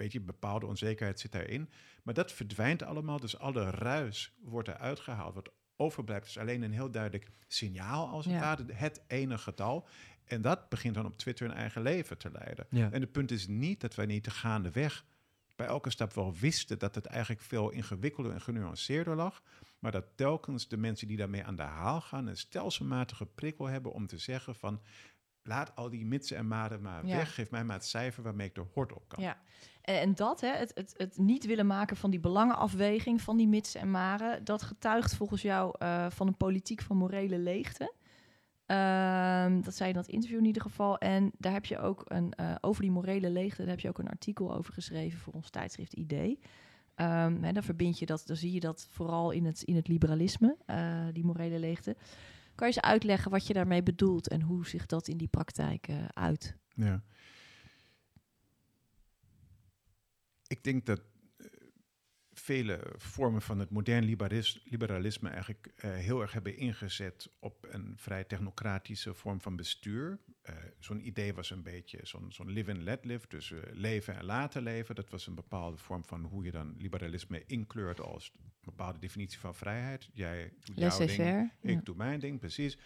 weet 0.00 0.12
je, 0.12 0.20
bepaalde 0.20 0.66
onzekerheid 0.66 1.20
zit 1.20 1.32
daarin. 1.32 1.68
Maar 2.02 2.14
dat 2.14 2.32
verdwijnt 2.32 2.82
allemaal, 2.82 3.20
dus 3.20 3.38
alle 3.38 3.70
ruis 3.70 4.32
wordt 4.42 4.68
eruit 4.68 5.00
gehaald. 5.00 5.34
Wat 5.34 5.50
overblijft 5.76 6.26
is 6.26 6.38
alleen 6.38 6.62
een 6.62 6.72
heel 6.72 6.90
duidelijk 6.90 7.30
signaal 7.46 8.08
als 8.08 8.24
het 8.24 8.34
ja. 8.34 8.40
ware, 8.40 8.64
het 8.72 9.02
ene 9.06 9.38
getal. 9.38 9.88
En 10.24 10.42
dat 10.42 10.68
begint 10.68 10.94
dan 10.94 11.06
op 11.06 11.18
Twitter 11.18 11.46
een 11.46 11.56
eigen 11.56 11.82
leven 11.82 12.18
te 12.18 12.30
leiden. 12.30 12.66
Ja. 12.70 12.90
En 12.90 13.00
het 13.00 13.12
punt 13.12 13.30
is 13.30 13.46
niet 13.46 13.80
dat 13.80 13.94
wij 13.94 14.06
niet 14.06 14.24
te 14.24 14.30
gaande 14.30 14.70
weg 14.70 15.04
bij 15.56 15.66
elke 15.66 15.90
stap 15.90 16.12
wel 16.12 16.34
wisten 16.34 16.78
dat 16.78 16.94
het 16.94 17.06
eigenlijk 17.06 17.42
veel 17.42 17.70
ingewikkelder 17.70 18.32
en 18.32 18.40
genuanceerder 18.40 19.16
lag. 19.16 19.42
Maar 19.78 19.92
dat 19.92 20.06
telkens 20.14 20.68
de 20.68 20.76
mensen 20.76 21.08
die 21.08 21.16
daarmee 21.16 21.44
aan 21.44 21.56
de 21.56 21.62
haal 21.62 22.00
gaan 22.00 22.26
een 22.26 22.36
stelselmatige 22.36 23.26
prikkel 23.26 23.66
hebben 23.66 23.92
om 23.92 24.06
te 24.06 24.18
zeggen 24.18 24.54
van 24.54 24.80
laat 25.42 25.76
al 25.76 25.90
die 25.90 26.06
mitsen 26.06 26.36
en 26.36 26.48
maden 26.48 26.82
maar 26.82 27.06
ja. 27.06 27.16
weg. 27.16 27.34
Geef 27.34 27.50
mij 27.50 27.64
maar 27.64 27.76
het 27.76 27.86
cijfer 27.86 28.22
waarmee 28.22 28.46
ik 28.46 28.54
de 28.54 28.64
hort 28.72 28.92
op 28.92 29.08
kan. 29.08 29.22
Ja, 29.22 29.36
en 29.82 30.14
dat, 30.14 30.40
hè, 30.40 30.48
het, 30.48 30.70
het, 30.74 30.94
het 30.96 31.18
niet 31.18 31.46
willen 31.46 31.66
maken 31.66 31.96
van 31.96 32.10
die 32.10 32.20
belangenafweging 32.20 33.20
van 33.20 33.36
die 33.36 33.48
mitsen 33.48 33.80
en 33.80 33.90
maren, 33.90 34.44
dat 34.44 34.62
getuigt 34.62 35.14
volgens 35.14 35.42
jou 35.42 35.74
uh, 35.78 36.06
van 36.10 36.26
een 36.26 36.36
politiek 36.36 36.82
van 36.82 36.96
morele 36.96 37.38
leegte. 37.38 37.94
Um, 38.66 39.62
dat 39.62 39.74
zei 39.74 39.88
je 39.88 39.94
in 39.94 40.00
dat 40.00 40.08
interview 40.08 40.38
in 40.38 40.44
ieder 40.44 40.62
geval. 40.62 40.98
En 40.98 41.30
daar 41.38 41.52
heb 41.52 41.64
je 41.64 41.78
ook 41.78 42.02
een, 42.06 42.32
uh, 42.40 42.54
over 42.60 42.82
die 42.82 42.90
morele 42.90 43.30
leegte, 43.30 43.62
daar 43.62 43.70
heb 43.70 43.80
je 43.80 43.88
ook 43.88 43.98
een 43.98 44.08
artikel 44.08 44.54
over 44.54 44.72
geschreven 44.72 45.18
voor 45.18 45.32
ons 45.32 45.50
tijdschrift 45.50 45.92
Idee. 45.92 46.38
Um, 46.96 47.42
hè, 47.42 47.52
dan 47.52 47.62
verbind 47.62 47.98
je 47.98 48.06
dat, 48.06 48.22
dan 48.26 48.36
zie 48.36 48.52
je 48.52 48.60
dat 48.60 48.88
vooral 48.90 49.30
in 49.30 49.44
het, 49.44 49.62
in 49.62 49.76
het 49.76 49.88
liberalisme, 49.88 50.56
uh, 50.66 51.06
die 51.12 51.24
morele 51.24 51.58
leegte. 51.58 51.96
Kan 52.54 52.68
je 52.68 52.74
eens 52.74 52.84
uitleggen 52.84 53.30
wat 53.30 53.46
je 53.46 53.52
daarmee 53.52 53.82
bedoelt 53.82 54.28
en 54.28 54.42
hoe 54.42 54.66
zich 54.66 54.86
dat 54.86 55.08
in 55.08 55.16
die 55.16 55.28
praktijk 55.28 55.88
uh, 55.88 56.04
uit? 56.12 56.56
Ja. 56.74 57.02
Ik 60.46 60.64
denk 60.64 60.86
dat 60.86 61.00
vele 62.50 62.80
vormen 62.96 63.42
van 63.42 63.58
het 63.58 63.70
modern 63.70 64.04
liberalisme 64.64 65.28
eigenlijk 65.28 65.72
uh, 65.76 65.90
heel 65.90 66.20
erg 66.20 66.32
hebben 66.32 66.56
ingezet 66.56 67.30
op 67.38 67.66
een 67.70 67.92
vrij 67.96 68.24
technocratische 68.24 69.14
vorm 69.14 69.40
van 69.40 69.56
bestuur. 69.56 70.18
zo'n 70.78 71.06
idee 71.06 71.34
was 71.34 71.50
een 71.50 71.62
beetje 71.62 71.98
zo'n 72.02 72.32
zo'n 72.32 72.50
live 72.50 72.70
and 72.70 72.82
let 72.82 73.04
live, 73.04 73.26
dus 73.28 73.54
leven 73.72 74.16
en 74.16 74.24
laten 74.24 74.62
leven. 74.62 74.94
Dat 74.94 75.10
was 75.10 75.26
een 75.26 75.34
bepaalde 75.34 75.76
vorm 75.76 76.04
van 76.04 76.24
hoe 76.24 76.44
je 76.44 76.50
dan 76.50 76.74
liberalisme 76.78 77.44
inkleurt 77.46 78.00
als 78.00 78.32
een 78.36 78.50
bepaalde 78.60 78.98
definitie 78.98 79.38
van 79.38 79.54
vrijheid. 79.54 80.08
Jij 80.12 80.52
doet 80.64 80.78
jouw 80.78 81.06
ding, 81.06 81.52
ik 81.60 81.84
doe 81.84 81.96
mijn 81.96 82.20
ding, 82.20 82.38
precies. 82.38 82.78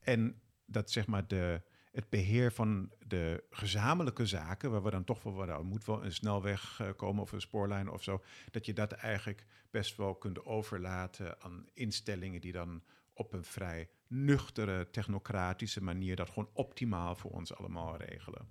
En 0.00 0.40
dat 0.66 0.90
zeg 0.90 1.06
maar 1.06 1.26
de, 1.26 1.62
het 1.90 2.08
beheer 2.08 2.52
van 2.52 2.92
de 3.06 3.44
gezamenlijke 3.50 4.26
zaken, 4.26 4.70
waar 4.70 4.82
we 4.82 4.90
dan 4.90 5.04
toch 5.04 5.22
wel, 5.22 5.34
wat 5.34 5.62
moet 5.62 5.84
wel 5.84 6.04
een 6.04 6.12
snelweg 6.12 6.80
komen 6.96 7.22
of 7.22 7.32
een 7.32 7.40
spoorlijn 7.40 7.90
of 7.90 8.02
zo, 8.02 8.22
dat 8.50 8.66
je 8.66 8.72
dat 8.72 8.92
eigenlijk 8.92 9.46
best 9.70 9.96
wel 9.96 10.14
kunt 10.14 10.44
overlaten 10.44 11.40
aan 11.40 11.66
instellingen 11.74 12.40
die 12.40 12.52
dan 12.52 12.82
op 13.12 13.32
een 13.32 13.44
vrij 13.44 13.88
nuchtere, 14.06 14.90
technocratische 14.90 15.82
manier 15.82 16.16
dat 16.16 16.28
gewoon 16.28 16.50
optimaal 16.52 17.16
voor 17.16 17.30
ons 17.30 17.54
allemaal 17.54 17.96
regelen. 17.96 18.48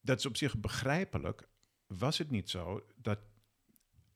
Dat 0.00 0.18
is 0.18 0.26
op 0.26 0.36
zich 0.36 0.58
begrijpelijk. 0.58 1.48
Was 1.86 2.18
het 2.18 2.30
niet 2.30 2.50
zo 2.50 2.86
dat 2.96 3.18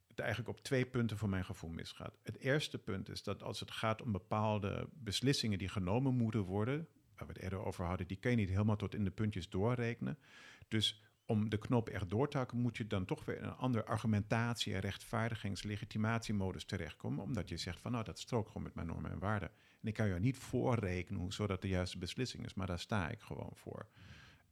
het 0.07 0.19
eigenlijk 0.19 0.59
op 0.59 0.65
twee 0.65 0.87
punten 0.87 1.19
voor 1.19 1.29
mijn 1.29 1.45
gevoel 1.45 1.71
misgaat. 1.71 2.19
Het 2.23 2.39
eerste 2.39 2.79
punt 2.79 3.09
is 3.09 3.23
dat 3.23 3.43
als 3.43 3.61
het 3.61 3.71
gaat 3.71 4.03
om 4.03 4.13
bepaalde 4.13 4.89
beslissingen 4.93 5.59
die 5.59 5.69
genomen 5.69 6.15
moeten 6.15 6.41
worden, 6.41 6.89
waar 7.17 7.27
we 7.27 7.33
het 7.33 7.43
eerder 7.43 7.65
over 7.65 7.85
hadden, 7.85 8.07
die 8.07 8.17
kan 8.17 8.31
je 8.31 8.37
niet 8.37 8.49
helemaal 8.49 8.77
tot 8.77 8.95
in 8.95 9.05
de 9.05 9.11
puntjes 9.11 9.49
doorrekenen. 9.49 10.19
Dus 10.69 11.03
om 11.27 11.49
de 11.49 11.59
knop 11.59 11.89
echt 11.89 12.11
door 12.11 12.29
te 12.29 12.37
hakken, 12.37 12.59
moet 12.59 12.77
je 12.77 12.87
dan 12.87 13.05
toch 13.05 13.25
weer 13.25 13.37
in 13.37 13.45
een 13.45 13.57
andere 13.57 13.85
argumentatie, 13.85 14.79
rechtvaardigings, 14.79 15.63
legitimatiemodus 15.63 16.65
terechtkomen. 16.65 17.25
Omdat 17.25 17.49
je 17.49 17.57
zegt 17.57 17.81
van 17.81 17.93
nou, 17.93 18.05
dat 18.05 18.19
strookt 18.19 18.47
gewoon 18.47 18.63
met 18.63 18.75
mijn 18.75 18.87
normen 18.87 19.11
en 19.11 19.19
waarden. 19.19 19.51
En 19.81 19.89
ik 19.89 19.95
kan 19.95 20.09
je 20.09 20.15
niet 20.15 20.39
voorrekenen 20.39 21.33
zodat 21.33 21.63
de 21.63 21.69
juiste 21.69 21.99
beslissing 21.99 22.45
is, 22.45 22.55
maar 22.55 22.67
daar 22.67 22.79
sta 22.79 23.09
ik 23.09 23.21
gewoon 23.21 23.53
voor. 23.55 23.89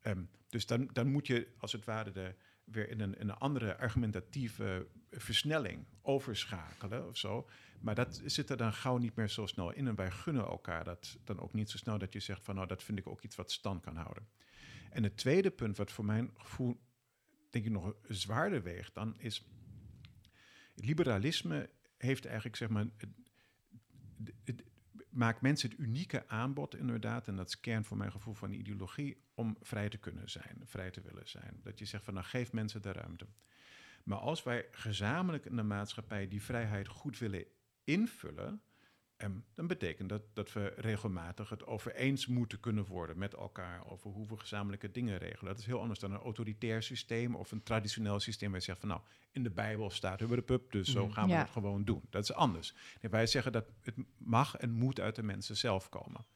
Ehm, 0.00 0.22
dus 0.48 0.66
dan, 0.66 0.90
dan 0.92 1.08
moet 1.08 1.26
je 1.26 1.48
als 1.58 1.72
het 1.72 1.84
ware 1.84 2.10
de, 2.10 2.34
weer 2.64 2.88
in 2.88 3.00
een, 3.00 3.20
een 3.20 3.30
andere 3.30 3.78
argumentatieve 3.78 4.86
versnelling 5.10 5.86
overschakelen 6.02 7.08
of 7.08 7.16
zo. 7.16 7.48
Maar 7.80 7.94
dat 7.94 8.22
zit 8.24 8.50
er 8.50 8.56
dan 8.56 8.72
gauw 8.72 8.96
niet 8.96 9.16
meer 9.16 9.28
zo 9.28 9.46
snel 9.46 9.72
in. 9.72 9.86
En 9.86 9.94
wij 9.94 10.10
gunnen 10.10 10.46
elkaar 10.46 10.84
dat 10.84 11.18
dan 11.24 11.40
ook 11.40 11.52
niet 11.52 11.70
zo 11.70 11.76
snel 11.76 11.98
dat 11.98 12.12
je 12.12 12.20
zegt 12.20 12.44
van 12.44 12.54
nou, 12.54 12.66
dat 12.66 12.82
vind 12.82 12.98
ik 12.98 13.06
ook 13.06 13.22
iets 13.22 13.36
wat 13.36 13.52
stand 13.52 13.82
kan 13.82 13.96
houden. 13.96 14.28
En 14.90 15.02
het 15.02 15.16
tweede 15.16 15.50
punt, 15.50 15.76
wat 15.76 15.92
voor 15.92 16.04
mijn 16.04 16.30
gevoel 16.36 16.80
denk 17.50 17.64
ik 17.64 17.72
nog 17.72 17.94
zwaarder 18.08 18.62
weegt, 18.62 18.94
dan 18.94 19.18
is 19.18 19.44
liberalisme 20.74 21.70
heeft 21.96 22.24
eigenlijk 22.24 22.56
zeg 22.56 22.68
maar 22.68 22.86
het, 24.44 24.64
maakt 25.14 25.40
mensen 25.40 25.70
het 25.70 25.78
unieke 25.78 26.28
aanbod 26.28 26.76
inderdaad, 26.76 27.28
en 27.28 27.36
dat 27.36 27.48
is 27.48 27.60
kern 27.60 27.84
voor 27.84 27.96
mijn 27.96 28.12
gevoel 28.12 28.34
van 28.34 28.50
de 28.50 28.56
ideologie, 28.56 29.22
om 29.34 29.56
vrij 29.60 29.88
te 29.88 29.98
kunnen 29.98 30.30
zijn, 30.30 30.62
vrij 30.64 30.90
te 30.90 31.00
willen 31.00 31.28
zijn. 31.28 31.60
Dat 31.62 31.78
je 31.78 31.84
zegt 31.84 32.04
van 32.04 32.14
nou 32.14 32.26
geef 32.26 32.52
mensen 32.52 32.82
de 32.82 32.92
ruimte. 32.92 33.26
Maar 34.04 34.18
als 34.18 34.42
wij 34.42 34.68
gezamenlijk 34.70 35.44
in 35.44 35.56
de 35.56 35.62
maatschappij 35.62 36.28
die 36.28 36.42
vrijheid 36.42 36.88
goed 36.88 37.18
willen 37.18 37.44
invullen, 37.84 38.62
dan 39.54 39.66
betekent 39.66 40.08
dat 40.08 40.22
dat 40.32 40.52
we 40.52 40.72
regelmatig 40.76 41.48
het 41.48 41.66
over 41.66 41.94
eens 41.94 42.26
moeten 42.26 42.60
kunnen 42.60 42.84
worden 42.84 43.18
met 43.18 43.34
elkaar 43.34 43.90
over 43.90 44.10
hoe 44.10 44.26
we 44.26 44.36
gezamenlijke 44.36 44.90
dingen 44.90 45.18
regelen. 45.18 45.52
Dat 45.52 45.58
is 45.58 45.66
heel 45.66 45.80
anders 45.80 46.00
dan 46.00 46.12
een 46.12 46.20
autoritair 46.20 46.82
systeem 46.82 47.34
of 47.34 47.52
een 47.52 47.62
traditioneel 47.62 48.20
systeem 48.20 48.50
waar 48.50 48.58
je 48.58 48.64
zegt 48.64 48.80
van 48.80 48.88
nou, 48.88 49.00
in 49.30 49.42
de 49.42 49.50
Bijbel 49.50 49.90
staat 49.90 50.20
we 50.20 50.34
de 50.34 50.42
pup, 50.42 50.72
dus 50.72 50.90
zo 50.90 51.04
mhm. 51.04 51.14
gaan 51.14 51.28
we 51.28 51.34
het 51.34 51.50
gewoon 51.50 51.84
doen. 51.84 52.02
Dat 52.10 52.22
is 52.22 52.32
anders. 52.32 52.74
wij 53.00 53.26
zeggen 53.26 53.52
dat 53.52 53.64
het 53.80 53.94
mag 54.18 54.56
en 54.56 54.70
moet 54.70 55.00
uit 55.00 55.16
de 55.16 55.22
mensen 55.22 55.56
zelf 55.56 55.88
komen. 55.88 56.26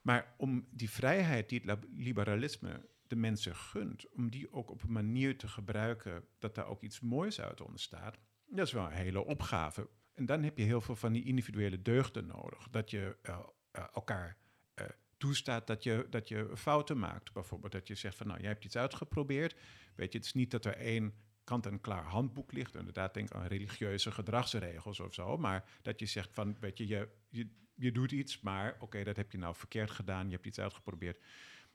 Maar 0.00 0.34
om 0.36 0.66
die 0.70 0.90
vrijheid 0.90 1.48
die 1.48 1.62
het 1.64 1.78
liberalisme 1.96 2.86
de 3.06 3.16
mensen 3.16 3.56
gunt, 3.56 4.08
om 4.08 4.30
die 4.30 4.52
ook 4.52 4.70
op 4.70 4.82
een 4.82 4.92
manier 4.92 5.38
te 5.38 5.48
gebruiken 5.48 6.24
dat 6.38 6.54
daar 6.54 6.66
ook 6.66 6.82
iets 6.82 7.00
moois 7.00 7.40
uit 7.40 7.60
ontstaat, 7.60 8.18
dat 8.46 8.66
is 8.66 8.72
wel 8.72 8.84
een 8.84 8.92
hele 8.92 9.24
opgave. 9.24 9.88
En 10.18 10.26
dan 10.26 10.42
heb 10.42 10.58
je 10.58 10.64
heel 10.64 10.80
veel 10.80 10.96
van 10.96 11.12
die 11.12 11.24
individuele 11.24 11.82
deugden 11.82 12.26
nodig. 12.26 12.68
Dat 12.70 12.90
je 12.90 13.16
uh, 13.22 13.38
uh, 13.76 13.84
elkaar 13.92 14.36
uh, 14.80 14.86
toestaat 15.16 15.66
dat 15.66 15.82
je, 15.82 16.06
dat 16.10 16.28
je 16.28 16.50
fouten 16.54 16.98
maakt. 16.98 17.32
Bijvoorbeeld 17.32 17.72
dat 17.72 17.88
je 17.88 17.94
zegt 17.94 18.16
van 18.16 18.26
nou, 18.26 18.40
jij 18.40 18.48
hebt 18.48 18.64
iets 18.64 18.76
uitgeprobeerd. 18.76 19.56
Weet 19.94 20.12
je, 20.12 20.18
het 20.18 20.26
is 20.26 20.34
niet 20.34 20.50
dat 20.50 20.64
er 20.64 20.76
één 20.76 21.14
kant-en-klaar 21.44 22.04
handboek 22.04 22.52
ligt. 22.52 22.74
Inderdaad, 22.74 23.14
denk 23.14 23.32
aan 23.32 23.46
religieuze 23.46 24.10
gedragsregels 24.10 25.00
of 25.00 25.14
zo. 25.14 25.36
Maar 25.36 25.70
dat 25.82 25.98
je 26.00 26.06
zegt 26.06 26.30
van, 26.32 26.56
weet 26.60 26.78
je, 26.78 26.86
je, 26.86 27.08
je, 27.28 27.50
je 27.74 27.92
doet 27.92 28.12
iets, 28.12 28.40
maar 28.40 28.76
oké, 28.78 29.04
dat 29.04 29.16
heb 29.16 29.32
je 29.32 29.38
nou 29.38 29.54
verkeerd 29.54 29.90
gedaan. 29.90 30.26
Je 30.26 30.34
hebt 30.34 30.46
iets 30.46 30.60
uitgeprobeerd. 30.60 31.20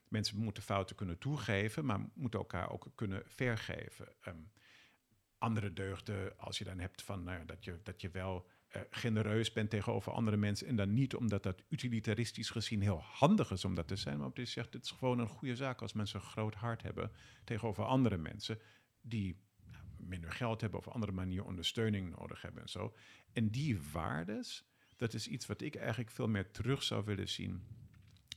Mensen 0.08 0.38
moeten 0.38 0.64
fouten 0.64 0.96
kunnen 0.96 1.18
toegeven, 1.18 1.86
maar 1.86 2.10
moeten 2.14 2.40
elkaar 2.40 2.72
ook 2.72 2.92
kunnen 2.96 3.24
vergeven. 3.26 4.16
Um, 4.28 4.52
andere 5.44 5.74
deugden, 5.74 6.38
als 6.38 6.58
je 6.58 6.64
dan 6.64 6.80
hebt 6.80 7.02
van 7.02 7.24
nou, 7.24 7.46
dat, 7.46 7.64
je, 7.64 7.80
dat 7.84 8.02
je 8.02 8.10
wel 8.10 8.46
uh, 8.76 8.82
genereus 8.90 9.52
bent 9.52 9.70
tegenover 9.70 10.12
andere 10.12 10.38
mensen. 10.38 10.68
En 10.68 10.76
dan 10.76 10.94
niet 10.94 11.16
omdat 11.16 11.44
dat 11.44 11.64
utilitaristisch 11.70 12.50
gezien 12.50 12.82
heel 12.82 13.02
handig 13.02 13.52
is 13.52 13.66
om 13.66 13.76
dat 13.76 13.88
te 13.88 13.96
zijn. 13.96 14.18
Maar 14.18 14.28
omdat 14.28 14.46
je 14.46 14.52
zegt, 14.52 14.74
het 14.74 14.84
is 14.84 14.92
gewoon 14.92 15.20
een 15.20 15.28
goede 15.28 15.56
zaak 15.56 15.82
als 15.82 15.94
mensen 15.94 16.20
een 16.20 16.26
groot 16.26 16.56
hart 16.56 16.82
hebben 16.82 17.12
tegenover 17.44 17.84
andere 17.84 18.18
mensen. 18.18 18.60
Die 19.02 19.42
nou, 19.72 19.84
minder 19.98 20.32
geld 20.32 20.62
hebben 20.62 20.80
of 20.80 20.88
op 20.88 20.94
andere 20.94 21.12
manier 21.12 21.44
ondersteuning 21.44 22.16
nodig 22.18 22.42
hebben 22.42 22.62
en 22.62 22.70
zo. 22.70 22.96
En 23.34 23.50
die 23.50 23.82
waardes, 23.92 24.66
dat 24.98 25.14
is 25.14 25.28
iets 25.28 25.46
wat 25.46 25.62
ik 25.62 25.76
eigenlijk 25.76 26.12
veel 26.12 26.28
meer 26.28 26.52
terug 26.52 26.84
zou 26.84 27.06
willen 27.06 27.30
zien 27.30 27.68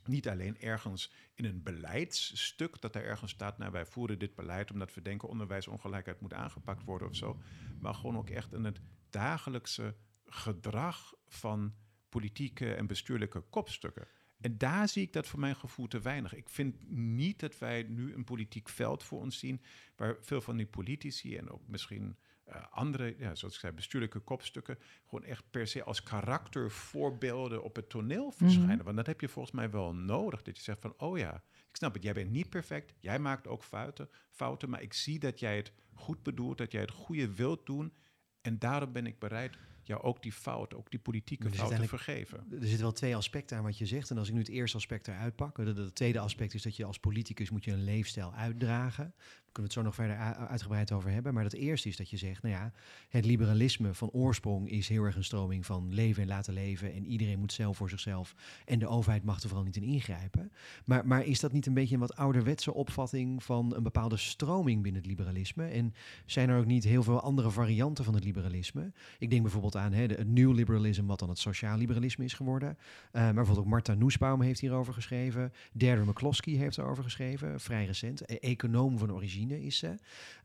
niet 0.08 0.28
alleen 0.28 0.60
ergens 0.60 1.12
in 1.34 1.44
een 1.44 1.62
beleidsstuk, 1.62 2.80
dat 2.80 2.94
er 2.94 3.04
ergens 3.04 3.32
staat, 3.32 3.58
nou 3.58 3.72
wij 3.72 3.86
voeren 3.86 4.18
dit 4.18 4.34
beleid 4.34 4.70
omdat 4.70 4.94
we 4.94 5.02
denken 5.02 5.28
onderwijsongelijkheid 5.28 6.20
moet 6.20 6.34
aangepakt 6.34 6.84
worden 6.84 7.08
of 7.08 7.16
zo, 7.16 7.40
maar 7.80 7.94
gewoon 7.94 8.16
ook 8.16 8.30
echt 8.30 8.52
in 8.52 8.64
het 8.64 8.80
dagelijkse 9.10 9.94
gedrag 10.26 11.14
van 11.26 11.74
politieke 12.08 12.74
en 12.74 12.86
bestuurlijke 12.86 13.40
kopstukken. 13.40 14.08
En 14.40 14.58
daar 14.58 14.88
zie 14.88 15.02
ik 15.02 15.12
dat 15.12 15.26
voor 15.26 15.40
mijn 15.40 15.56
gevoel 15.56 15.86
te 15.86 16.00
weinig. 16.00 16.34
Ik 16.34 16.48
vind 16.48 16.90
niet 16.90 17.40
dat 17.40 17.58
wij 17.58 17.82
nu 17.82 18.14
een 18.14 18.24
politiek 18.24 18.68
veld 18.68 19.02
voor 19.02 19.20
ons 19.20 19.38
zien 19.38 19.60
waar 19.96 20.16
veel 20.20 20.40
van 20.40 20.56
die 20.56 20.66
politici 20.66 21.36
en 21.36 21.50
ook 21.50 21.68
misschien 21.68 22.16
uh, 22.48 22.54
andere, 22.70 23.14
ja, 23.18 23.34
zoals 23.34 23.54
ik 23.54 23.60
zei, 23.60 23.72
bestuurlijke 23.72 24.18
kopstukken, 24.18 24.78
gewoon 25.08 25.24
echt 25.24 25.44
per 25.50 25.66
se 25.66 25.84
als 25.84 26.02
karaktervoorbeelden 26.02 27.62
op 27.62 27.76
het 27.76 27.88
toneel 27.88 28.30
verschijnen. 28.30 28.76
Mhm. 28.76 28.84
Want 28.84 28.96
dat 28.96 29.06
heb 29.06 29.20
je 29.20 29.28
volgens 29.28 29.54
mij 29.54 29.70
wel 29.70 29.94
nodig. 29.94 30.42
Dat 30.42 30.56
je 30.56 30.62
zegt 30.62 30.80
van, 30.80 30.94
oh 30.96 31.18
ja, 31.18 31.42
ik 31.68 31.76
snap 31.76 31.94
het, 31.94 32.02
jij 32.02 32.12
bent 32.12 32.30
niet 32.30 32.50
perfect, 32.50 32.94
jij 32.98 33.18
maakt 33.18 33.46
ook 33.46 33.62
fouten, 33.62 34.08
fouten, 34.30 34.70
maar 34.70 34.82
ik 34.82 34.92
zie 34.92 35.18
dat 35.18 35.40
jij 35.40 35.56
het 35.56 35.72
goed 35.94 36.22
bedoelt, 36.22 36.58
dat 36.58 36.72
jij 36.72 36.80
het 36.80 36.90
goede 36.90 37.34
wilt 37.34 37.66
doen. 37.66 37.92
En 38.40 38.58
daarom 38.58 38.92
ben 38.92 39.06
ik 39.06 39.18
bereid 39.18 39.56
jou 39.82 40.02
ook 40.02 40.22
die 40.22 40.32
fout, 40.32 40.74
ook 40.74 40.90
die 40.90 41.00
politieke 41.00 41.50
fout 41.50 41.76
te 41.76 41.88
vergeven. 41.88 42.38
Er 42.38 42.58
zitten 42.60 42.80
wel 42.80 42.92
twee 42.92 43.16
aspecten 43.16 43.56
aan 43.56 43.62
wat 43.62 43.78
je 43.78 43.86
zegt. 43.86 44.10
En 44.10 44.18
als 44.18 44.28
ik 44.28 44.34
nu 44.34 44.40
het 44.40 44.48
eerste 44.48 44.76
aspect 44.76 45.08
eruit 45.08 45.36
pak, 45.36 45.56
het 45.56 45.94
tweede 45.94 46.18
aspect 46.18 46.54
is 46.54 46.62
dat 46.62 46.76
je 46.76 46.84
als 46.84 46.98
politicus 46.98 47.50
moet 47.50 47.64
je 47.64 47.72
een 47.72 47.84
leefstijl 47.84 48.32
uitdragen 48.32 49.14
kunnen 49.56 49.74
we 49.74 49.80
het 49.80 49.98
zo 49.98 50.04
nog 50.06 50.18
verder 50.18 50.46
uitgebreid 50.48 50.92
over 50.92 51.10
hebben. 51.10 51.34
Maar 51.34 51.42
dat 51.42 51.52
eerste 51.52 51.88
is 51.88 51.96
dat 51.96 52.10
je 52.10 52.16
zegt, 52.16 52.42
nou 52.42 52.54
ja, 52.54 52.72
het 53.08 53.24
liberalisme 53.24 53.94
van 53.94 54.10
oorsprong 54.10 54.70
is 54.70 54.88
heel 54.88 55.04
erg 55.04 55.16
een 55.16 55.24
stroming 55.24 55.66
van 55.66 55.94
leven 55.94 56.22
en 56.22 56.28
laten 56.28 56.54
leven. 56.54 56.92
En 56.92 57.06
iedereen 57.06 57.38
moet 57.38 57.52
zelf 57.52 57.76
voor 57.76 57.88
zichzelf. 57.88 58.34
En 58.64 58.78
de 58.78 58.86
overheid 58.86 59.24
mag 59.24 59.42
er 59.42 59.48
vooral 59.48 59.64
niet 59.64 59.76
in 59.76 59.82
ingrijpen. 59.82 60.52
Maar, 60.84 61.06
maar 61.06 61.24
is 61.24 61.40
dat 61.40 61.52
niet 61.52 61.66
een 61.66 61.74
beetje 61.74 61.94
een 61.94 62.00
wat 62.00 62.16
ouderwetse 62.16 62.74
opvatting 62.74 63.42
van 63.42 63.74
een 63.74 63.82
bepaalde 63.82 64.16
stroming 64.16 64.82
binnen 64.82 65.00
het 65.00 65.10
liberalisme? 65.10 65.66
En 65.66 65.94
zijn 66.26 66.48
er 66.48 66.58
ook 66.58 66.66
niet 66.66 66.84
heel 66.84 67.02
veel 67.02 67.20
andere 67.20 67.50
varianten 67.50 68.04
van 68.04 68.14
het 68.14 68.24
liberalisme? 68.24 68.92
Ik 69.18 69.30
denk 69.30 69.42
bijvoorbeeld 69.42 69.76
aan 69.76 69.92
hè, 69.92 70.02
het 70.02 70.26
nieuw 70.26 70.52
liberalisme, 70.52 71.06
wat 71.06 71.18
dan 71.18 71.28
het 71.28 71.38
sociaal 71.38 71.78
liberalisme 71.78 72.24
is 72.24 72.34
geworden. 72.34 72.68
Uh, 72.68 73.12
maar 73.12 73.34
bijvoorbeeld 73.34 73.66
ook 73.66 73.72
Marta 73.72 73.94
Nussbaum 73.94 74.40
heeft 74.40 74.60
hierover 74.60 74.92
geschreven. 74.92 75.52
Deirdre 75.72 76.06
McCloskey 76.06 76.54
heeft 76.54 76.78
erover 76.78 77.02
geschreven, 77.04 77.60
vrij 77.60 77.86
recent. 77.86 78.30
E-, 78.30 78.34
econoom 78.34 78.98
van 78.98 79.12
origine 79.12 79.45
is 79.50 79.78
ze. 79.78 79.94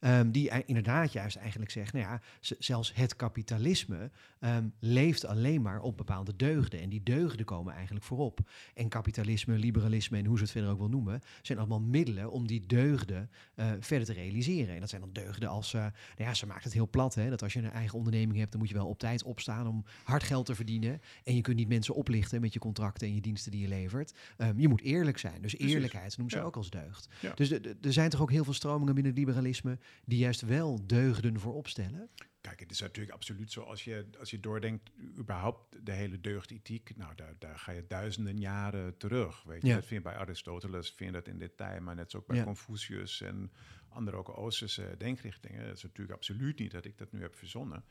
Um, 0.02 0.32
die 0.32 0.52
inderdaad 0.66 1.12
juist 1.12 1.36
eigenlijk 1.36 1.72
zegt, 1.72 1.94
nou 1.94 2.06
ja, 2.06 2.22
zelfs 2.60 2.94
het 2.96 3.16
kapitalisme 3.16 4.12
ehm, 4.40 4.66
leeft 4.80 5.26
alleen 5.26 5.62
maar 5.62 5.82
op 5.82 5.98
bepaalde 5.98 6.36
deugden. 6.36 6.82
En 6.82 6.90
die 6.90 7.04
deugden 7.04 7.46
komen 7.46 7.74
eigenlijk 7.74 8.06
voorop. 8.06 8.40
En 8.74 8.90
kapitalisme, 8.90 9.58
liberalisme 9.58 10.18
en 10.18 10.26
hoe 10.26 10.38
ze 10.38 10.44
het 10.44 10.52
verder 10.52 10.70
ook 10.70 10.78
wil 10.78 10.90
noemen, 10.90 11.22
zijn 11.42 11.58
allemaal 11.58 11.82
middelen 11.82 12.32
om 12.32 12.48
die 12.48 12.66
deugden 12.68 13.30
uh, 13.56 13.72
verder 13.80 14.08
te 14.08 14.14
realiseren. 14.14 14.74
En 14.74 14.80
dat 14.80 14.90
zijn 14.90 15.02
dan 15.02 15.14
deugden 15.14 15.50
als, 15.50 15.74
uh, 15.74 15.82
nou 15.82 15.94
ja, 16.18 16.34
ze 16.34 16.46
maakt 16.46 16.64
het 16.64 16.74
heel 16.74 16.90
plat, 16.90 17.16
hè, 17.16 17.30
dat 17.30 17.44
als 17.44 17.54
je 17.54 17.60
een 17.60 17.72
eigen 17.72 17.98
onderneming 17.98 18.40
hebt, 18.40 18.52
dan 18.52 18.60
moet 18.60 18.70
je 18.70 18.76
wel 18.76 18.88
op 18.88 19.00
tijd 19.00 19.24
opstaan 19.24 19.68
om 19.68 19.86
hard 20.04 20.24
geld 20.24 20.46
te 20.46 20.56
verdienen. 20.56 21.02
En 21.24 21.36
je 21.36 21.42
kunt 21.42 21.58
niet 21.58 21.68
mensen 21.68 21.96
oplichten 21.96 22.42
met 22.42 22.54
je 22.54 22.60
contracten 22.60 23.08
en 23.08 23.16
je 23.16 23.22
diensten 23.22 23.52
die 23.52 23.62
je 23.62 23.68
levert. 23.68 24.14
Um, 24.38 24.60
je 24.60 24.68
moet 24.68 24.82
eerlijk 24.82 25.18
zijn. 25.18 25.42
Dus 25.42 25.58
eerlijkheid 25.58 26.18
noemen 26.18 26.38
ze 26.38 26.44
ook 26.44 26.56
als 26.56 26.70
deugd. 26.70 27.08
Dus 27.36 27.52
er 27.52 27.94
zijn 27.94 28.10
toch 28.10 28.22
ook 28.22 28.32
heel 28.32 28.44
veel 28.44 28.54
stromingen 28.54 28.91
binnen 28.94 29.12
het 29.12 29.22
liberalisme 29.22 29.78
die 30.06 30.18
juist 30.20 30.42
wel 30.42 30.88
deugden 30.88 31.40
voor 31.40 31.54
opstellen? 31.54 32.10
kijk, 32.42 32.60
het 32.60 32.72
is 32.72 32.80
natuurlijk 32.80 33.16
absoluut 33.16 33.52
zo 33.52 33.62
als 33.62 33.84
je, 33.84 34.06
als 34.20 34.30
je 34.30 34.40
doordenkt, 34.40 34.90
überhaupt 35.18 35.86
de 35.86 35.92
hele 35.92 36.22
deugdethiek, 36.22 36.92
nou, 36.98 37.16
daar, 37.16 37.36
daar 37.40 37.60
ga 37.60 37.72
je 37.72 37.88
duizenden 37.88 38.40
jaren 38.40 38.98
terug. 38.98 39.44
Weet 39.44 39.62
je, 39.62 39.68
Ja. 39.68 39.76
dat 39.76 39.86
vind 39.86 40.04
je 40.04 40.10
bij 40.10 40.20
Aristoteles, 40.20 40.88
vind 40.88 41.10
je 41.10 41.16
dat 41.16 41.28
in 41.28 41.38
detail, 41.38 41.82
maar 41.82 41.96
net 41.96 42.12
zo 42.12 42.18
ook 42.18 42.26
bij 42.28 42.38
Ja. 42.38 42.44
Confucius 42.44 43.22
en 43.22 43.52
andere 43.90 44.18
ook 44.18 44.38
Oosterse 44.38 44.96
denkrichtingen. 44.98 45.66
Dat 45.66 45.76
is 45.76 45.84
natuurlijk 45.84 46.18
absoluut 46.18 46.60
niet 46.60 46.72
dat 46.72 46.86
ik 46.86 46.98
dat 46.98 47.12
nu 47.12 47.22
heb 47.22 47.36
verzonnen. 47.36 47.84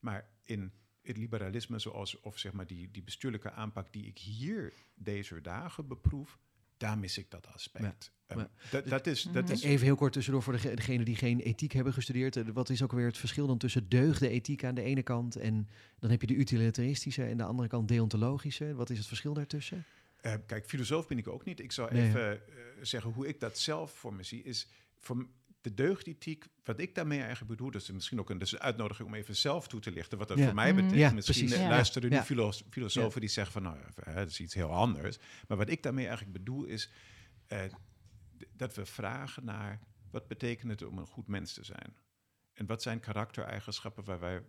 Maar 0.00 0.28
in 0.42 0.72
het 1.02 1.16
liberalisme, 1.16 1.78
zoals, 1.78 2.20
of 2.20 2.38
zeg 2.38 2.52
maar 2.52 2.66
die, 2.66 2.90
die 2.90 3.02
bestuurlijke 3.02 3.50
aanpak 3.50 3.92
die 3.92 4.06
ik 4.06 4.18
hier 4.18 4.72
deze 4.94 5.40
dagen 5.40 5.86
beproef, 5.88 6.38
daar 6.84 6.98
mis 6.98 7.18
ik 7.18 7.30
dat 7.30 7.46
aspect. 7.46 8.12
Ehm, 8.26 8.44
dat, 8.70 8.86
dat 8.88 9.06
is, 9.06 9.22
dat 9.32 9.50
is 9.50 9.62
Even 9.62 9.84
heel 9.86 9.94
kort 9.96 10.12
tussendoor 10.12 10.42
voor 10.42 10.52
dege- 10.52 10.74
degenen 10.74 11.04
die 11.04 11.16
geen 11.16 11.40
ethiek 11.40 11.72
hebben 11.72 11.92
gestudeerd. 11.92 12.36
Eh, 12.36 12.44
Wat 12.52 12.68
is 12.70 12.82
ook 12.82 12.92
weer 12.92 13.06
het 13.06 13.18
verschil 13.18 13.46
dan 13.46 13.58
tussen 13.58 13.88
deugde 13.88 14.28
ethiek 14.28 14.64
aan 14.64 14.74
de 14.74 14.82
ene 14.82 15.02
kant 15.02 15.36
en 15.36 15.68
dan 15.98 16.10
heb 16.10 16.20
je 16.20 16.26
de 16.26 16.34
utilitaristische 16.34 17.22
en 17.24 17.30
aan 17.30 17.36
de 17.36 17.44
andere 17.44 17.68
kant 17.68 17.88
deontologische. 17.88 18.74
Wat 18.74 18.90
is 18.90 18.98
het 18.98 19.06
verschil 19.06 19.34
daartussen? 19.34 19.84
Eh, 20.20 20.34
kijk, 20.46 20.66
filosoof 20.66 21.06
ben 21.06 21.18
ik 21.18 21.28
ook 21.28 21.44
niet. 21.44 21.60
Ik 21.60 21.72
zou 21.72 21.92
Nee, 21.92 22.08
even 22.08 22.32
eh, 22.32 22.54
zeggen 22.82 23.10
hoe 23.12 23.26
ik 23.28 23.40
dat 23.40 23.58
zelf 23.58 23.92
voor 23.92 24.14
me 24.14 24.22
zie. 24.22 24.42
Is 24.42 24.68
voor 24.98 25.26
de 25.64 25.74
deugdethiek, 25.74 26.46
wat 26.64 26.78
ik 26.80 26.94
daarmee 26.94 27.18
eigenlijk 27.20 27.50
bedoel, 27.50 27.70
dat 27.70 27.82
is 27.82 27.90
misschien 27.90 28.18
ook 28.20 28.30
een, 28.30 28.38
dat 28.38 28.46
is 28.46 28.52
een 28.52 28.60
uitnodiging 28.60 29.08
om 29.08 29.14
even 29.14 29.36
zelf 29.36 29.68
toe 29.68 29.80
te 29.80 29.90
lichten 29.90 30.18
wat 30.18 30.28
dat 30.28 30.38
Ja. 30.38 30.44
voor 30.44 30.54
mij 30.54 30.66
Mhm. 30.72 30.74
betekent. 30.76 31.00
Ja, 31.00 31.12
misschien 31.12 31.38
precies. 31.38 31.58
eh, 31.58 31.64
Ja. 31.64 31.70
luisteren 31.74 32.10
nu 32.10 32.20
filosofen 32.70 33.20
die 33.20 33.30
zeggen 33.30 33.52
van, 33.52 33.62
nou, 33.62 33.76
ja, 34.06 34.12
dat 34.14 34.28
is 34.28 34.40
iets 34.40 34.54
heel 34.54 34.70
anders. 34.70 35.18
Maar 35.48 35.56
wat 35.56 35.68
ik 35.68 35.82
daarmee 35.82 36.06
eigenlijk 36.06 36.36
bedoel 36.38 36.64
is 36.64 36.90
eh, 37.46 37.60
dat 38.52 38.74
we 38.74 38.86
vragen 38.86 39.44
naar 39.44 39.80
wat 40.10 40.28
betekent 40.28 40.70
het 40.70 40.82
om 40.82 40.98
een 40.98 41.06
goed 41.06 41.26
mens 41.26 41.52
te 41.52 41.64
zijn? 41.64 41.96
En 42.52 42.66
wat 42.66 42.82
zijn 42.82 43.00
karaktereigenschappen 43.00 44.04
waar 44.04 44.20
wij, 44.20 44.42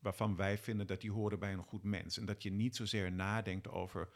waarvan 0.00 0.36
wij 0.36 0.58
vinden 0.58 0.86
dat 0.86 1.00
die 1.00 1.12
horen 1.12 1.38
bij 1.38 1.52
een 1.52 1.62
goed 1.62 1.82
mens? 1.82 2.18
En 2.18 2.24
dat 2.26 2.42
je 2.42 2.50
niet 2.50 2.76
zozeer 2.76 3.12
nadenkt 3.12 3.68
over 3.68 4.08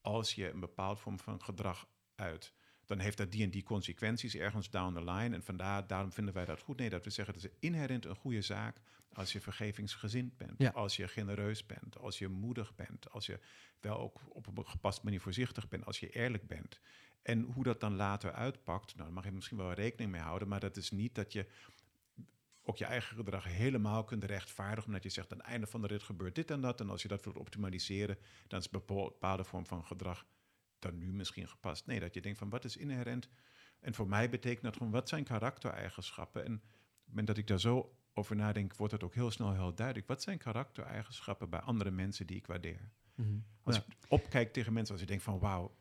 als 0.00 0.34
je 0.34 0.50
een 0.50 0.60
bepaald 0.60 1.00
vorm 1.00 1.18
van 1.18 1.42
gedrag 1.42 1.88
uit, 2.14 2.52
dan 2.88 2.98
heeft 2.98 3.16
dat 3.16 3.32
die 3.32 3.42
en 3.44 3.50
die 3.50 3.62
consequenties 3.62 4.34
ergens 4.34 4.70
down 4.70 4.94
the 4.94 5.04
line. 5.04 5.34
En 5.34 5.42
vandaar, 5.42 5.86
daarom 5.86 6.12
vinden 6.12 6.34
wij 6.34 6.44
dat 6.44 6.60
goed. 6.60 6.78
Nee, 6.78 6.90
dat 6.90 7.04
we 7.04 7.10
zeggen 7.10 7.34
dat 7.34 7.44
is 7.44 7.50
inherent 7.60 8.04
een 8.04 8.14
goede 8.16 8.42
zaak 8.42 8.80
als 9.12 9.32
je 9.32 9.40
vergevingsgezind 9.40 10.36
bent, 10.36 10.54
Ja. 10.58 10.70
als 10.70 10.96
je 10.96 11.08
genereus 11.08 11.66
bent, 11.66 11.98
als 11.98 12.18
je 12.18 12.28
moedig 12.28 12.74
bent, 12.74 13.10
als 13.10 13.26
je 13.26 13.38
wel 13.80 13.98
ook 13.98 14.20
op 14.28 14.46
een 14.58 14.66
gepaste 14.66 15.00
manier 15.04 15.20
voorzichtig 15.20 15.68
bent, 15.68 15.84
als 15.86 16.00
je 16.00 16.08
eerlijk 16.10 16.46
bent. 16.46 16.80
En 17.22 17.42
hoe 17.42 17.64
dat 17.64 17.80
dan 17.80 17.96
later 17.96 18.32
uitpakt, 18.32 18.86
nou, 18.92 19.04
daar 19.04 19.12
mag 19.12 19.24
je 19.24 19.32
misschien 19.32 19.56
wel 19.56 19.72
rekening 19.72 20.10
mee 20.10 20.20
houden, 20.20 20.48
maar 20.48 20.60
dat 20.60 20.76
is 20.76 20.90
niet 20.90 21.14
dat 21.14 21.32
je 21.32 21.46
ook 22.62 22.76
je 22.76 22.84
eigen 22.84 23.16
gedrag 23.16 23.44
helemaal 23.44 24.04
kunt 24.04 24.24
rechtvaardigen, 24.24 24.86
omdat 24.86 25.02
je 25.02 25.08
zegt 25.08 25.32
aan 25.32 25.38
het 25.38 25.46
einde 25.46 25.66
van 25.66 25.80
de 25.80 25.86
rit 25.86 26.02
gebeurt 26.02 26.34
dit 26.34 26.50
en 26.50 26.60
dat. 26.60 26.80
En 26.80 26.90
als 26.90 27.02
je 27.02 27.08
dat 27.08 27.24
wilt 27.24 27.36
optimaliseren, 27.38 28.18
dan 28.46 28.58
is 28.58 28.64
een 28.64 28.70
bepaal- 28.70 29.04
bepaalde 29.08 29.44
vorm 29.44 29.66
van 29.66 29.84
gedrag 29.84 30.26
dan 30.78 30.98
nu 30.98 31.12
misschien 31.12 31.48
gepast. 31.48 31.86
Nee, 31.86 32.00
dat 32.00 32.14
je 32.14 32.20
denkt 32.20 32.38
van 32.38 32.48
wat 32.50 32.64
is 32.64 32.76
inherent. 32.76 33.28
En 33.80 33.94
voor 33.94 34.08
mij 34.08 34.30
betekent 34.30 34.62
dat 34.62 34.76
gewoon 34.76 34.92
wat 34.92 35.08
zijn 35.08 35.24
karaktereigenschappen. 35.24 36.44
En 36.44 36.54
op 36.54 36.60
het 36.60 37.08
moment 37.08 37.26
dat 37.26 37.36
ik 37.36 37.46
daar 37.46 37.60
zo 37.60 37.96
over 38.14 38.36
nadenk, 38.36 38.74
wordt 38.76 38.92
het 38.92 39.02
ook 39.04 39.14
heel 39.14 39.30
snel 39.30 39.52
heel 39.52 39.74
duidelijk. 39.74 40.06
Wat 40.06 40.22
zijn 40.22 40.38
karaktereigenschappen 40.38 41.50
bij 41.50 41.60
andere 41.60 41.90
mensen 41.90 42.26
die 42.26 42.36
ik 42.36 42.46
waardeer? 42.46 42.90
Als 43.62 43.76
Ja. 43.76 43.84
ik 43.88 43.96
opkijk 44.08 44.52
tegen 44.52 44.72
mensen, 44.72 44.92
als 44.92 45.02
ik 45.02 45.08
denk 45.08 45.20
van 45.20 45.38
wauw, 45.38 45.76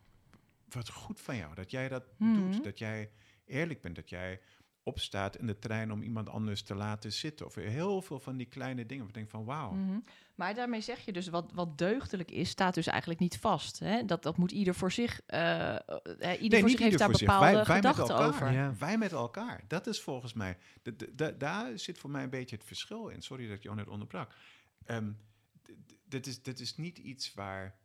wat 0.69 0.89
goed 0.89 1.21
van 1.21 1.35
jou 1.35 1.55
dat 1.55 1.71
jij 1.71 1.89
dat 1.89 2.03
Mhm. 2.17 2.33
doet. 2.33 2.63
Dat 2.63 2.77
jij 2.79 3.11
eerlijk 3.45 3.81
bent, 3.81 3.95
dat 3.95 4.09
jij 4.09 4.41
opstaat 4.87 5.37
in 5.37 5.45
de 5.47 5.59
trein 5.59 5.91
om 5.91 6.01
iemand 6.01 6.29
anders 6.29 6.61
te 6.61 6.75
laten 6.75 7.13
zitten. 7.13 7.45
Of 7.45 7.55
heel 7.55 8.01
veel 8.01 8.19
van 8.19 8.37
die 8.37 8.45
kleine 8.47 8.85
dingen. 8.85 9.07
Ik 9.07 9.13
denk 9.13 9.29
van 9.29 9.45
wauw. 9.45 9.71
Mhm. 9.71 9.99
Maar 10.35 10.53
daarmee 10.55 10.81
zeg 10.81 10.99
je 11.05 11.11
dus, 11.13 11.27
wat, 11.27 11.51
wat 11.53 11.77
deugdelijk 11.77 12.31
is, 12.31 12.49
staat 12.49 12.73
dus 12.73 12.87
eigenlijk 12.87 13.19
niet 13.19 13.37
vast. 13.37 13.79
Hè? 13.79 14.05
Dat, 14.05 14.23
dat 14.23 14.37
moet 14.37 14.51
ieder 14.51 14.75
voor 14.75 14.91
zich, 14.91 15.21
eh, 15.25 15.75
eh, 15.75 16.41
ieder 16.41 16.59
voor 16.59 16.69
zich 16.69 16.79
heeft 16.79 16.97
daar 16.97 17.09
bepaalde 17.11 17.45
Wij- 17.45 17.53
wij 17.53 17.63
met 17.63 17.67
gedachten 17.75 18.15
elkaar. 18.15 18.27
over. 18.27 18.51
Ja. 18.51 18.73
Wij 18.79 18.97
met 18.97 19.11
elkaar. 19.11 19.63
Dat 19.67 19.87
is 19.87 20.01
volgens 20.01 20.33
mij. 20.33 20.57
daar 21.37 21.79
zit 21.79 21.97
voor 21.97 22.09
mij 22.09 22.23
een 22.23 22.29
beetje 22.29 22.55
het 22.55 22.65
verschil 22.65 23.07
in. 23.07 23.21
Sorry 23.21 23.47
dat 23.47 23.57
ik 23.57 23.63
jou 23.63 23.75
net 23.75 23.87
onderbrak. 23.87 24.35
Ehm, 24.85 25.11
d- 25.61 25.71
d- 25.87 25.95
dit, 26.05 26.27
is, 26.27 26.41
dit 26.41 26.59
is 26.59 26.75
niet 26.77 26.97
iets 26.97 27.33
waar 27.33 27.75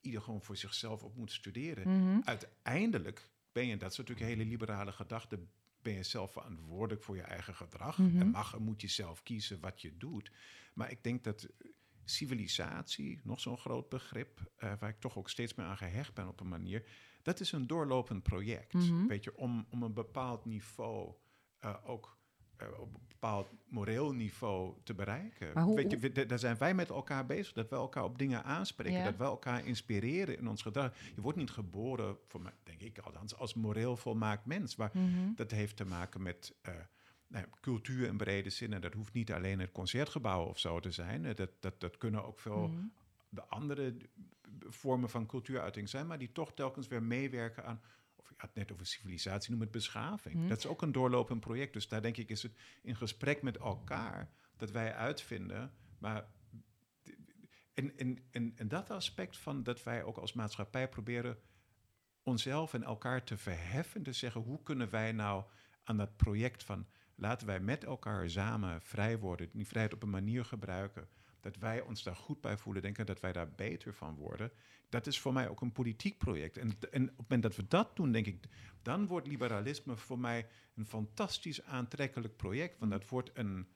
ieder 0.00 0.20
gewoon 0.22 0.42
voor 0.42 0.56
zichzelf 0.56 1.02
op 1.02 1.16
moet 1.16 1.32
studeren. 1.32 1.88
Mhm. 1.98 2.20
Uiteindelijk 2.24 3.28
ben 3.52 3.66
je, 3.66 3.76
dat 3.76 3.90
is 3.90 3.96
natuurlijk 3.98 4.26
een 4.26 4.36
hele 4.36 4.48
liberale 4.50 4.92
gedachte, 4.92 5.38
ben 5.84 5.92
je 5.94 6.02
zelf 6.02 6.32
verantwoordelijk 6.32 7.02
voor 7.02 7.16
je 7.16 7.22
eigen 7.22 7.54
gedrag. 7.54 7.98
Mhm. 7.98 8.20
En 8.20 8.28
mag 8.30 8.54
en 8.54 8.62
moet 8.62 8.80
je 8.80 8.88
zelf 8.88 9.22
kiezen 9.22 9.60
wat 9.60 9.82
je 9.82 9.96
doet. 9.96 10.30
Maar 10.74 10.90
ik 10.90 11.02
denk 11.02 11.24
dat 11.24 11.48
civilisatie, 12.04 13.20
nog 13.22 13.40
zo'n 13.40 13.58
groot 13.58 13.88
begrip, 13.88 14.52
eh, 14.56 14.72
waar 14.78 14.88
ik 14.88 15.00
toch 15.00 15.16
ook 15.16 15.30
steeds 15.30 15.54
meer 15.54 15.66
aan 15.66 15.76
gehecht 15.76 16.14
ben 16.14 16.28
op 16.28 16.40
een 16.40 16.48
manier, 16.48 16.86
dat 17.22 17.40
is 17.40 17.52
een 17.52 17.66
doorlopend 17.66 18.22
project. 18.22 18.72
Mhm. 18.72 19.06
Weet 19.06 19.24
je, 19.24 19.36
om, 19.36 19.66
om 19.70 19.82
een 19.82 19.94
bepaald 19.94 20.44
niveau 20.44 21.14
eh, 21.58 21.74
ook 21.84 22.18
eh, 22.56 22.66
op 22.80 22.94
een 22.94 23.00
bepaald 23.08 23.48
moreel 23.68 24.12
niveau 24.12 24.74
te 24.82 24.94
bereiken. 24.94 25.50
Maar 25.54 25.62
hoe- 25.64 25.74
Weet 25.76 25.90
je, 25.90 25.98
we- 25.98 26.12
da- 26.12 26.24
daar 26.24 26.38
zijn 26.38 26.58
wij 26.58 26.74
met 26.74 26.88
elkaar 26.90 27.26
bezig, 27.26 27.52
dat 27.52 27.70
we 27.70 27.76
elkaar 27.76 28.04
op 28.04 28.18
dingen 28.18 28.44
aanspreken, 28.44 28.98
Ja. 28.98 29.04
dat 29.04 29.16
we 29.16 29.24
elkaar 29.24 29.66
inspireren 29.66 30.38
in 30.38 30.48
ons 30.48 30.62
gedrag. 30.62 30.92
Je 31.14 31.20
wordt 31.20 31.38
niet 31.38 31.50
geboren, 31.50 32.16
voor 32.28 32.40
mij, 32.40 32.52
denk 32.62 32.80
ik 32.80 32.98
althans, 32.98 33.36
als 33.36 33.54
moreel 33.54 33.96
volmaakt 33.96 34.46
mens. 34.46 34.76
Maar 34.76 34.90
Mhm. 34.92 35.34
dat 35.34 35.50
heeft 35.50 35.76
te 35.76 35.84
maken 35.84 36.22
met 36.22 36.54
eh, 36.62 36.74
nou, 37.28 37.44
ja, 37.50 37.58
cultuur 37.60 38.06
in 38.06 38.16
brede 38.16 38.50
zin. 38.50 38.72
En 38.72 38.80
dat 38.80 38.94
hoeft 38.94 39.12
niet 39.12 39.32
alleen 39.32 39.58
het 39.60 39.72
concertgebouw 39.72 40.44
of 40.44 40.58
zo 40.58 40.80
te 40.80 40.90
zijn. 40.90 41.24
Eh, 41.24 41.34
Dat, 41.34 41.50
dat, 41.60 41.80
dat 41.80 41.98
kunnen 41.98 42.24
ook 42.24 42.40
veel 42.40 42.68
Mhm. 42.68 42.82
de 43.28 43.44
andere 43.44 43.96
vormen 44.68 45.10
van 45.10 45.26
cultuuruiting 45.26 45.88
zijn, 45.88 46.06
maar 46.06 46.18
die 46.18 46.32
toch 46.32 46.52
telkens 46.54 46.88
weer 46.88 47.02
meewerken 47.02 47.64
aan. 47.64 47.80
Of 48.24 48.30
je 48.30 48.36
had 48.36 48.48
het 48.48 48.58
net 48.58 48.72
over 48.72 48.86
civilisatie, 48.86 49.50
noem 49.50 49.60
het 49.60 49.70
beschaving. 49.70 50.34
Mhm. 50.34 50.48
Dat 50.48 50.58
is 50.58 50.66
ook 50.66 50.82
een 50.82 50.92
doorlopend 50.92 51.40
project. 51.40 51.72
Dus 51.72 51.88
daar 51.88 52.02
denk 52.02 52.16
ik 52.16 52.30
is 52.30 52.42
het 52.42 52.52
in 52.82 52.96
gesprek 52.96 53.42
met 53.42 53.56
elkaar 53.56 54.30
dat 54.56 54.70
wij 54.70 54.94
uitvinden. 54.94 55.72
Maar 55.98 56.26
en, 57.74 57.96
en, 57.96 58.18
en, 58.30 58.52
en 58.56 58.68
dat 58.68 58.90
aspect 58.90 59.36
van 59.36 59.62
dat 59.62 59.82
wij 59.82 60.02
ook 60.02 60.16
als 60.16 60.32
maatschappij 60.32 60.88
proberen 60.88 61.38
onszelf 62.22 62.74
en 62.74 62.82
elkaar 62.82 63.24
te 63.24 63.36
verheffen. 63.36 64.02
Te 64.02 64.12
zeggen, 64.12 64.40
hoe 64.40 64.62
kunnen 64.62 64.90
wij 64.90 65.12
nou 65.12 65.44
aan 65.82 65.96
dat 65.96 66.16
project 66.16 66.64
van 66.64 66.86
laten 67.14 67.46
wij 67.46 67.60
met 67.60 67.84
elkaar 67.84 68.30
samen 68.30 68.82
vrij 68.82 69.18
worden, 69.18 69.50
die 69.52 69.66
vrijheid 69.66 69.94
op 69.94 70.02
een 70.02 70.10
manier 70.10 70.44
gebruiken 70.44 71.08
dat 71.44 71.56
wij 71.56 71.80
ons 71.80 72.02
daar 72.02 72.16
goed 72.16 72.40
bij 72.40 72.56
voelen, 72.56 72.82
denken 72.82 73.06
dat 73.06 73.20
wij 73.20 73.32
daar 73.32 73.48
beter 73.56 73.94
van 73.94 74.16
worden. 74.16 74.50
Dat 74.88 75.06
is 75.06 75.20
voor 75.20 75.32
mij 75.32 75.48
ook 75.48 75.60
een 75.60 75.72
politiek 75.72 76.18
project. 76.18 76.56
En, 76.56 76.76
en 76.90 77.02
op 77.02 77.08
het 77.08 77.18
moment 77.18 77.42
dat 77.42 77.56
we 77.56 77.64
dat 77.68 77.96
doen, 77.96 78.12
denk 78.12 78.26
ik, 78.26 78.44
dan 78.82 79.06
wordt 79.06 79.26
liberalisme 79.26 79.96
voor 79.96 80.18
mij 80.18 80.46
een 80.74 80.86
fantastisch 80.86 81.62
aantrekkelijk 81.62 82.36
project. 82.36 82.78
Want 82.78 82.90
dat 82.90 83.08
wordt 83.08 83.30
een, 83.34 83.68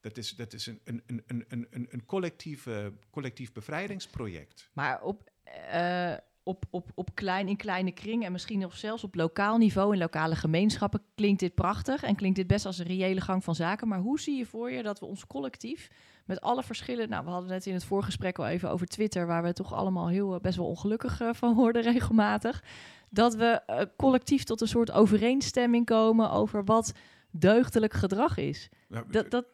dat 0.00 0.16
is, 0.16 0.30
dat 0.30 0.52
is 0.52 0.66
een, 0.66 0.80
een, 0.84 1.02
een, 1.06 1.24
een, 1.26 1.66
een, 1.70 1.86
een, 1.90 2.04
collectieve, 2.06 2.92
collectief 3.10 3.52
bevrijdingsproject. 3.52 4.70
Maar 4.72 5.02
op, 5.02 5.30
eh, 5.42 6.14
op, 6.42 6.64
op, 6.70 6.90
op 6.94 7.14
klein, 7.14 7.48
in 7.48 7.56
kleine 7.56 7.92
kringen 7.92 8.26
en 8.26 8.32
misschien 8.32 8.58
nog 8.58 8.76
zelfs 8.76 9.04
op 9.04 9.14
lokaal 9.14 9.58
niveau, 9.58 9.92
in 9.92 9.98
lokale 9.98 10.36
gemeenschappen, 10.36 11.02
klinkt 11.14 11.40
dit 11.40 11.54
prachtig 11.54 12.02
en 12.02 12.16
klinkt 12.16 12.36
dit 12.36 12.46
best 12.46 12.66
als 12.66 12.78
een 12.78 12.86
reële 12.86 13.20
gang 13.20 13.44
van 13.44 13.54
zaken. 13.54 13.88
Maar 13.88 13.98
hoe 13.98 14.20
zie 14.20 14.36
je 14.36 14.46
voor 14.46 14.70
je 14.70 14.82
dat 14.82 15.00
we 15.00 15.06
ons 15.06 15.26
collectief 15.26 15.90
met 16.26 16.40
alle 16.40 16.62
verschillen. 16.62 17.08
Nou, 17.08 17.24
we 17.24 17.30
hadden 17.30 17.50
net 17.50 17.66
in 17.66 17.74
het 17.74 17.84
voorgesprek 17.84 18.38
al 18.38 18.46
even 18.46 18.70
over 18.70 18.86
Twitter, 18.86 19.26
waar 19.26 19.42
we 19.42 19.52
toch 19.52 19.72
allemaal 19.72 20.08
heel 20.08 20.34
eh, 20.34 20.40
best 20.40 20.56
wel 20.56 20.66
ongelukkig 20.66 21.20
eh, 21.20 21.34
van 21.34 21.54
worden 21.54 21.82
regelmatig. 21.92 22.64
Dat 23.10 23.34
we 23.34 23.46
eh, 23.46 23.82
collectief 23.96 24.44
tot 24.44 24.60
een 24.60 24.68
soort 24.68 24.90
overeenstemming 24.90 25.86
komen 25.86 26.30
over 26.30 26.64
wat 26.64 26.92
deugdelijk 27.30 27.92
gedrag 27.92 28.36
is. 28.36 28.68
Nou, 28.88 29.04
Dat, 29.10 29.30
dat, 29.30 29.46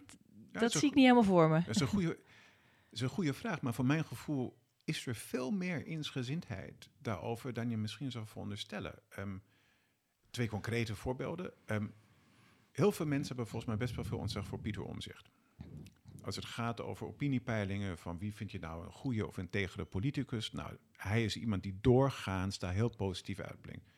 ja, 0.52 0.60
dat 0.60 0.72
zie 0.72 0.88
ik 0.88 0.94
niet 0.94 1.04
helemaal 1.04 1.22
voor 1.22 1.48
me. 1.48 1.62
Dat 1.66 1.74
is 1.74 1.80
een 1.80 1.86
goede, 1.86 2.18
is 2.90 3.00
een 3.00 3.08
goede 3.08 3.32
vraag, 3.34 3.60
maar 3.60 3.74
voor 3.74 3.86
mijn 3.86 4.04
gevoel 4.04 4.56
is 4.84 5.06
er 5.06 5.14
veel 5.14 5.50
meer 5.50 5.86
insgezindheid 5.86 6.90
daarover 6.98 7.52
dan 7.52 7.70
je 7.70 7.76
misschien 7.76 8.10
zou 8.10 8.26
veronderstellen. 8.26 8.94
Ehm, 9.08 9.36
twee 10.30 10.48
concrete 10.48 10.94
voorbeelden. 10.94 11.52
Ehm, 11.64 11.86
heel 12.70 12.92
veel 12.92 13.06
mensen 13.06 13.26
hebben 13.26 13.46
volgens 13.46 13.70
mij 13.70 13.80
best 13.80 13.94
wel 13.94 14.04
veel 14.04 14.18
ontzag 14.18 14.46
voor 14.46 14.58
Pieter 14.58 14.82
Omzicht. 14.82 15.30
Als 16.22 16.36
het 16.36 16.44
gaat 16.44 16.80
over 16.80 17.06
opiniepeilingen 17.06 17.98
van 17.98 18.18
wie 18.18 18.34
vind 18.34 18.50
je 18.50 18.58
nou 18.58 18.84
een 18.84 18.92
goede 18.92 19.26
of 19.26 19.36
een 19.36 19.50
tegere 19.50 19.84
politicus. 19.84 20.52
Nou, 20.52 20.76
hij 20.92 21.24
is 21.24 21.36
iemand 21.36 21.62
die 21.62 21.78
doorgaans 21.80 22.58
daar 22.58 22.72
heel 22.72 22.88
positief 22.96 23.40
uitblinkt. 23.40 23.90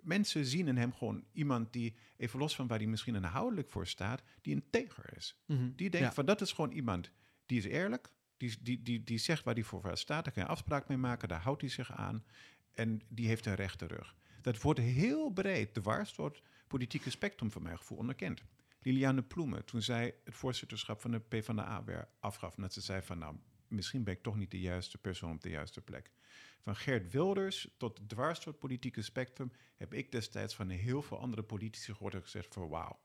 Mensen 0.00 0.44
zien 0.46 0.68
in 0.68 0.76
hem 0.76 0.92
gewoon 0.92 1.24
iemand 1.32 1.72
die, 1.72 1.96
even 2.16 2.38
los 2.38 2.54
van 2.54 2.66
waar 2.66 2.78
hij 2.78 2.86
misschien 2.86 3.14
inhoudelijk 3.14 3.70
voor 3.70 3.86
staat, 3.86 4.22
die 4.42 4.54
een 4.54 4.70
teger 4.70 5.16
is. 5.16 5.36
Mhm. 5.46 5.70
Die 5.76 5.90
denkt 5.90 6.06
Ja. 6.06 6.12
van 6.12 6.26
dat 6.26 6.40
is 6.40 6.52
gewoon 6.52 6.70
iemand 6.72 7.12
die 7.46 7.58
is 7.58 7.64
eerlijk, 7.64 8.10
die, 8.36 8.56
die, 8.62 8.82
die, 8.82 9.04
die 9.04 9.18
zegt 9.18 9.44
waar 9.44 9.54
hij 9.54 9.62
voor 9.62 9.90
staat, 9.96 10.24
daar 10.24 10.32
kan 10.32 10.42
je 10.42 10.48
afspraak 10.48 10.88
mee 10.88 10.98
maken, 10.98 11.28
daar 11.28 11.40
houdt 11.40 11.60
hij 11.60 11.70
zich 11.70 11.92
aan 11.92 12.24
en 12.72 13.00
die 13.08 13.26
heeft 13.26 13.46
een 13.46 13.54
rechte 13.54 13.86
rug. 13.86 14.16
Dat 14.40 14.60
wordt 14.62 14.80
heel 14.80 15.30
breed 15.30 15.74
dwars 15.74 16.14
door 16.14 16.28
het 16.28 16.42
politieke 16.66 17.10
spectrum 17.10 17.50
van 17.50 17.62
mijn 17.62 17.78
gevoel 17.78 17.98
onderkend. 17.98 18.42
Liliane 18.86 19.22
Ploemen, 19.22 19.64
toen 19.64 19.82
zij 19.82 20.14
het 20.24 20.34
voorzitterschap 20.34 21.00
van 21.00 21.10
de 21.10 21.18
PvdA 21.18 21.84
weer 21.84 22.08
afgaf. 22.20 22.56
En 22.56 22.62
dat 22.62 22.72
ze 22.72 22.80
zei 22.80 23.02
van, 23.02 23.18
nou, 23.18 23.36
misschien 23.68 24.04
ben 24.04 24.14
ik 24.14 24.22
toch 24.22 24.36
niet 24.36 24.50
de 24.50 24.60
juiste 24.60 24.98
persoon 24.98 25.32
op 25.32 25.40
de 25.42 25.50
juiste 25.50 25.80
plek. 25.80 26.10
Van 26.60 26.76
Gert 26.76 27.12
Wilders 27.12 27.68
tot 27.76 28.00
dwars 28.08 28.38
door 28.38 28.52
het 28.52 28.58
politieke 28.58 29.02
spectrum 29.02 29.52
heb 29.76 29.94
ik 29.94 30.12
destijds 30.12 30.54
van 30.54 30.68
heel 30.68 31.02
veel 31.02 31.18
andere 31.18 31.42
politici 31.42 31.92
gehoord 31.92 32.14
en 32.14 32.22
gezegd 32.22 32.54
van 32.54 32.68
wauw, 32.68 32.98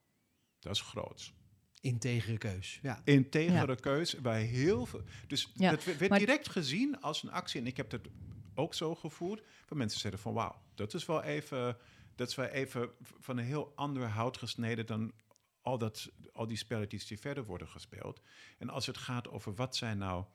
dat 0.60 0.76
is 0.76 0.82
groots. 0.82 1.34
Integere 1.80 2.38
keus, 2.38 2.80
ja. 2.82 3.02
Integere 3.04 3.76
keus 3.76 4.22
bij 4.22 4.44
heel 4.44 4.86
veel. 4.86 5.04
Dus 5.28 5.52
dat 5.54 5.84
werd 5.84 6.18
direct 6.18 6.50
gezien 6.50 7.00
als 7.00 7.24
een 7.24 7.32
actie. 7.32 7.60
En 7.60 7.68
ik 7.68 7.78
heb 7.78 7.92
het 7.92 8.08
ook 8.54 8.74
zo 8.74 8.96
gevoeld. 8.96 9.42
Van 9.66 9.78
mensen 9.78 10.00
zeiden 10.00 10.22
van 10.22 10.34
wauw, 10.34 10.62
dat 10.76 10.94
is 10.94 11.06
wel 11.06 11.24
even, 11.24 11.78
dat 12.16 12.28
is 12.28 12.36
wel 12.36 12.46
even 12.46 12.90
van 13.00 13.38
een 13.38 13.46
heel 13.46 13.72
ander 13.76 14.08
hout 14.08 14.38
gesneden 14.38 14.86
dan 14.86 15.12
al, 15.62 15.78
dat, 15.78 16.12
al 16.32 16.47
die 16.47 16.57
spelletjes 16.57 17.07
die 17.07 17.20
verder 17.20 17.45
worden 17.45 17.68
gespeeld. 17.68 18.22
En 18.57 18.70
als 18.70 18.86
het 18.86 18.97
gaat 18.97 19.28
over 19.28 19.55
wat 19.55 19.76
zijn 19.76 19.97
nou, 19.97 20.26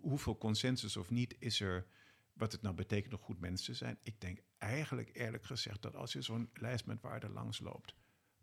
hoeveel 0.00 0.38
consensus 0.38 0.96
of 0.96 1.10
niet 1.10 1.36
is 1.38 1.60
er, 1.60 1.86
wat 2.32 2.52
het 2.52 2.62
nou 2.62 2.74
betekent 2.74 3.12
om 3.14 3.20
goed 3.20 3.40
mensen 3.40 3.66
te 3.66 3.74
zijn. 3.74 3.98
Ik 4.02 4.20
denk 4.20 4.38
eigenlijk 4.58 5.10
eerlijk 5.12 5.44
gezegd 5.44 5.82
dat 5.82 5.96
als 5.96 6.12
je 6.12 6.22
zo'n 6.22 6.50
lijst 6.52 6.86
met 6.86 7.00
waarden 7.00 7.32
langsloopt, 7.32 7.94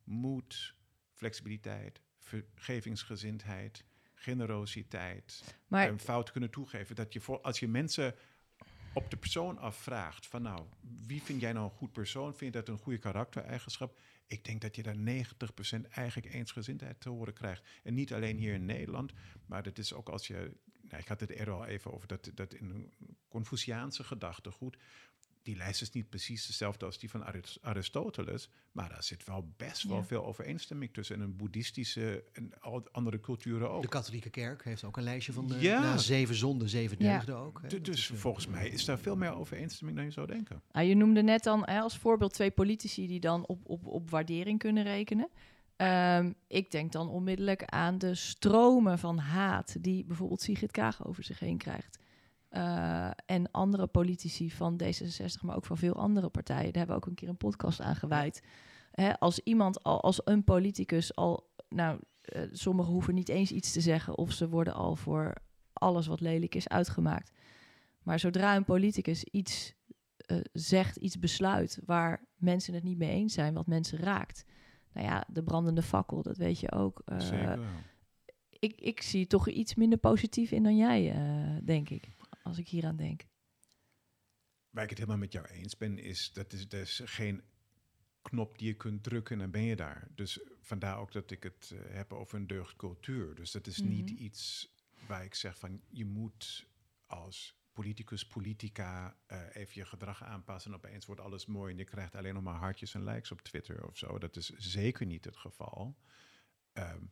moed, 0.04 0.76
flexibiliteit, 1.14 2.02
vergevingsgezindheid, 2.20 3.86
generositeit, 4.14 5.58
maar, 5.68 5.90
een 5.90 6.00
fout 6.00 6.32
kunnen 6.32 6.50
toegeven. 6.50 6.96
Dat 6.96 7.14
je 7.14 7.22
voor, 7.22 7.42
als 7.42 7.60
je 7.60 7.68
mensen 7.68 8.16
op 8.94 9.10
de 9.10 9.18
persoon 9.18 9.58
afvraagt 9.58 10.28
van 10.28 10.42
nou, 10.42 10.66
wie 11.08 11.22
vind 11.22 11.42
jij 11.42 11.54
nou 11.54 11.66
een 11.66 11.78
goed 11.78 11.92
persoon? 11.92 12.36
Vind 12.36 12.54
je 12.54 12.60
dat 12.60 12.68
een 12.68 12.84
goede 12.84 13.00
karaktereigenschap? 13.00 14.00
Ik 14.28 14.46
denk 14.46 14.62
dat 14.62 14.76
je 14.76 14.84
daar 14.84 14.96
90% 14.96 15.90
eigenlijk 15.90 16.34
eensgezindheid 16.34 17.02
te 17.02 17.10
horen 17.10 17.34
krijgt. 17.34 17.68
En 17.84 17.94
niet 17.94 18.14
alleen 18.14 18.38
hier 18.38 18.54
in 18.54 18.66
Nederland, 18.66 19.14
maar 19.46 19.64
dat 19.64 19.78
is 19.78 19.94
ook 19.94 20.10
als 20.10 20.28
je... 20.28 20.52
Nou, 20.82 21.04
ik 21.04 21.10
had 21.10 21.20
het 21.20 21.30
eerder 21.30 21.54
al 21.54 21.66
even 21.66 21.94
over 21.94 22.08
dat, 22.08 22.32
dat 22.34 22.54
in 22.54 22.70
een 22.70 22.94
Confuciaanse 23.28 24.04
gedachtegoed 24.04 24.78
die 25.44 25.56
lijst 25.56 25.82
is 25.82 25.92
niet 25.92 26.10
precies 26.10 26.46
dezelfde 26.46 26.86
als 26.86 27.00
die 27.00 27.10
van 27.10 27.26
Aristoteles, 27.62 28.50
maar 28.72 28.90
daar 28.90 29.04
zit 29.04 29.24
wel 29.24 29.54
best 29.58 29.84
wel 29.84 30.04
veel 30.04 30.26
overeenstemming 30.26 30.94
tussen. 30.94 31.16
En 31.16 31.22
een 31.22 31.36
boeddhistische 31.36 32.24
en 32.34 32.54
andere 32.92 33.20
culturen 33.20 33.72
ook. 33.72 33.82
De 33.82 33.88
katholieke 33.88 34.30
kerk 34.30 34.64
heeft 34.64 34.84
ook 34.84 34.98
een 34.98 35.04
lijstje 35.04 35.34
van 35.34 35.48
de 35.48 35.60
ja. 35.60 35.98
zeven 35.98 36.36
zonden, 36.36 36.70
zeven 36.70 36.98
deugden 36.98 37.36
ook. 37.36 37.62
Hè? 37.62 37.82
Dus 37.82 38.10
uh, 38.10 38.18
volgens 38.18 38.48
mij 38.48 38.70
is 38.70 38.86
daar 38.86 39.00
veel 39.00 39.16
meer 39.16 39.34
overeenstemming 39.34 39.98
dan 39.98 40.08
je 40.08 40.14
zou 40.14 40.28
denken. 40.28 40.62
Ah, 40.72 40.88
je 40.88 40.96
noemde 40.96 41.24
net 41.24 41.44
dan 41.44 41.66
hè, 41.66 41.80
als 41.80 41.98
voorbeeld 41.98 42.34
twee 42.34 42.52
politici 42.52 43.08
die 43.08 43.20
dan 43.20 43.46
op, 43.46 43.60
op, 43.64 43.86
op 43.86 44.10
waardering 44.10 44.60
kunnen 44.60 44.84
rekenen. 44.84 45.30
Um, 45.78 46.36
ik 46.48 46.72
denk 46.72 46.92
dan 46.92 47.10
onmiddellijk 47.10 47.66
aan 47.66 47.98
de 47.98 48.16
stromen 48.16 49.00
van 49.00 49.18
haat 49.18 49.76
die 49.84 50.06
bijvoorbeeld 50.06 50.42
Sigrid 50.42 50.72
Kaag 50.72 51.06
over 51.06 51.24
zich 51.24 51.40
heen 51.40 51.58
krijgt. 51.58 52.00
Uh, 52.52 53.10
en 53.26 53.52
andere 53.52 53.88
politici 53.88 54.52
van 54.52 54.82
D66, 54.84 55.42
maar 55.42 55.56
ook 55.56 55.66
van 55.66 55.78
veel 55.78 55.96
andere 55.96 56.30
partijen. 56.30 56.74
Daar 56.74 56.78
hebben 56.78 56.96
we 56.96 57.02
ook 57.02 57.08
een 57.08 57.16
keer 57.16 57.30
een 57.30 57.38
podcast 57.38 57.82
aan 57.82 57.96
gewijd. 57.96 58.44
Hè, 58.92 59.20
als 59.20 59.40
iemand, 59.40 59.84
al, 59.84 60.02
als 60.02 60.22
een 60.24 60.44
politicus 60.44 61.16
al, 61.16 61.50
nou, 61.70 62.00
uh, 62.36 62.42
sommigen 62.52 62.92
hoeven 62.92 63.14
niet 63.14 63.30
eens 63.30 63.52
iets 63.52 63.72
te 63.72 63.82
zeggen 63.82 64.18
of 64.18 64.32
ze 64.32 64.50
worden 64.50 64.74
al 64.74 64.96
voor 64.96 65.34
alles 65.74 66.08
wat 66.08 66.20
lelijk 66.20 66.56
is 66.56 66.68
uitgemaakt. 66.68 67.32
Maar 68.04 68.20
zodra 68.20 68.56
een 68.56 68.66
politicus 68.66 69.24
iets 69.24 69.74
uh, 70.28 70.38
zegt, 70.54 70.96
iets 70.96 71.20
besluit 71.20 71.80
waar 71.86 72.26
mensen 72.36 72.74
het 72.74 72.84
niet 72.84 72.98
mee 72.98 73.10
eens 73.12 73.34
zijn, 73.34 73.54
wat 73.54 73.68
mensen 73.68 74.00
raakt. 74.00 74.46
Nou 74.94 75.08
ja, 75.08 75.24
de 75.28 75.44
brandende 75.44 75.82
fakkel, 75.82 76.22
dat 76.22 76.38
weet 76.38 76.60
je 76.60 76.72
ook. 76.72 77.02
Zeker. 77.18 77.60
Ik, 78.50 78.82
ik 78.82 79.02
zie 79.02 79.28
toch 79.28 79.50
iets 79.50 79.76
minder 79.76 79.98
positief 79.98 80.52
in 80.52 80.64
dan 80.64 80.78
jij, 80.78 81.16
denk 81.64 81.90
ik 81.90 82.10
als 82.44 82.58
ik 82.58 82.68
hier 82.68 82.86
aan 82.86 82.96
denk. 82.96 83.26
Waar 84.70 84.84
ik 84.84 84.90
het 84.90 85.00
helemaal 85.00 85.20
met 85.20 85.32
jou 85.34 85.48
eens 85.48 85.78
ben, 85.78 85.98
is 85.98 86.34
dat 86.34 86.54
is, 86.54 86.66
er 86.70 86.80
is 86.80 87.02
geen 87.04 87.44
knop 88.22 88.58
die 88.58 88.68
je 88.68 88.74
kunt 88.74 89.04
drukken 89.04 89.36
en 89.36 89.42
dan 89.42 89.52
ben 89.52 89.64
je 89.64 89.76
daar. 89.76 90.08
Dus 90.16 90.40
vandaar 90.62 90.98
ook 90.98 91.12
dat 91.12 91.32
ik 91.32 91.44
het 91.44 91.72
uh, 91.74 91.80
heb 91.86 92.14
over 92.14 92.38
een 92.38 92.48
deugdcultuur. 92.48 93.36
Dus 93.36 93.52
dat 93.52 93.68
is 93.68 93.78
niet 93.78 94.12
mhm. 94.12 94.24
iets 94.24 94.74
waar 95.08 95.24
ik 95.24 95.36
zeg 95.36 95.58
van 95.58 95.82
je 95.90 96.06
moet 96.06 96.68
als 97.06 97.60
politicus, 97.74 98.28
politica 98.28 99.18
uh, 99.28 99.56
even 99.56 99.74
je 99.74 99.86
gedrag 99.86 100.24
aanpassen 100.24 100.72
en 100.72 100.78
opeens 100.78 101.06
wordt 101.06 101.22
alles 101.22 101.46
mooi 101.46 101.72
en 101.72 101.78
je 101.78 101.84
krijgt 101.84 102.16
alleen 102.16 102.34
nog 102.34 102.44
maar 102.44 102.60
hartjes 102.60 102.94
en 102.94 103.04
likes 103.04 103.32
op 103.32 103.42
Twitter 103.42 103.88
of 103.88 103.98
zo. 103.98 104.18
Dat 104.18 104.36
is 104.36 104.50
zeker 104.50 105.06
niet 105.06 105.26
het 105.26 105.38
geval. 105.38 105.98
Um, 106.74 107.12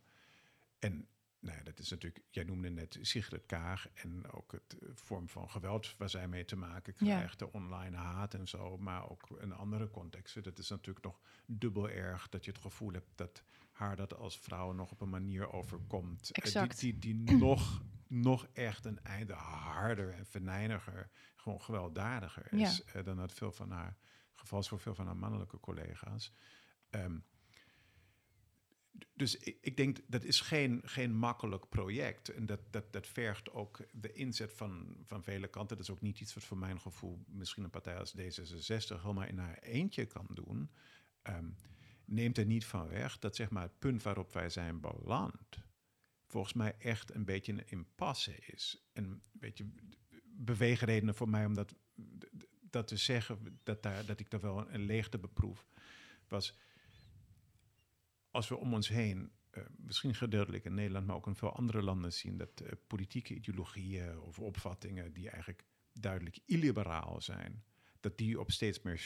en 0.78 1.08
nou 1.40 1.56
ja, 1.56 1.62
dat 1.62 1.78
is 1.78 1.90
natuurlijk, 1.90 2.24
jij 2.30 2.44
noemde 2.44 2.70
net 2.70 2.98
Sigrid 3.00 3.46
Kaag 3.46 3.88
en 3.94 4.30
ook 4.30 4.52
het 4.52 4.76
uh, 4.82 4.88
vorm 4.94 5.28
van 5.28 5.50
geweld 5.50 5.94
waar 5.98 6.10
zij 6.10 6.28
mee 6.28 6.44
te 6.44 6.56
maken 6.56 6.94
krijgt, 6.94 7.38
de 7.38 7.52
online 7.52 7.96
haat 7.96 8.34
en 8.34 8.48
zo, 8.48 8.78
maar 8.78 9.10
ook 9.10 9.40
in 9.40 9.52
andere 9.52 9.90
contexten. 9.90 10.42
Dat 10.42 10.58
is 10.58 10.68
natuurlijk 10.68 11.04
nog 11.04 11.20
dubbel 11.46 11.88
erg 11.90 12.28
dat 12.28 12.44
je 12.44 12.50
het 12.50 12.60
gevoel 12.60 12.92
hebt 12.92 13.10
dat 13.14 13.44
haar 13.70 13.96
dat 13.96 14.14
als 14.14 14.38
vrouw 14.38 14.72
nog 14.72 14.90
op 14.90 15.00
een 15.00 15.08
manier 15.08 15.52
overkomt. 15.52 16.30
Eh, 16.30 16.44
exact. 16.44 16.80
die, 16.80 16.98
die, 16.98 17.24
die 17.24 17.36
nog, 17.48 17.82
nog 18.06 18.46
echt 18.52 18.84
een 18.84 19.02
einde 19.02 19.32
harder 19.32 20.12
en 20.12 20.26
venijniger, 20.26 21.10
gewoon 21.36 21.62
gewelddadiger 21.62 22.52
is 22.52 22.82
ja. 22.86 22.98
uh, 22.98 23.04
dan 23.04 23.16
dat 23.16 23.32
veel 23.32 23.52
van 23.52 23.70
haar, 23.70 23.96
geval 24.34 24.62
voor 24.62 24.80
veel 24.80 24.94
van 24.94 25.06
haar 25.06 25.16
mannelijke 25.16 25.60
collega's. 25.60 26.32
Um, 26.90 27.24
dus 29.14 29.36
ik, 29.36 29.58
ik, 29.60 29.76
denk 29.76 29.98
dat 30.06 30.24
is 30.24 30.40
geen, 30.40 30.80
geen 30.84 31.14
makkelijk 31.14 31.68
project. 31.68 32.28
En 32.28 32.46
dat, 32.46 32.60
dat, 32.70 32.92
dat 32.92 33.06
vergt 33.06 33.50
ook 33.50 33.78
de 33.92 34.12
inzet 34.12 34.52
van, 34.52 34.96
van 35.04 35.22
vele 35.22 35.48
kanten. 35.48 35.76
Dat 35.76 35.86
is 35.86 35.92
ook 35.92 36.00
niet 36.00 36.20
iets 36.20 36.34
wat 36.34 36.44
voor 36.44 36.58
mijn 36.58 36.80
gevoel 36.80 37.24
misschien 37.26 37.64
een 37.64 37.70
partij 37.70 37.98
als 37.98 38.16
D66 38.16 39.00
helemaal 39.00 39.26
in 39.26 39.38
haar 39.38 39.58
eentje 39.58 40.06
kan 40.06 40.26
doen. 40.30 40.70
Um, 41.22 41.56
neemt 42.04 42.38
er 42.38 42.46
niet 42.46 42.64
van 42.64 42.88
weg 42.88 43.18
dat 43.18 43.36
zeg 43.36 43.50
maar, 43.50 43.62
het 43.62 43.78
punt 43.78 44.02
waarop 44.02 44.32
wij 44.32 44.50
zijn 44.50 44.80
beland, 44.80 45.58
volgens 46.26 46.52
mij 46.52 46.74
echt 46.78 47.14
een 47.14 47.24
beetje 47.24 47.52
een 47.52 47.68
impasse 47.68 48.36
is. 48.36 48.88
En 48.92 49.04
een 49.04 49.22
beetje 49.32 49.66
beweegredenen 50.24 51.14
voor 51.14 51.28
mij 51.28 51.44
om 51.44 51.54
dat, 51.54 51.74
dat 52.60 52.88
te 52.88 52.96
zeggen, 52.96 53.60
dat, 53.62 53.82
daar, 53.82 54.06
dat 54.06 54.20
ik 54.20 54.30
daar 54.30 54.40
wel 54.40 54.70
een 54.70 54.84
leegte 54.84 55.18
beproef, 55.18 55.66
was 56.28 56.58
als 58.30 58.48
we 58.48 58.56
om 58.56 58.74
ons 58.74 58.88
heen, 58.88 59.32
uh, 59.52 59.64
misschien 59.76 60.14
gedeeltelijk 60.14 60.64
in 60.64 60.74
Nederland, 60.74 61.06
maar 61.06 61.16
ook 61.16 61.26
in 61.26 61.34
veel 61.34 61.52
andere 61.52 61.82
landen 61.82 62.12
zien 62.12 62.36
dat 62.36 62.62
uh, 62.62 62.68
politieke 62.86 63.34
ideologieën 63.34 64.20
of 64.20 64.38
opvattingen 64.38 65.12
die 65.12 65.30
eigenlijk 65.30 65.64
duidelijk 65.92 66.38
illiberaal 66.46 67.20
zijn, 67.20 67.64
dat 68.00 68.18
die 68.18 68.40
op 68.40 68.50
steeds 68.50 68.82
meer 68.82 68.98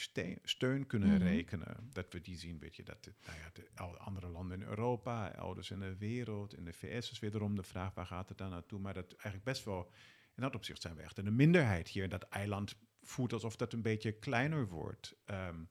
steun 0.43 0.87
kunnen 0.87 1.09
mm 1.09 1.15
-hmm. 1.15 1.27
rekenen. 1.27 1.89
Dat 1.93 2.13
we 2.13 2.21
die 2.21 2.37
zien, 2.37 2.59
weet 2.59 2.75
je, 2.75 2.83
dat 2.83 3.03
de, 3.03 3.13
nou 3.25 3.37
ja, 3.37 3.49
de 3.53 3.97
andere 3.97 4.27
landen 4.27 4.61
in 4.61 4.67
Europa, 4.67 5.33
elders 5.33 5.71
in 5.71 5.79
de 5.79 5.97
wereld, 5.97 6.55
in 6.55 6.65
de 6.65 6.73
VS 6.73 7.11
is 7.11 7.19
wederom 7.19 7.55
de 7.55 7.63
vraag 7.63 7.93
waar 7.93 8.05
gaat 8.05 8.29
het 8.29 8.37
dan 8.37 8.49
naartoe, 8.49 8.79
maar 8.79 8.93
dat 8.93 9.11
eigenlijk 9.11 9.43
best 9.43 9.63
wel, 9.63 9.91
in 10.35 10.41
dat 10.41 10.55
opzicht 10.55 10.81
zijn 10.81 10.95
we 10.95 11.01
echt 11.01 11.17
een 11.17 11.35
minderheid 11.35 11.87
hier. 11.87 12.09
Dat 12.09 12.23
eiland 12.23 12.75
voelt 13.01 13.33
alsof 13.33 13.55
dat 13.55 13.73
een 13.73 13.81
beetje 13.81 14.11
kleiner 14.11 14.67
wordt. 14.67 15.15
Um, 15.25 15.69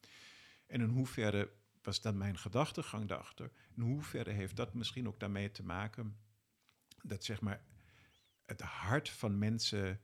en 0.66 0.80
in 0.80 0.88
hoeverre 0.88 1.50
was 1.85 2.01
dan 2.01 2.16
mijn 2.16 2.39
gedachtegang 2.39 3.09
daarachter. 3.09 3.51
In 3.76 3.82
hoeverre 3.82 4.30
heeft 4.30 4.57
dat 4.57 4.74
misschien 4.74 5.09
ook 5.09 5.20
daarmee 5.20 5.51
te 5.51 5.62
maken 5.62 6.16
dat 7.03 7.24
zeg 7.24 7.41
maar 7.41 7.62
het 8.45 8.61
hart 8.61 9.09
van 9.09 9.39
mensen, 9.39 10.01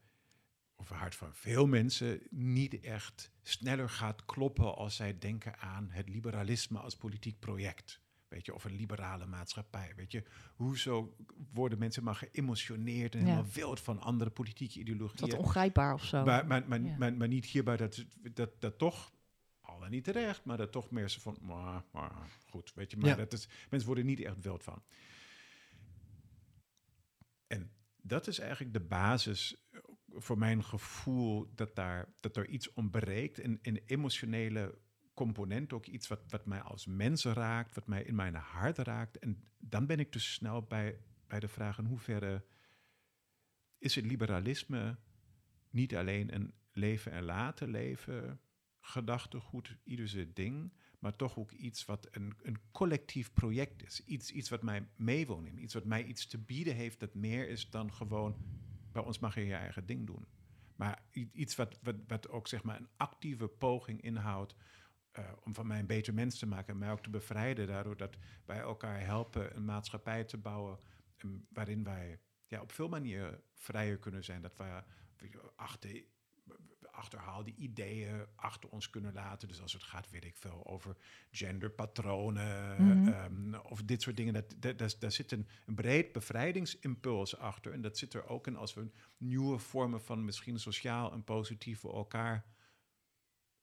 of 0.77 0.89
het 0.89 0.99
hart 0.99 1.15
van 1.15 1.35
veel 1.35 1.67
mensen, 1.67 2.21
niet 2.31 2.81
echt 2.81 3.31
sneller 3.43 3.91
gaat 3.91 4.25
kloppen 4.25 4.75
als 4.77 4.97
zij 4.97 5.19
denken 5.19 5.59
aan 5.59 5.91
het 5.91 6.09
liberalisme 6.09 6.79
als 6.79 6.97
politiek 6.97 7.39
project. 7.39 8.01
Weet 8.29 8.47
je, 8.47 8.55
of 8.55 8.65
een 8.65 8.77
liberale 8.77 9.27
maatschappij. 9.27 9.93
Weet 9.97 10.13
je, 10.13 10.25
hoezo 10.55 11.17
worden 11.53 11.79
mensen 11.79 12.05
maar 12.05 12.15
geëmotioneerd 12.15 13.15
en 13.15 13.21
helemaal 13.21 13.47
wild 13.53 13.81
van 13.81 14.01
andere 14.01 14.31
politieke 14.31 14.79
ideologieën? 14.79 15.31
Dat 15.31 15.39
ongrijpbaar 15.39 15.95
of 15.95 16.05
zo. 16.05 16.25
Maar, 16.25 16.47
maar, 16.47 16.69
maar, 16.69 16.81
maar, 16.81 17.15
maar 17.15 17.29
niet 17.29 17.47
hierbij 17.47 17.77
dat, 17.77 18.05
dat, 18.33 18.61
dat 18.61 18.79
toch 18.79 19.13
niet 19.91 20.05
terecht, 20.05 20.45
maar 20.45 20.57
dat 20.57 20.73
toch 20.73 20.91
meer 20.91 21.09
ze 21.09 21.21
van, 21.21 21.39
maar, 21.41 21.85
maar 21.93 22.13
goed, 22.49 22.73
weet 22.75 22.91
je, 22.91 22.97
maar 22.97 23.17
dat 23.17 23.33
is, 23.33 23.49
mensen 23.71 23.89
worden 23.89 24.07
niet 24.07 24.21
echt 24.21 24.41
wild 24.41 24.63
van. 24.63 24.83
En 27.47 27.73
dat 27.97 28.27
is 28.27 28.39
eigenlijk 28.39 28.73
de 28.73 28.81
basis 28.81 29.69
eh, 29.71 29.81
voor 30.09 30.39
mijn 30.39 30.65
gevoel 30.65 31.55
dat, 31.55 31.77
daar, 31.77 32.13
dat 32.21 32.37
er 32.37 32.49
iets 32.49 32.73
ontbreekt. 32.73 33.45
Een, 33.45 33.59
een 33.63 33.83
emotionele 33.87 34.79
component, 35.15 35.73
ook 35.73 35.87
iets 35.87 36.09
wat, 36.09 36.21
wat 36.29 36.47
mij 36.47 36.61
als 36.61 36.87
mens 36.87 37.25
raakt, 37.25 37.75
wat 37.75 37.87
mij 37.87 38.03
in 38.03 38.15
mijn 38.15 38.35
hart 38.35 38.79
raakt. 38.79 39.19
En 39.19 39.49
dan 39.59 39.87
ben 39.87 39.99
ik 39.99 40.13
dus 40.13 40.33
snel 40.33 40.63
bij, 40.63 41.01
bij 41.27 41.41
de 41.41 41.49
vraag 41.49 41.79
in 41.79 41.85
hoeverre 41.85 42.45
is 43.79 43.95
het 43.95 44.05
liberalisme 44.05 44.99
niet 45.71 45.97
alleen 45.97 46.35
een 46.35 46.55
leven 46.73 47.13
en 47.13 47.25
laten 47.25 47.71
leven 47.71 48.41
gedachtegoed, 48.81 49.77
ieder 49.85 50.09
zijn 50.09 50.31
ding. 50.35 50.73
maar 50.99 51.17
toch 51.17 51.39
ook 51.39 51.53
iets 51.53 51.85
wat 51.85 52.09
een, 52.11 52.35
een 52.43 52.59
collectief 52.71 53.33
project 53.33 53.83
is. 53.83 54.05
Iets, 54.05 54.31
iets 54.31 54.49
wat 54.49 54.63
mij 54.63 54.89
meewoont 54.97 55.47
in, 55.47 55.63
iets 55.63 55.75
wat 55.75 55.85
mij 55.85 56.05
iets 56.05 56.27
te 56.27 56.39
bieden 56.39 56.75
heeft 56.75 57.01
dat 57.01 57.15
meer 57.15 57.49
is 57.49 57.71
dan 57.71 57.93
gewoon, 57.93 58.37
bij 58.93 59.03
ons 59.03 59.19
mag 59.19 59.35
je 59.35 59.47
je 59.47 59.55
eigen 59.55 59.87
ding 59.87 60.07
doen. 60.07 60.27
Maar 60.77 61.03
iets 61.33 61.57
wat, 61.57 61.79
wat, 61.83 61.97
wat 62.07 62.29
ook 62.29 62.49
zeg 62.49 62.63
maar 62.63 62.77
een 62.77 62.89
actieve 62.97 63.49
poging 63.49 64.01
inhoudt 64.01 64.55
uh, 65.19 65.33
om 65.45 65.55
van 65.55 65.67
mij 65.67 65.79
een 65.79 65.87
beter 65.87 66.15
mens 66.15 66.39
te 66.39 66.47
maken 66.47 66.73
en 66.73 66.79
mij 66.79 66.91
ook 66.91 67.03
te 67.03 67.11
bevrijden 67.11 67.67
daardoor 67.67 67.97
dat 67.97 68.17
wij 68.45 68.59
elkaar 68.59 69.01
helpen 69.01 69.57
een 69.57 69.65
maatschappij 69.65 70.25
te 70.25 70.39
bouwen 70.39 70.79
um, 71.25 71.47
waarin 71.49 71.85
wij 71.85 72.21
ja, 72.47 72.61
op 72.61 72.73
veel 72.73 72.89
manieren 72.89 73.43
vrijer 73.55 73.99
kunnen 73.99 74.25
zijn. 74.25 74.43
Dat 74.43 74.57
we 74.57 74.83
achter 75.57 76.05
achterhaalde 77.01 77.55
ideeën 77.57 78.27
achter 78.35 78.71
ons 78.71 78.91
kunnen 78.91 79.13
laten. 79.13 79.49
Dus 79.49 79.61
als 79.61 79.73
het 79.73 79.83
gaat, 79.83 80.11
weet 80.11 80.25
ik 80.25 80.37
veel, 80.37 80.67
over 80.67 80.97
genderpatronen 81.31 82.83
mm 82.83 83.07
-hmm. 83.07 83.55
of 83.55 83.83
dit 83.83 84.03
soort 84.03 84.17
dingen. 84.17 84.33
Dat, 84.33 84.55
dat, 84.59 84.79
dat, 84.79 84.97
daar 84.99 85.13
zit 85.13 85.33
een, 85.33 85.49
een, 85.67 85.75
breed 85.75 86.13
bevrijdingsimpuls 86.13 87.37
achter. 87.37 87.73
En 87.73 87.81
dat 87.81 87.99
zit 87.99 88.15
er 88.15 88.29
ook 88.29 88.47
in 88.47 88.57
als 88.57 88.75
we 88.75 88.91
nieuwe 89.17 89.59
vormen 89.59 90.03
van 90.03 90.25
misschien 90.25 90.59
sociaal 90.59 91.13
en 91.13 91.25
positief 91.25 91.81
voor 91.81 91.95
elkaar 91.95 92.45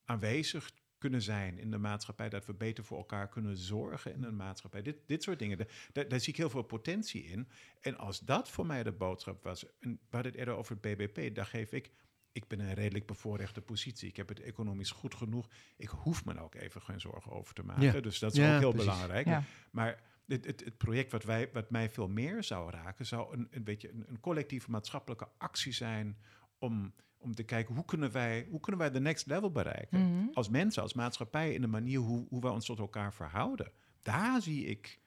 aanwezig 0.06 0.72
kunnen 0.98 1.22
zijn 1.22 1.60
in 1.60 1.72
de 1.72 1.78
maatschappij, 1.78 2.30
dat 2.30 2.46
we 2.46 2.54
beter 2.54 2.84
voor 2.84 2.98
elkaar 2.98 3.30
kunnen 3.30 3.58
zorgen 3.58 4.14
in 4.14 4.24
een 4.24 4.36
maatschappij. 4.36 4.82
Dit, 4.82 4.98
dit 5.06 5.24
soort 5.24 5.40
dingen, 5.40 5.68
daar, 5.94 6.08
daar 6.08 6.20
zie 6.20 6.34
ik 6.34 6.40
heel 6.40 6.50
veel 6.50 6.62
potentie 6.62 7.24
in. 7.24 7.48
En 7.80 7.98
als 7.98 8.20
dat 8.20 8.50
voor 8.50 8.66
mij 8.66 8.84
de 8.84 8.92
boodschap 8.92 9.44
was, 9.44 9.66
en 9.80 9.92
we 9.92 9.98
hadden 10.10 10.32
het 10.32 10.40
eerder 10.40 10.56
over 10.56 10.78
het 10.80 10.82
BBP, 10.82 11.36
daar 11.36 11.46
geef 11.46 11.72
ik 11.72 11.92
ik 12.38 12.48
ben 12.48 12.60
in 12.60 12.68
een 12.68 12.74
redelijk 12.74 13.06
bevoorrechte 13.06 13.62
positie. 13.62 14.10
Ik 14.10 14.16
heb 14.16 14.30
het 14.30 14.40
economisch 14.40 14.92
goed 14.92 15.16
genoeg. 15.16 15.48
Ik 15.78 15.88
hoef 15.88 16.26
me 16.26 16.40
ook 16.40 16.56
even 16.56 16.82
geen 16.82 17.00
zorgen 17.00 17.32
over 17.32 17.54
te 17.54 17.64
maken. 17.64 18.04
Dus 18.04 18.20
dat 18.20 18.34
is 18.38 18.40
ook 18.40 18.60
heel 18.60 18.74
belangrijk. 18.74 19.28
Maar 19.72 20.02
het, 20.28 20.46
het, 20.46 20.64
het, 20.66 20.78
project 20.78 21.12
wat, 21.12 21.24
wij, 21.24 21.50
wat 21.54 21.70
mij 21.70 21.90
veel 21.90 22.08
meer 22.08 22.44
zou 22.44 22.72
raken, 22.72 23.06
zou 23.06 23.38
een, 23.38 23.48
een 23.52 23.64
beetje 23.64 23.92
een, 23.92 24.06
een 24.08 24.20
collectieve 24.20 24.72
maatschappelijke 24.72 25.28
actie 25.38 25.72
zijn 25.72 26.18
om, 26.60 26.94
om 27.18 27.36
te 27.36 27.44
kijken 27.44 27.76
hoe 27.76 27.86
kunnen 27.86 28.12
wij, 28.12 28.48
hoe 28.50 28.60
kunnen 28.60 28.82
wij 28.82 28.92
de 28.92 29.00
next 29.00 29.26
level 29.26 29.52
bereiken. 29.52 30.00
Mhm. 30.00 30.28
Als 30.34 30.50
mensen, 30.50 30.82
als 30.82 30.94
maatschappij, 30.94 31.54
in 31.54 31.62
de 31.62 31.68
manier 31.68 32.00
hoe, 32.00 32.26
hoe 32.30 32.42
we 32.42 32.50
ons 32.50 32.66
tot 32.66 32.80
elkaar 32.80 33.14
verhouden. 33.14 33.72
Daar 34.02 34.42
zie 34.42 34.66
ik 34.66 35.00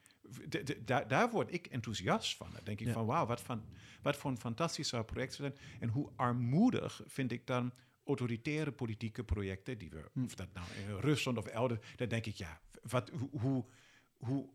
daar, 0.85 1.09
daar 1.09 1.31
word 1.31 1.53
ik 1.53 1.67
enthousiast 1.67 2.37
van. 2.37 2.51
Dan 2.53 2.65
denk 2.65 2.81
ik 2.81 2.89
van, 2.89 3.07
wauw, 3.07 3.27
wat, 3.27 3.41
van, 3.41 3.65
wat 4.03 4.17
voor 4.17 4.31
een 4.31 4.39
fantastisch 4.39 4.91
project 5.07 5.35
zijn. 5.35 5.55
En 5.81 5.89
hoe 5.89 6.11
armoedig 6.17 7.03
vind 7.07 7.33
ik 7.33 7.47
dan 7.47 7.73
autoritaire 8.05 8.73
politieke 8.73 9.25
projecten, 9.25 9.79
die 9.79 9.91
we, 9.91 10.11
hm. 10.13 10.25
of 10.25 10.35
dat 10.35 10.53
nou 10.53 10.67
in 10.87 10.97
Rusland 10.97 11.39
of 11.39 11.47
elders, 11.47 11.81
dan 11.97 12.09
denk 12.09 12.27
ik, 12.27 12.35
ja, 12.35 12.61
wat, 12.83 13.11
hoe, 13.31 13.65
hoe 14.17 14.49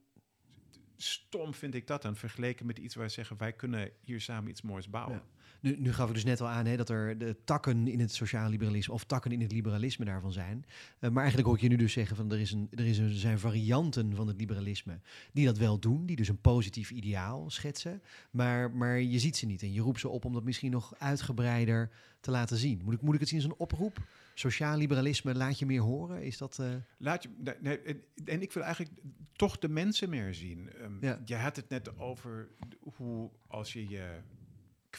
stom 0.96 1.54
vind 1.54 1.76
ik 1.76 1.88
dat 1.88 2.02
dan, 2.02 2.16
vergeleken 2.16 2.66
met 2.66 2.78
iets 2.78 2.96
waar 2.96 3.06
we 3.06 3.12
zeggen, 3.12 3.38
wij 3.38 3.54
kunnen 3.54 3.92
hier 4.02 4.22
samen 4.22 4.50
iets 4.50 4.62
moois 4.62 4.90
bouwen. 4.90 5.24
Nu, 5.66 5.76
nu 5.80 5.94
gaf 5.94 6.08
ik 6.08 6.14
dus 6.14 6.24
net 6.24 6.42
al 6.42 6.48
aan 6.48 6.66
hè, 6.66 6.78
dat 6.78 6.90
er 6.90 7.18
de 7.18 7.36
takken 7.44 7.88
in 7.88 8.00
het 8.00 8.14
sociaal 8.14 8.50
liberalisme 8.50 8.94
of 8.94 9.04
takken 9.04 9.32
in 9.32 9.42
het 9.42 9.52
liberalisme 9.52 10.06
daarvan 10.06 10.32
zijn. 10.32 10.66
Uh, 11.00 11.10
maar 11.10 11.18
eigenlijk 11.18 11.48
hoor 11.48 11.56
ik 11.56 11.62
je 11.62 11.70
nu 11.70 11.76
dus 11.76 11.94
zeggen 11.94 12.16
van 12.16 12.32
er, 12.32 12.40
is 12.40 12.52
een, 12.52 12.68
er, 12.72 12.86
is 12.86 12.98
een, 12.98 13.10
zijn 13.10 13.40
varianten 13.40 14.16
van 14.16 14.28
het 14.28 14.38
liberalisme 14.38 15.00
die 15.34 15.46
dat 15.46 15.58
wel 15.58 15.80
doen, 15.80 16.06
die 16.06 16.16
dus 16.16 16.28
een 16.28 16.42
positief 16.42 16.92
ideaal 16.92 17.50
schetsen. 17.50 18.02
Maar, 18.32 18.72
maar 18.72 19.02
je 19.02 19.20
ziet 19.20 19.38
ze 19.38 19.46
niet 19.46 19.62
en 19.62 19.74
je 19.74 19.82
roept 19.82 20.00
ze 20.00 20.10
op 20.10 20.26
om 20.26 20.34
dat 20.34 20.44
misschien 20.44 20.72
nog 20.72 20.96
uitgebreider 20.98 21.92
te 22.20 22.32
laten 22.32 22.58
zien. 22.58 22.82
Moet 22.84 22.94
ik, 22.94 23.02
moet 23.02 23.14
ik 23.14 23.20
het 23.20 23.30
zien 23.30 23.40
als 23.40 23.48
een 23.48 23.58
oproep? 23.58 23.98
Sociaal 24.34 24.78
liberalisme, 24.78 25.36
laat 25.36 25.60
je 25.60 25.66
meer 25.66 25.82
horen? 25.82 26.24
Is 26.24 26.38
dat... 26.38 26.58
Uh... 26.62 26.68
Laat 26.98 27.24
je, 27.24 27.30
nee, 27.62 27.80
en 28.26 28.42
ik 28.42 28.52
wil 28.52 28.64
eigenlijk 28.64 28.94
toch 29.34 29.58
de 29.58 29.70
mensen 29.70 30.10
meer 30.10 30.34
zien. 30.34 30.70
Um, 30.82 30.98
ja. 31.02 31.22
Je 31.26 31.36
had 31.36 31.56
het 31.56 31.70
net 31.70 31.98
over 31.98 32.48
hoe 32.96 33.30
als 33.48 33.74
je 33.74 33.90
je 33.90 34.22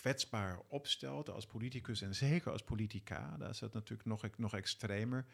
kwetsbaar 0.01 0.59
opstelt 0.69 1.31
als 1.31 1.47
politicus 1.47 2.03
en 2.03 2.15
zeker 2.15 2.53
als 2.53 2.63
politica, 2.63 3.37
dat 3.39 3.51
is 3.51 3.59
dat 3.59 3.73
natuurlijk 3.73 4.09
nog, 4.09 4.23
nog 4.37 4.55
extremer. 4.55 5.25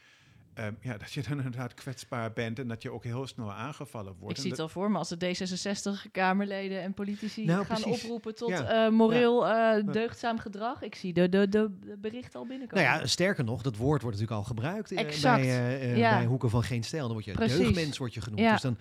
Um, 0.58 0.76
ja, 0.80 0.96
dat 0.96 1.12
je 1.12 1.22
dan 1.22 1.36
inderdaad 1.36 1.74
kwetsbaar 1.74 2.32
bent 2.32 2.58
en 2.58 2.68
dat 2.68 2.82
je 2.82 2.90
ook 2.90 3.04
heel 3.04 3.26
snel 3.26 3.52
aangevallen 3.52 4.14
wordt. 4.18 4.36
Ik 4.36 4.42
zie 4.42 4.50
het 4.50 4.60
al 4.60 4.68
voor 4.68 4.90
me 4.90 4.98
als 4.98 5.08
de 5.08 5.16
D66-Kamerleden 5.16 6.82
en 6.82 6.94
politici 6.94 7.44
nou, 7.44 7.64
gaan 7.64 7.84
oproepen 7.84 8.34
tot 8.34 8.48
ja. 8.48 8.86
uh, 8.86 8.92
moreel 8.92 9.46
ja. 9.46 9.78
uh, 9.78 9.92
deugdzaam 9.92 10.38
gedrag. 10.38 10.82
Ik 10.82 10.94
zie 10.94 11.12
de, 11.12 11.28
de, 11.28 11.48
de, 11.48 11.70
berichten 11.98 12.40
al 12.40 12.46
binnenkomen. 12.46 12.84
Nou 12.84 12.98
ja, 12.98 13.06
sterker 13.06 13.44
nog, 13.44 13.62
dat 13.62 13.76
woord 13.76 14.02
wordt 14.02 14.18
natuurlijk 14.18 14.46
al 14.46 14.54
gebruikt 14.54 14.92
uh, 14.92 15.22
bij, 15.22 15.94
bij, 15.94 16.24
Hoeken 16.24 16.50
van 16.50 16.62
Geen 16.62 16.84
Stijl. 16.84 17.04
Dan 17.04 17.12
word 17.12 17.24
je 17.24 17.32
Precies. 17.32 17.58
deugdmens 17.58 17.98
wordt 17.98 18.14
je 18.14 18.20
genoemd. 18.20 18.50
Dus 18.50 18.60
dan, 18.60 18.76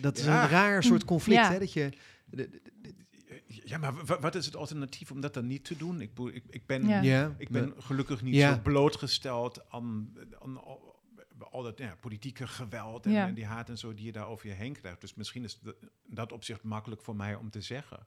dat 0.00 0.18
is 0.18 0.26
een 0.26 0.48
raar 0.48 0.82
soort 0.82 1.04
conflict, 1.14 1.48
hè, 1.48 1.58
dat 1.58 1.72
je... 1.72 1.90
Ja, 3.64 3.78
maar 3.78 4.20
wat 4.20 4.34
is 4.34 4.46
het 4.46 4.56
alternatief 4.56 5.10
om 5.10 5.20
dat 5.20 5.34
dan 5.34 5.46
niet 5.46 5.64
te 5.64 5.76
doen? 5.76 6.00
Ik, 6.00 6.10
ik, 6.18 6.44
ik 6.50 6.66
ben, 6.66 7.02
ja. 7.02 7.34
ik 7.38 7.48
ben 7.48 7.74
gelukkig 7.78 8.22
niet 8.22 8.40
zo 8.40 8.58
blootgesteld 8.62 9.70
aan, 9.70 10.12
aan 10.42 10.60
al 11.50 11.62
dat 11.62 11.78
ja, 11.78 11.96
politieke 12.00 12.46
geweld 12.46 13.06
en, 13.06 13.16
en, 13.16 13.34
die 13.34 13.44
haat 13.44 13.68
en 13.68 13.78
zo 13.78 13.94
die 13.94 14.04
je 14.04 14.12
daar 14.12 14.28
over 14.28 14.48
je 14.48 14.54
heen 14.54 14.72
krijgt. 14.72 15.00
Dus 15.00 15.14
misschien 15.14 15.44
is 15.44 15.60
dat 16.06 16.32
opzicht 16.32 16.62
makkelijk 16.62 17.02
voor 17.02 17.16
mij 17.16 17.34
om 17.34 17.50
te 17.50 17.60
zeggen. 17.60 18.06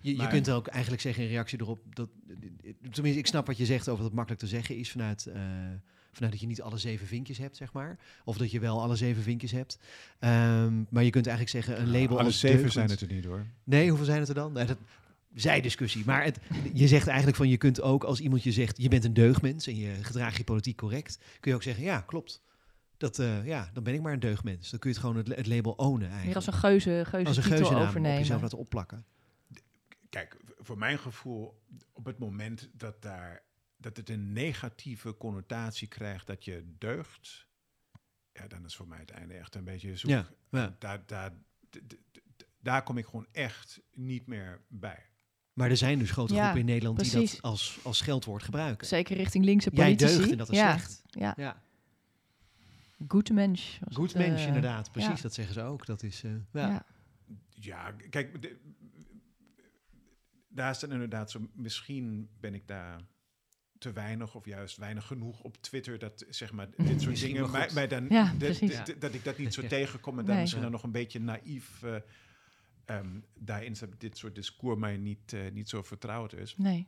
Je, 0.00 0.16
je 0.16 0.28
kunt 0.28 0.50
ook 0.50 0.66
eigenlijk 0.66 1.02
zeggen 1.02 1.22
in 1.22 1.28
reactie 1.28 1.60
erop 1.60 1.94
dat. 1.94 2.08
Tenminste, 2.90 3.18
ik 3.18 3.26
snap 3.26 3.46
wat 3.46 3.56
je 3.56 3.64
zegt 3.64 3.88
over 3.88 3.96
dat 3.96 4.06
het 4.06 4.14
makkelijk 4.14 4.42
te 4.42 4.48
zeggen 4.48 4.76
is 4.76 4.90
vanuit. 4.90 5.26
Uh, 5.28 5.34
vanuit 6.16 6.32
dat 6.32 6.40
je 6.40 6.46
niet 6.46 6.62
alle 6.62 6.78
zeven 6.78 7.06
vinkjes 7.06 7.38
hebt, 7.38 7.56
zeg 7.56 7.72
maar. 7.72 7.98
Of 8.24 8.36
dat 8.36 8.50
je 8.50 8.60
wel 8.60 8.82
alle 8.82 8.96
zeven 8.96 9.22
vinkjes 9.22 9.52
hebt. 9.52 9.78
Um, 10.20 10.86
maar 10.90 11.04
je 11.04 11.10
kunt 11.10 11.26
eigenlijk 11.26 11.64
zeggen 11.64 11.80
een 11.80 12.00
label. 12.00 12.18
alle 12.18 12.30
zeven 12.30 12.72
zijn 12.72 12.90
het 12.90 13.00
er 13.00 13.12
niet 13.12 13.24
hoor. 13.24 13.46
Nee, 13.64 13.88
hoeveel 13.88 14.06
zijn 14.06 14.20
het 14.20 14.28
er 14.28 14.34
dan? 14.34 14.52
Nee, 14.52 14.64
dat, 14.64 14.78
zij 15.34 15.60
discussie. 15.60 16.02
Maar 16.04 16.24
het, 16.24 16.38
je 16.72 16.88
zegt 16.88 17.06
eigenlijk 17.06 17.36
van 17.36 17.48
je 17.48 17.56
kunt 17.56 17.80
ook 17.80 18.04
als 18.04 18.20
iemand 18.20 18.42
je 18.42 18.52
zegt 18.52 18.82
je 18.82 18.88
bent 18.88 19.04
een 19.04 19.14
deugdmens 19.14 19.66
en 19.66 19.76
je 19.76 19.94
gedraagt 20.02 20.36
je 20.36 20.44
politiek 20.44 20.76
correct, 20.76 21.18
kun 21.40 21.50
je 21.50 21.56
ook 21.56 21.62
zeggen 21.62 21.84
ja 21.84 22.00
klopt. 22.00 22.44
Dat, 22.96 23.18
uh, 23.18 23.46
ja, 23.46 23.70
dan 23.72 23.82
ben 23.82 23.94
ik 23.94 24.02
maar 24.02 24.12
een 24.12 24.20
deugdmens. 24.20 24.70
Dan 24.70 24.78
kun 24.78 24.90
je 24.90 24.96
het 24.96 25.04
gewoon 25.04 25.22
het, 25.22 25.36
het 25.36 25.46
label 25.46 25.72
ownen 25.72 26.08
eigenlijk. 26.10 26.26
Meer 26.26 26.36
als 26.36 26.46
een 26.46 26.52
geuze, 26.52 27.02
geuze, 27.06 27.26
als 27.26 27.36
een 27.36 27.42
geuze 27.42 27.74
overnemen. 27.74 28.12
Op 28.12 28.18
jezelf 28.18 28.42
laten 28.42 28.58
opplakken. 28.58 29.04
Kijk, 30.10 30.36
voor 30.58 30.78
mijn 30.78 30.98
gevoel, 30.98 31.62
op 31.92 32.04
het 32.04 32.18
moment 32.18 32.68
dat, 32.72 33.02
daar, 33.02 33.42
dat 33.76 33.96
het 33.96 34.10
een 34.10 34.32
negatieve 34.32 35.16
connotatie 35.16 35.88
krijgt 35.88 36.26
dat 36.26 36.44
je 36.44 36.74
deugt, 36.78 37.46
ja, 38.32 38.46
dan 38.46 38.64
is 38.64 38.76
voor 38.76 38.88
mij 38.88 38.98
het 38.98 39.10
einde 39.10 39.34
echt 39.34 39.54
een 39.54 39.64
beetje 39.64 39.96
zoek. 39.96 40.10
Ja, 40.10 40.28
ja. 40.50 40.76
Daar, 40.78 41.02
daar, 41.06 41.32
daar 42.60 42.82
kom 42.82 42.98
ik 42.98 43.04
gewoon 43.04 43.26
echt 43.32 43.80
niet 43.92 44.26
meer 44.26 44.60
bij. 44.68 45.10
Maar 45.52 45.70
er 45.70 45.76
zijn 45.76 45.98
dus 45.98 46.10
grote 46.10 46.34
groepen 46.34 46.58
in 46.58 46.64
Nederland 46.64 47.00
die 47.00 47.12
dat 47.12 47.42
als, 47.42 47.78
als 47.82 47.98
scheldwoord 47.98 48.42
gebruiken. 48.42 48.86
Zeker 48.86 49.16
richting 49.16 49.44
linkse 49.44 49.70
politici. 49.70 50.06
Jij 50.06 50.16
deugt 50.16 50.30
en 50.30 50.38
dat 50.38 50.50
is 50.50 50.58
ja. 50.58 50.70
slecht. 50.70 51.02
Ja. 51.08 51.34
ja. 51.36 51.62
Goed 53.08 53.30
mens. 53.30 53.78
Goed 53.92 54.14
mens, 54.14 54.40
uh, 54.40 54.46
inderdaad. 54.46 54.92
Precies, 54.92 55.20
dat 55.20 55.34
zeggen 55.34 55.54
ze 55.54 55.62
ook. 55.62 55.86
Dat 55.86 56.02
is, 56.02 56.24
uh, 56.24 56.32
ja. 56.52 56.86
ja. 57.50 57.92
kijk, 58.10 58.42
de, 58.42 58.56
daar 60.48 60.70
is 60.70 60.78
dan 60.78 60.92
inderdaad 60.92 61.30
zo, 61.30 61.48
misschien 61.52 62.28
ben 62.40 62.54
ik 62.54 62.66
daar 62.66 63.00
te 63.78 63.92
weinig 63.92 64.34
of 64.34 64.44
juist 64.44 64.76
weinig 64.76 65.06
genoeg 65.06 65.40
op 65.40 65.56
Twitter 65.56 65.98
dat 65.98 66.24
zeg 66.28 66.52
maar 66.52 66.68
dit 66.76 67.02
soort 67.02 67.20
dingen 67.20 67.50
mij, 67.50 67.70
mij 67.74 67.88
dan 67.88 68.06
ja, 68.08 68.34
dat 68.98 69.14
ik 69.14 69.24
dat 69.24 69.38
niet 69.38 69.54
zo 69.54 69.66
tegenkom 69.66 70.18
en 70.18 70.24
dan 70.24 70.36
misschien 70.36 70.62
dan 70.62 70.70
nog 70.70 70.82
een 70.82 70.92
beetje 70.92 71.20
naïef 71.20 71.82
uh, 71.82 71.96
um, 72.86 73.24
daarin 73.34 73.76
dat 73.80 74.00
dit 74.00 74.18
soort 74.18 74.34
discours 74.34 74.78
mij 74.78 74.96
niet, 74.96 75.32
uh, 75.32 75.50
niet 75.52 75.68
zo 75.68 75.82
vertrouwd 75.82 76.32
is. 76.32 76.56
Nee. 76.56 76.86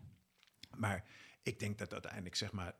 Maar 0.76 1.05
ik 1.43 1.59
denk 1.59 1.78
dat 1.78 1.93
uiteindelijk 1.93 2.34
zeg 2.34 2.53
maar 2.53 2.74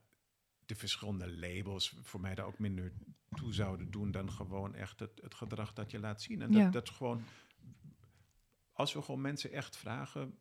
de 0.67 0.75
verschillende 0.75 1.37
labels 1.39 1.95
voor 2.03 2.21
mij 2.21 2.35
daar 2.35 2.47
ook 2.47 2.59
minder 2.59 2.93
toe 3.35 3.53
zouden 3.53 3.91
doen 3.91 4.11
dan 4.11 4.33
gewoon 4.33 4.75
echt 4.75 5.01
het, 5.01 5.21
het 5.23 5.35
gedrag 5.35 5.73
dat 5.73 5.91
je 5.91 5.99
laat 5.99 6.23
zien. 6.23 6.43
En 6.43 6.53
dat, 6.53 6.73
dat 6.73 6.91
gewoon, 6.91 7.23
als 8.73 8.93
we 8.93 9.03
gewoon 9.03 9.21
mensen 9.21 9.53
echt 9.53 9.77
vragen, 9.77 10.39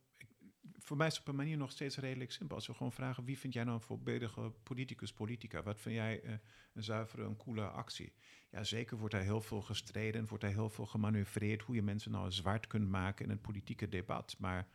voor 0.88 0.96
mij 0.96 1.06
is 1.06 1.12
het 1.12 1.22
op 1.22 1.28
een 1.28 1.36
manier 1.36 1.56
nog 1.56 1.70
steeds 1.70 1.96
redelijk 1.96 2.32
simpel. 2.32 2.56
Als 2.56 2.66
we 2.66 2.74
gewoon 2.74 2.92
vragen, 2.92 3.24
wie 3.24 3.38
vind 3.38 3.52
jij 3.52 3.64
nou 3.64 3.76
een 3.76 3.82
voorbeeldige 3.82 4.52
politicus, 4.62 5.12
politica? 5.12 5.62
Wat 5.62 5.80
vind 5.80 5.94
jij 5.94 6.24
uh, 6.24 6.30
een 6.74 6.82
zuivere, 6.82 7.22
een 7.22 7.36
coole 7.36 7.66
actie? 7.66 8.12
Ja, 8.50 8.64
zeker 8.64 8.96
wordt 8.96 9.14
daar 9.14 9.22
heel 9.22 9.40
veel 9.40 9.62
gestreden, 9.62 10.26
wordt 10.26 10.44
daar 10.44 10.52
heel 10.52 10.70
veel 10.70 10.86
gemanoeuvreerd... 10.86 11.62
hoe 11.62 11.74
je 11.74 11.82
mensen 11.82 12.10
nou 12.10 12.32
zwart 12.32 12.66
kunt 12.66 12.88
maken 12.88 13.24
in 13.24 13.30
het 13.30 13.42
politieke 13.42 13.88
debat. 13.88 14.36
Maar 14.38 14.68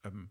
um, 0.00 0.30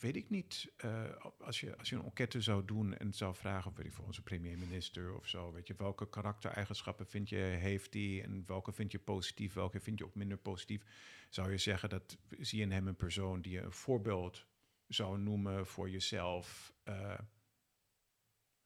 weet 0.00 0.16
ik 0.16 0.30
niet, 0.30 0.72
uh, 0.84 1.04
als, 1.38 1.60
je, 1.60 1.76
als 1.76 1.88
je 1.88 1.96
een 1.96 2.04
enquête 2.04 2.40
zou 2.40 2.64
doen 2.64 2.96
en 2.96 3.12
zou 3.12 3.34
vragen, 3.34 3.74
weet 3.74 3.94
voor 3.94 4.04
onze 4.04 4.22
premier-minister 4.22 5.16
of 5.16 5.26
zo, 5.26 5.52
weet 5.52 5.66
je, 5.66 5.74
welke 5.76 6.08
karaktereigenschappen 6.08 7.06
vind 7.06 7.28
je, 7.28 7.36
heeft 7.36 7.92
die 7.92 8.22
en 8.22 8.42
welke 8.46 8.72
vind 8.72 8.92
je 8.92 8.98
positief, 8.98 9.54
welke 9.54 9.80
vind 9.80 9.98
je 9.98 10.04
ook 10.04 10.14
minder 10.14 10.38
positief, 10.38 10.82
zou 11.28 11.50
je 11.50 11.58
zeggen 11.58 11.88
dat 11.88 12.18
zie 12.38 12.58
je 12.58 12.64
in 12.64 12.72
hem 12.72 12.86
een 12.86 12.96
persoon 12.96 13.40
die 13.40 13.52
je 13.52 13.60
een 13.60 13.72
voorbeeld 13.72 14.46
zou 14.86 15.18
noemen 15.18 15.66
voor 15.66 15.90
jezelf. 15.90 16.72
Uh, 16.84 17.18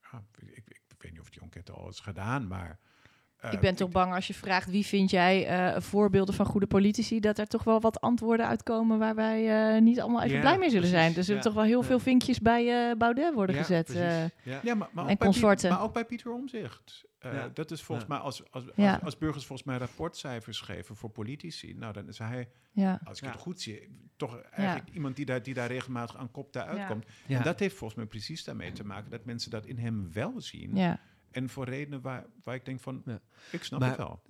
ja, 0.00 0.24
ik, 0.38 0.64
ik, 0.68 0.82
weet 0.98 1.12
niet 1.12 1.20
of 1.20 1.30
die 1.30 1.42
enquête 1.42 1.72
al 1.72 1.88
is 1.88 2.00
gedaan, 2.00 2.46
maar... 2.46 2.80
ik 3.51 3.61
ben 3.61 3.74
toch 3.74 3.90
bang 3.90 4.14
als 4.14 4.26
je 4.26 4.34
vraagt 4.34 4.70
wie 4.70 4.86
vind 4.86 5.11
jij 5.11 5.80
voorbeelden 5.80 6.34
van 6.34 6.47
goede 6.47 6.66
politici, 6.66 7.20
dat 7.20 7.38
er 7.38 7.47
toch 7.47 7.64
wel 7.64 7.80
wat 7.80 8.01
antwoorden 8.01 8.47
uitkomen 8.47 8.99
waar 8.99 9.14
wij 9.14 9.80
niet 9.80 10.01
allemaal 10.01 10.22
even 10.22 10.40
blij 10.40 10.59
mee 10.59 10.70
zullen 10.70 10.88
zijn. 10.88 11.12
Dus 11.12 11.28
er 11.28 11.40
toch 11.40 11.55
wel 11.55 11.64
heel 11.64 11.82
veel 11.82 11.99
vinkjes 11.99 12.40
bij 12.40 12.97
Baudet 12.97 13.34
worden 13.34 13.57
gezet. 13.57 13.93
ja, 14.43 14.74
maar, 14.74 14.88
maar, 14.93 15.07
en 15.07 15.18
consorten. 15.18 15.70
maar 15.70 15.82
ook 15.82 15.93
bij 15.93 16.05
Pieter 16.05 16.32
Omzicht. 16.32 17.05
Uh, 17.26 17.45
Dat 17.55 17.70
is 17.70 17.82
volgens 17.82 18.09
mij, 18.09 18.18
als, 18.18 18.51
als, 18.51 18.64
als, 19.03 19.18
burgers 19.18 19.47
volgens 19.47 19.68
mij 19.68 19.76
rapportcijfers 19.76 20.61
geven 20.61 20.97
voor 20.97 21.11
politici, 21.11 21.74
nou 21.74 21.93
dan 21.93 22.09
is 22.09 22.18
hij, 22.18 22.49
als 23.05 23.20
ik 23.20 23.28
het 23.28 23.40
goed 23.40 23.61
zie, 23.61 23.88
toch 24.16 24.40
eigenlijk 24.40 24.88
iemand 24.90 25.16
die 25.16 25.24
daar, 25.24 25.43
die 25.43 25.55
daar 25.55 25.68
regelmatig 25.68 26.16
aan 26.16 26.30
kop 26.30 26.53
daar 26.53 26.66
uitkomt. 26.66 27.07
En 27.28 27.43
dat 27.43 27.59
heeft 27.59 27.76
volgens 27.76 27.99
mij 27.99 28.09
precies 28.09 28.45
daarmee 28.45 28.72
te 28.72 28.84
maken 28.84 29.11
dat 29.11 29.24
mensen 29.24 29.51
dat 29.51 29.66
in 29.66 29.78
hem 29.78 30.12
wel 30.12 30.40
zien. 30.40 30.99
En 31.32 31.48
voor 31.48 31.64
redenen 31.64 32.00
waar, 32.00 32.26
waar 32.44 32.54
ik 32.54 32.64
denk 32.64 32.80
van, 32.80 33.02
ja. 33.04 33.20
ik 33.52 33.64
snap 33.64 33.80
het 33.80 33.96
wel. 33.96 34.22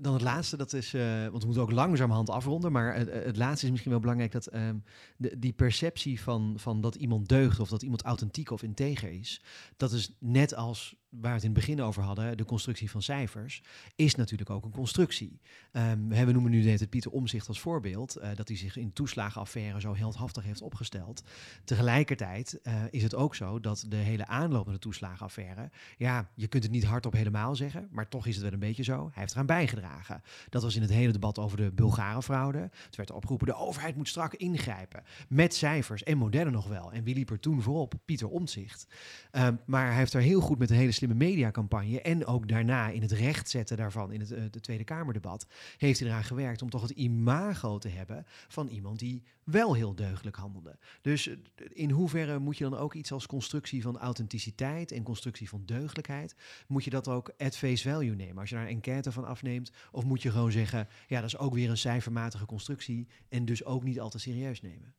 Dan 0.00 0.12
het 0.12 0.22
laatste, 0.22 0.56
dat 0.56 0.72
is, 0.72 0.94
uh, 0.94 1.22
want 1.22 1.38
we 1.38 1.44
moeten 1.44 1.62
ook 1.62 1.72
langzamerhand 1.72 2.30
afronden, 2.30 2.72
maar 2.72 2.94
het, 2.94 3.12
het, 3.12 3.36
laatste 3.36 3.64
is 3.64 3.70
misschien 3.70 3.90
wel 3.90 4.00
belangrijk 4.00 4.32
dat 4.32 4.54
um, 4.54 4.84
de, 5.16 5.38
die 5.38 5.52
perceptie 5.52 6.20
van, 6.20 6.54
van 6.56 6.80
dat 6.80 6.94
iemand 6.94 7.28
deugt 7.28 7.60
of 7.60 7.68
dat 7.68 7.82
iemand 7.82 8.02
authentiek 8.02 8.50
of 8.50 8.62
integer 8.62 9.10
is, 9.10 9.42
dat 9.76 9.92
is 9.92 10.16
net 10.18 10.54
als 10.54 10.96
waar 11.10 11.20
we 11.22 11.28
het 11.28 11.42
in 11.42 11.50
het 11.50 11.58
begin 11.58 11.82
over 11.82 12.02
hadden, 12.02 12.36
de 12.36 12.44
constructie 12.44 12.90
van 12.90 13.02
cijfers, 13.02 13.62
is 13.96 14.14
natuurlijk 14.14 14.50
ook 14.50 14.64
een 14.64 14.70
constructie. 14.70 15.40
Um, 15.72 16.08
we 16.08 16.32
noemen 16.32 16.50
nu 16.50 16.68
het 16.70 16.90
Pieter 16.90 17.10
Omzicht 17.10 17.48
als 17.48 17.60
voorbeeld, 17.60 18.18
uh, 18.18 18.28
dat 18.34 18.48
hij 18.48 18.56
zich 18.56 18.76
in 18.76 18.92
toeslagenaffaire 18.92 19.80
zo 19.80 19.96
heldhaftig 19.96 20.44
heeft 20.44 20.62
opgesteld. 20.62 21.22
Tegelijkertijd 21.64 22.60
uh, 22.62 22.74
is 22.90 23.02
het 23.02 23.14
ook 23.14 23.34
zo 23.34 23.60
dat 23.60 23.84
de 23.88 23.96
hele 23.96 24.26
aanloop 24.26 24.64
naar 24.64 24.74
de 24.74 24.80
toeslagenaffaire, 24.80 25.70
ja, 25.96 26.30
je 26.34 26.46
kunt 26.46 26.62
het 26.62 26.72
niet 26.72 26.84
hardop 26.84 27.12
helemaal 27.12 27.56
zeggen, 27.56 27.88
maar 27.90 28.08
toch 28.08 28.26
is 28.26 28.34
het 28.34 28.44
wel 28.44 28.52
een 28.52 28.58
beetje 28.58 28.82
zo. 28.82 29.04
Hij 29.12 29.22
heeft 29.22 29.32
eraan 29.32 29.46
bijgedragen. 29.46 30.22
Dat 30.48 30.62
was 30.62 30.76
in 30.76 30.82
het 30.82 30.90
hele 30.90 31.12
debat 31.12 31.38
over 31.38 31.56
de 31.56 31.72
Bulgarenfraude. 31.72 32.70
Het 32.86 32.96
werd 32.96 33.10
opgeroepen, 33.10 33.46
de 33.46 33.54
overheid 33.54 33.96
moet 33.96 34.08
strak 34.08 34.34
ingrijpen. 34.34 35.02
Met 35.28 35.54
cijfers 35.54 36.02
en 36.02 36.18
modellen 36.18 36.52
nog 36.52 36.68
wel. 36.68 36.92
En 36.92 37.04
wie 37.04 37.14
liep 37.14 37.30
er 37.30 37.40
toen 37.40 37.62
voorop? 37.62 37.94
Pieter 38.04 38.28
Omtzigt. 38.28 38.86
Um, 39.32 39.60
maar 39.66 39.86
hij 39.86 39.96
heeft 39.96 40.14
er 40.14 40.20
heel 40.20 40.40
goed 40.40 40.58
met 40.58 40.70
een 40.70 40.76
hele 40.76 40.92
slimme 41.00 41.24
mediacampagne 41.24 42.00
en 42.00 42.26
ook 42.26 42.48
daarna 42.48 42.88
in 42.88 43.02
het 43.02 43.12
rechtzetten 43.12 43.76
daarvan 43.76 44.12
in 44.12 44.20
het 44.20 44.30
uh, 44.30 44.42
de 44.50 44.60
Tweede 44.60 44.84
Kamerdebat, 44.84 45.46
heeft 45.76 46.00
hij 46.00 46.08
eraan 46.08 46.24
gewerkt 46.24 46.62
om 46.62 46.70
toch 46.70 46.82
het 46.82 46.90
imago 46.90 47.78
te 47.78 47.88
hebben 47.88 48.24
van 48.48 48.68
iemand 48.68 48.98
die 48.98 49.22
wel 49.44 49.74
heel 49.74 49.94
deugdelijk 49.94 50.36
handelde. 50.36 50.78
Dus 51.00 51.26
eh, 51.26 51.36
in 51.68 51.90
hoeverre 51.90 52.38
moet 52.38 52.58
je 52.58 52.64
dan 52.64 52.78
ook 52.78 52.94
iets 52.94 53.12
als 53.12 53.26
constructie 53.26 53.82
van 53.82 53.98
authenticiteit 53.98 54.92
en 54.92 55.02
constructie 55.02 55.48
van 55.48 55.62
deugdelijkheid, 55.66 56.34
moet 56.66 56.84
je 56.84 56.90
dat 56.90 57.08
ook 57.08 57.32
at 57.38 57.56
face 57.56 57.88
value 57.88 58.14
nemen? 58.14 58.38
Als 58.38 58.48
je 58.48 58.54
daar 58.54 58.64
een 58.64 58.70
enquête 58.70 59.12
van 59.12 59.24
afneemt, 59.24 59.72
of 59.92 60.04
moet 60.04 60.22
je 60.22 60.30
gewoon 60.30 60.52
zeggen, 60.52 60.88
ja, 61.06 61.20
dat 61.20 61.28
is 61.28 61.38
ook 61.38 61.54
weer 61.54 61.70
een 61.70 61.76
cijfermatige 61.76 62.46
constructie 62.46 63.08
en 63.28 63.44
dus 63.44 63.64
ook 63.64 63.84
niet 63.84 64.00
al 64.00 64.10
te 64.10 64.18
serieus 64.18 64.60
nemen? 64.60 64.94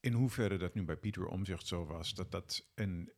In 0.00 0.12
hoeverre 0.12 0.58
dat 0.58 0.74
nu 0.74 0.84
bij 0.84 0.96
Pieter 0.96 1.26
Omzicht 1.26 1.66
zo 1.66 1.84
was, 1.84 2.14
dat 2.14 2.30
dat 2.30 2.66
een 2.74 3.12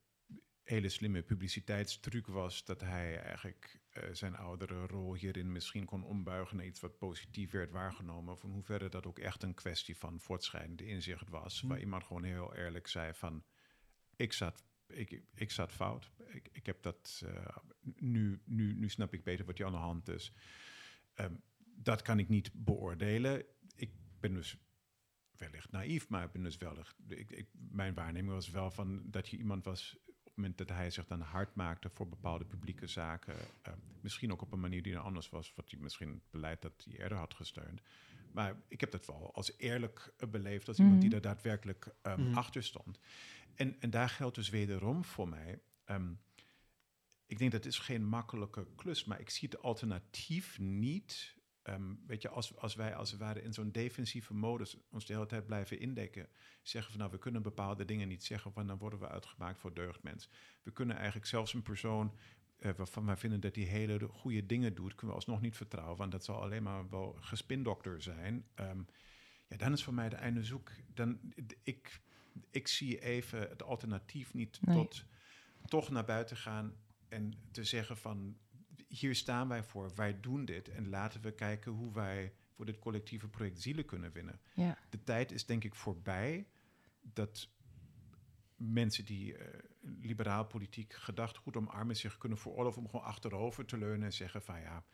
hele 0.66 0.88
slimme 0.88 1.22
publiciteitstruc 1.22 2.26
was, 2.26 2.64
dat 2.64 2.80
hij 2.80 3.20
eigenlijk 3.20 3.80
uh, 3.92 4.02
zijn 4.12 4.36
oudere 4.36 4.86
rol 4.86 5.14
hierin 5.14 5.52
misschien 5.52 5.84
kon 5.84 6.04
ombuigen 6.04 6.56
naar 6.56 6.66
iets 6.66 6.80
wat 6.80 6.98
positief 6.98 7.50
werd 7.50 7.70
waargenomen. 7.70 8.38
Van 8.38 8.50
hoeverre 8.50 8.88
dat 8.88 9.06
ook 9.06 9.18
echt 9.18 9.42
een 9.42 9.54
kwestie 9.54 9.96
van 9.96 10.20
voortschrijdende 10.20 10.86
inzicht 10.86 11.28
was, 11.28 11.60
hm. 11.60 11.66
waar 11.66 11.80
iemand 11.80 12.04
gewoon 12.04 12.22
heel 12.22 12.54
eerlijk 12.54 12.86
zei 12.86 13.14
van, 13.14 13.44
ik 14.16 14.32
zat, 14.32 14.64
ik, 14.86 15.22
ik 15.34 15.50
zat 15.50 15.72
fout, 15.72 16.10
ik, 16.26 16.48
ik 16.52 16.66
heb 16.66 16.82
dat, 16.82 17.22
uh, 17.24 17.56
nu, 17.96 18.40
nu, 18.44 18.74
nu 18.74 18.88
snap 18.88 19.14
ik 19.14 19.24
beter 19.24 19.44
wat 19.44 19.56
je 19.56 19.64
aan 19.64 19.72
de 19.72 19.78
hand 19.78 20.08
is. 20.08 20.32
Um, 21.14 21.42
dat 21.76 22.02
kan 22.02 22.18
ik 22.18 22.28
niet 22.28 22.50
beoordelen. 22.54 23.44
Ik 23.74 23.90
ben 24.20 24.34
dus 24.34 24.56
wellicht 25.36 25.70
naïef, 25.70 26.08
maar 26.08 26.24
ik 26.24 26.32
ben 26.32 26.42
dus 26.42 26.56
wel. 26.56 26.76
Ik, 27.08 27.30
ik, 27.30 27.48
mijn 27.52 27.94
waarneming 27.94 28.34
was 28.34 28.50
wel 28.50 28.70
van 28.70 29.10
dat 29.10 29.28
je 29.28 29.36
iemand 29.36 29.64
was 29.64 29.96
moment 30.36 30.58
dat 30.58 30.68
hij 30.68 30.90
zich 30.90 31.06
dan 31.06 31.20
hard 31.20 31.54
maakte 31.54 31.90
voor 31.94 32.08
bepaalde 32.08 32.44
publieke 32.44 32.86
zaken, 32.86 33.34
uh, 33.34 33.72
misschien 34.00 34.32
ook 34.32 34.42
op 34.42 34.52
een 34.52 34.60
manier 34.60 34.82
die 34.82 34.98
anders 34.98 35.28
was, 35.28 35.52
wat 35.54 35.70
hij 35.70 35.80
misschien 35.80 36.08
het 36.08 36.30
beleid 36.30 36.62
dat 36.62 36.72
hij 36.88 36.98
eerder 36.98 37.18
had 37.18 37.34
gesteund. 37.34 37.80
Maar 38.32 38.56
ik 38.68 38.80
heb 38.80 38.90
dat 38.90 39.06
wel 39.06 39.34
als 39.34 39.52
eerlijk 39.58 40.12
beleefd, 40.30 40.68
als 40.68 40.78
iemand 40.78 41.00
die 41.00 41.08
mhm. 41.08 41.18
er 41.18 41.22
daadwerkelijk 41.22 41.94
um, 42.02 42.20
mm. 42.20 42.34
achter 42.34 42.62
stond. 42.62 42.98
En, 43.54 43.80
en 43.80 43.90
daar 43.90 44.08
geldt 44.08 44.34
dus 44.34 44.48
wederom 44.48 45.04
voor 45.04 45.28
mij. 45.28 45.60
Um, 45.86 46.20
ik 47.26 47.38
denk 47.38 47.52
dat 47.52 47.64
is 47.64 47.78
geen 47.78 48.04
makkelijke 48.04 48.66
klus, 48.76 49.04
maar 49.04 49.20
ik 49.20 49.30
zie 49.30 49.48
het 49.48 49.62
alternatief 49.62 50.58
niet 50.58 51.35
Um, 51.68 52.00
weet 52.06 52.22
je, 52.22 52.28
als, 52.28 52.56
als 52.56 52.74
wij 52.74 52.94
als 52.94 53.10
het 53.10 53.20
ware 53.20 53.42
in 53.42 53.52
zo'n 53.52 53.70
defensieve 53.70 54.34
modus 54.34 54.76
ons 54.90 55.06
de 55.06 55.12
hele 55.12 55.26
tijd 55.26 55.46
blijven 55.46 55.80
indekken, 55.80 56.28
zeggen 56.62 56.90
van 56.90 57.00
nou, 57.00 57.12
we 57.12 57.18
kunnen 57.18 57.42
bepaalde 57.42 57.84
dingen 57.84 58.08
niet 58.08 58.24
zeggen, 58.24 58.50
want 58.54 58.68
dan 58.68 58.78
worden 58.78 58.98
we 58.98 59.08
uitgemaakt 59.08 59.60
voor 59.60 59.74
deugdmens. 59.74 60.28
We 60.62 60.72
kunnen 60.72 60.96
eigenlijk 60.96 61.26
zelfs 61.26 61.54
een 61.54 61.62
persoon 61.62 62.14
uh, 62.58 62.70
waarvan 62.76 63.06
wij 63.06 63.16
vinden 63.16 63.40
dat 63.40 63.54
die 63.54 63.66
hele 63.66 64.08
goede 64.08 64.46
dingen 64.46 64.74
doet, 64.74 64.94
kunnen 64.94 65.16
we 65.16 65.22
alsnog 65.22 65.40
niet 65.40 65.56
vertrouwen, 65.56 65.96
want 65.96 66.12
dat 66.12 66.24
zal 66.24 66.42
alleen 66.42 66.62
maar 66.62 66.88
wel 66.88 67.16
gespindokter 67.20 68.02
zijn. 68.02 68.46
Um, 68.54 68.86
ja, 69.48 69.56
dan 69.56 69.72
is 69.72 69.84
voor 69.84 69.94
mij 69.94 70.08
de 70.08 70.16
einde 70.16 70.44
zoek. 70.44 70.70
Dan, 70.94 71.18
ik, 71.62 72.00
ik 72.50 72.68
zie 72.68 73.00
even 73.00 73.40
het 73.40 73.62
alternatief 73.62 74.34
niet 74.34 74.60
tot 74.64 75.04
toch 75.64 75.90
naar 75.90 76.04
buiten 76.04 76.36
gaan 76.36 76.74
en 77.08 77.32
te 77.50 77.64
zeggen 77.64 77.96
van 77.96 78.36
hier 78.98 79.14
staan 79.14 79.48
wij 79.48 79.62
voor, 79.62 79.94
wij 79.94 80.20
doen 80.20 80.44
dit 80.44 80.68
en 80.68 80.88
laten 80.88 81.20
we 81.20 81.32
kijken 81.34 81.72
hoe 81.72 81.92
wij 81.92 82.32
voor 82.50 82.64
dit 82.64 82.78
collectieve 82.78 83.28
project 83.28 83.62
zielen 83.62 83.84
kunnen 83.84 84.12
winnen. 84.12 84.40
Ja. 84.54 84.78
De 84.90 85.02
tijd 85.02 85.32
is 85.32 85.46
denk 85.46 85.64
ik 85.64 85.74
voorbij 85.74 86.48
dat 87.00 87.48
mensen 88.56 89.04
die 89.04 89.38
uh, 89.38 89.46
liberaal 89.82 90.46
politiek 90.46 90.92
gedachtegoed 90.92 91.56
omarmen 91.56 91.96
zich 91.96 92.18
kunnen 92.18 92.38
veroorloven 92.38 92.82
om 92.82 92.88
gewoon 92.88 93.04
achterover 93.04 93.64
te 93.64 93.78
leunen 93.78 94.06
en 94.06 94.12
zeggen 94.12 94.42
van 94.42 94.60
ja, 94.60 94.84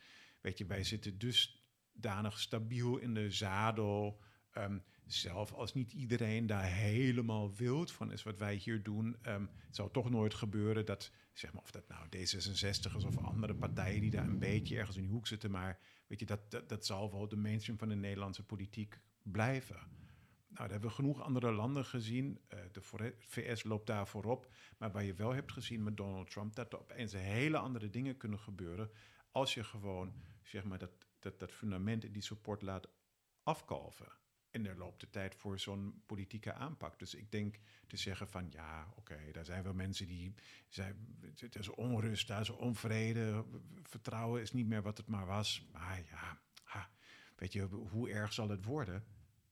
weet 0.41 0.59
je, 0.59 0.67
wij 0.67 0.85
zitten 0.85 1.19
dusdanig 1.19 2.39
stabiel 2.39 2.97
in 2.97 3.15
de 3.15 3.31
zadel. 3.31 4.21
Um, 4.53 4.85
zelf 5.07 5.53
als 5.53 5.75
niet 5.75 5.93
iedereen 5.93 6.47
daar 6.47 6.65
helemaal 6.65 7.55
wild 7.55 7.93
van 7.93 8.13
is 8.13 8.23
wat 8.23 8.39
wij 8.39 8.55
hier 8.55 8.83
doen, 8.83 9.17
um, 9.23 9.51
het 9.67 9.77
zou 9.77 9.91
toch 9.93 10.11
nooit 10.11 10.35
gebeuren 10.35 10.87
dat 10.87 11.11
zeg 11.33 11.53
maar, 11.53 11.63
of 11.63 11.71
dat 11.71 11.89
nou 11.89 12.07
D66 12.07 12.97
is 12.97 13.05
of 13.05 13.19
andere 13.19 13.55
partijen 13.55 14.01
die 14.01 14.11
daar 14.11 14.29
een 14.29 14.39
beetje 14.39 14.79
ergens 14.79 14.97
in 14.97 15.07
de 15.07 15.13
hoek 15.13 15.27
zitten. 15.27 15.51
Maar 15.51 15.79
weet 16.07 16.21
je, 16.21 16.27
dat, 16.27 16.69
dat, 16.69 16.87
zal 16.87 17.11
wel 17.11 17.29
de 17.29 17.37
mainstream 17.37 17.79
van 17.79 17.89
de 17.89 17.95
Nederlandse 17.95 18.45
politiek 18.45 19.01
blijven. 19.23 19.77
Nou, 19.77 20.65
daar 20.65 20.71
hebben 20.71 20.89
we 20.89 20.95
genoeg 20.95 21.23
andere 21.23 21.53
landen 21.53 21.85
gezien. 21.85 22.41
Uh, 22.49 22.61
de 22.73 23.15
VS 23.19 23.63
loopt 23.63 23.87
daar 23.87 24.09
voorop. 24.09 24.53
Maar 24.79 24.93
waar 24.93 25.05
je 25.05 25.15
wel 25.15 25.35
hebt 25.35 25.53
gezien 25.53 25.83
met 25.83 25.97
Donald 25.97 26.31
Trump, 26.31 26.55
dat 26.55 26.73
er 26.73 26.81
opeens 26.81 27.13
hele 27.13 27.59
andere 27.59 27.91
dingen 27.91 28.17
kunnen 28.17 28.39
gebeuren. 28.39 28.91
Als 29.31 29.55
je 29.55 29.65
gewoon, 29.65 30.13
zeg 30.43 30.65
maar, 30.65 30.79
dat, 30.79 30.93
dat, 31.19 31.39
dat 31.39 31.53
fundament 31.53 32.05
en 32.05 32.13
die 32.13 32.23
support 32.23 32.63
laat 32.63 32.89
afkalven. 33.43 34.21
En 34.53 34.67
er 34.67 34.77
loopt 34.77 35.01
de 35.01 35.11
tijd 35.11 35.35
voor 35.35 35.59
zo'n 35.59 36.03
politieke 36.07 36.53
aanpak. 36.53 36.99
Dus 36.99 37.15
ik 37.15 37.31
denk 37.31 37.59
te 37.87 37.97
zeggen 37.97 38.29
van 38.29 38.47
ja, 38.51 38.93
oké, 38.97 39.19
daar 39.33 39.45
zijn 39.45 39.63
wel 39.63 39.75
mensen 39.75 40.07
die 40.07 40.35
zijn, 40.69 41.17
het 41.37 41.55
is 41.55 41.69
onrust, 41.69 42.29
daar 42.29 42.41
is 42.41 42.51
onvrede, 42.51 43.45
vertrouwen 43.83 44.43
is 44.43 44.53
niet 44.53 44.67
meer 44.67 44.83
wat 44.83 44.97
het 44.97 45.07
maar 45.07 45.27
was. 45.27 45.67
Maar 45.73 46.03
ja, 46.11 46.41
ha, 46.65 46.91
weet 47.37 47.53
je, 47.53 47.63
hoe 47.63 48.11
erg 48.11 48.33
zal 48.33 48.49
het 48.49 48.65
worden? 48.65 49.05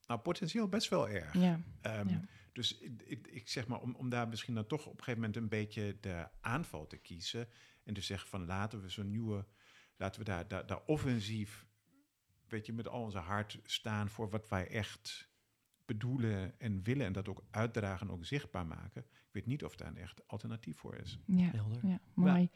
Nou, 0.07 0.21
potentieel 0.21 0.69
best 0.69 0.89
wel 0.89 1.09
erg. 1.09 1.35
Ja, 1.35 1.61
um, 1.83 2.29
Dus 2.53 2.79
ik, 2.79 3.27
ik, 3.27 3.49
zeg 3.49 3.67
maar, 3.67 3.81
om, 3.81 3.95
om 3.95 4.09
daar 4.09 4.29
misschien 4.29 4.55
dan 4.55 4.67
toch 4.67 4.87
op 4.87 4.93
een 4.93 5.05
gegeven 5.05 5.21
moment 5.21 5.37
een 5.37 5.49
beetje 5.49 5.97
de 6.01 6.29
aanval 6.41 6.87
te 6.87 6.97
kiezen 6.97 7.49
en 7.85 7.95
te 7.95 8.01
zeggen 8.01 8.29
van 8.29 8.47
laten 8.47 8.83
we 8.83 8.89
zo'n 8.89 9.11
nieuwe, 9.11 9.47
laten 9.97 10.21
we 10.21 10.27
daar, 10.27 10.49
daar, 10.49 10.67
daar 10.67 10.83
offensief 10.87 11.67
weet 12.51 12.67
je, 12.67 12.73
met 12.73 12.89
al 12.89 13.03
onze 13.03 13.19
hart 13.19 13.59
staan 13.65 14.09
voor 14.09 14.31
wat 14.31 14.49
wij 14.49 14.69
echt 14.69 15.29
bedoelen 15.85 16.61
en 16.61 16.83
willen. 16.83 17.07
En 17.07 17.13
dat 17.13 17.29
ook 17.29 17.43
uitdragen 17.51 18.07
en 18.07 18.13
ook 18.13 18.25
zichtbaar 18.25 18.67
maken. 18.67 19.03
Ik 19.03 19.37
weet 19.37 19.47
niet 19.47 19.65
of 19.65 19.77
daar 19.77 19.89
een 19.89 19.97
echt 19.97 20.29
alternatief 20.29 20.79
voor 20.79 20.95
is. 20.95 21.19
Ja, 21.27 21.51
ja 21.83 22.01
mooi. 22.15 22.51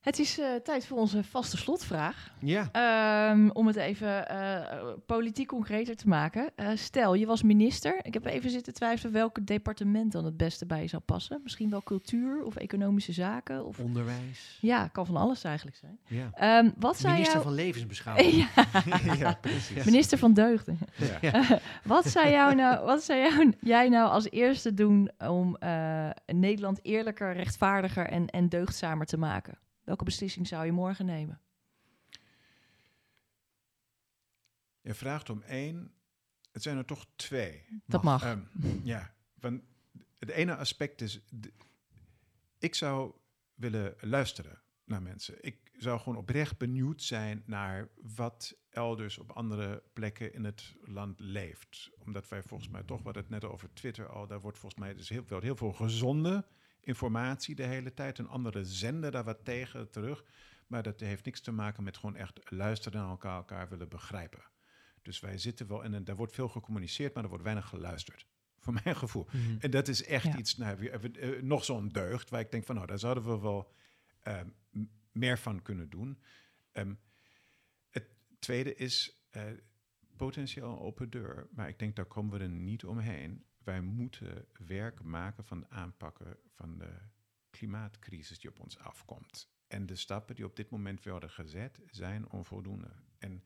Het 0.00 0.18
is 0.18 0.38
uh, 0.38 0.54
tijd 0.54 0.86
voor 0.86 0.98
onze 0.98 1.24
vaste 1.24 1.56
slotvraag. 1.56 2.32
Ja. 2.38 3.30
Um, 3.30 3.50
om 3.50 3.66
het 3.66 3.76
even 3.76 4.26
uh, 4.30 4.92
politiek 5.06 5.48
concreter 5.48 5.96
te 5.96 6.08
maken. 6.08 6.50
Uh, 6.56 6.68
stel, 6.74 7.14
je 7.14 7.26
was 7.26 7.42
minister. 7.42 7.98
Ik 8.02 8.14
heb 8.14 8.24
even 8.24 8.50
zitten 8.50 8.74
twijfelen 8.74 9.12
welk 9.12 9.46
departement 9.46 10.12
dan 10.12 10.24
het 10.24 10.36
beste 10.36 10.66
bij 10.66 10.82
je 10.82 10.88
zou 10.88 11.02
passen. 11.02 11.40
Misschien 11.42 11.70
wel 11.70 11.82
cultuur 11.82 12.44
of 12.44 12.56
economische 12.56 13.12
zaken. 13.12 13.64
Of... 13.64 13.78
Onderwijs. 13.78 14.58
Ja, 14.60 14.88
kan 14.88 15.06
van 15.06 15.16
alles 15.16 15.44
eigenlijk 15.44 15.76
zijn. 15.76 15.98
Ja. 16.06 16.58
Um, 16.58 16.72
wat 16.78 17.02
minister 17.02 17.32
jou... 17.32 17.42
van 17.42 17.54
levensbeschouwing. 17.54 18.48
ja. 19.18 19.38
precies. 19.40 19.84
Minister 19.90 20.18
van 20.18 20.34
deugden. 20.34 20.78
Ja. 21.20 21.44
wat 21.84 22.06
zou, 22.06 22.28
jou 22.28 22.54
nou, 22.54 22.84
wat 22.84 23.02
zou 23.02 23.18
jou, 23.18 23.52
jij 23.60 23.88
nou 23.88 24.10
als 24.10 24.30
eerste 24.30 24.74
doen 24.74 25.10
om 25.18 25.56
Nederland 26.26 26.78
eerlijker, 26.82 27.32
rechtvaardiger 27.32 28.06
en, 28.06 28.26
en 28.26 28.48
deugdzamer 28.48 29.06
te 29.06 29.16
maken? 29.16 29.58
Welke 29.90 30.04
beslissing 30.04 30.46
zou 30.46 30.64
je 30.64 30.72
morgen 30.72 31.06
nemen? 31.06 31.40
Je 34.80 34.94
vraagt 34.94 35.30
om 35.30 35.42
één. 35.42 35.94
Het 36.52 36.62
zijn 36.62 36.76
er 36.76 36.84
toch 36.84 37.06
twee. 37.16 37.82
Dat 37.86 38.02
mag. 38.02 38.24
Um, 38.24 38.48
ja, 38.82 39.14
want 39.34 39.62
het 40.18 40.28
ene 40.28 40.56
aspect 40.56 41.00
is. 41.00 41.20
Ik 42.58 42.74
zou 42.74 43.12
willen 43.54 43.94
luisteren 44.00 44.62
naar 44.84 45.02
mensen. 45.02 45.44
Ik 45.44 45.70
zou 45.72 46.00
gewoon 46.00 46.18
oprecht 46.18 46.58
benieuwd 46.58 47.02
zijn 47.02 47.42
naar 47.46 47.88
wat 48.16 48.56
elders 48.68 49.18
op 49.18 49.30
andere 49.30 49.82
plekken 49.92 50.34
in 50.34 50.44
het 50.44 50.76
land 50.80 51.20
leeft. 51.20 51.90
Omdat 51.98 52.28
wij 52.28 52.42
volgens 52.42 52.70
mij 52.70 52.82
toch, 52.82 53.02
wat 53.02 53.14
het 53.14 53.28
net 53.28 53.44
over 53.44 53.72
Twitter 53.72 54.08
al, 54.08 54.26
daar 54.26 54.40
wordt 54.40 54.58
volgens 54.58 54.80
mij 54.80 54.94
dus 54.94 55.08
heel, 55.08 55.24
wel 55.26 55.40
heel 55.40 55.56
veel 55.56 55.72
gezonde 55.72 56.46
informatie 56.80 57.54
de 57.54 57.66
hele 57.66 57.94
tijd. 57.94 58.18
Een 58.18 58.28
andere 58.28 58.64
zender 58.64 59.10
daar 59.10 59.24
wat 59.24 59.44
tegen 59.44 59.90
terug. 59.90 60.24
Maar 60.66 60.82
dat 60.82 61.00
heeft 61.00 61.24
niks 61.24 61.40
te 61.40 61.52
maken 61.52 61.82
met 61.82 61.96
gewoon 61.96 62.16
echt 62.16 62.50
luisteren 62.50 63.00
naar 63.00 63.10
elkaar, 63.10 63.36
elkaar 63.36 63.68
willen 63.68 63.88
begrijpen. 63.88 64.42
Dus 65.02 65.20
wij 65.20 65.38
zitten 65.38 65.66
wel 65.66 65.82
in 65.82 65.92
een, 65.92 66.04
daar 66.04 66.16
wordt 66.16 66.34
veel 66.34 66.48
gecommuniceerd, 66.48 67.14
maar 67.14 67.22
er 67.22 67.28
wordt 67.28 67.44
weinig 67.44 67.68
geluisterd. 67.68 68.26
Voor 68.58 68.72
mijn 68.84 68.96
gevoel. 68.96 69.26
Mhm. 69.32 69.56
En 69.58 69.70
dat 69.70 69.88
is 69.88 70.04
echt 70.04 70.34
iets, 70.34 70.56
nou, 70.56 70.78
uh, 70.80 71.42
nog 71.42 71.64
zo'n 71.64 71.88
deugd, 71.88 72.30
waar 72.30 72.40
ik 72.40 72.50
denk 72.50 72.64
van, 72.64 72.74
nou, 72.74 72.86
daar 72.86 72.98
zouden 72.98 73.24
we 73.24 73.38
wel 73.40 73.72
uh, 74.24 74.40
meer 75.12 75.38
van 75.38 75.62
kunnen 75.62 75.90
doen. 75.90 76.18
Um, 76.72 76.98
het 77.88 78.08
tweede 78.38 78.74
is 78.74 79.24
uh, 79.36 79.42
potentieel 80.16 80.72
een 80.72 80.78
open 80.78 81.10
deur, 81.10 81.48
maar 81.50 81.68
ik 81.68 81.78
denk 81.78 81.96
daar 81.96 82.04
komen 82.04 82.38
we 82.38 82.44
er 82.44 82.50
niet 82.50 82.84
omheen 82.84 83.44
wij 83.70 83.80
moeten 83.80 84.46
werk 84.66 85.02
maken 85.02 85.44
van 85.44 85.70
aanpakken 85.70 86.36
van 86.48 86.78
de 86.78 86.92
klimaatcrisis 87.50 88.38
die 88.38 88.50
op 88.50 88.60
ons 88.60 88.78
afkomt. 88.78 89.50
En 89.66 89.86
de 89.86 89.96
stappen 89.96 90.34
die 90.34 90.44
op 90.44 90.56
dit 90.56 90.70
moment 90.70 91.04
worden 91.04 91.30
gezet 91.30 91.80
zijn 91.90 92.30
onvoldoende. 92.30 92.90
En 93.18 93.44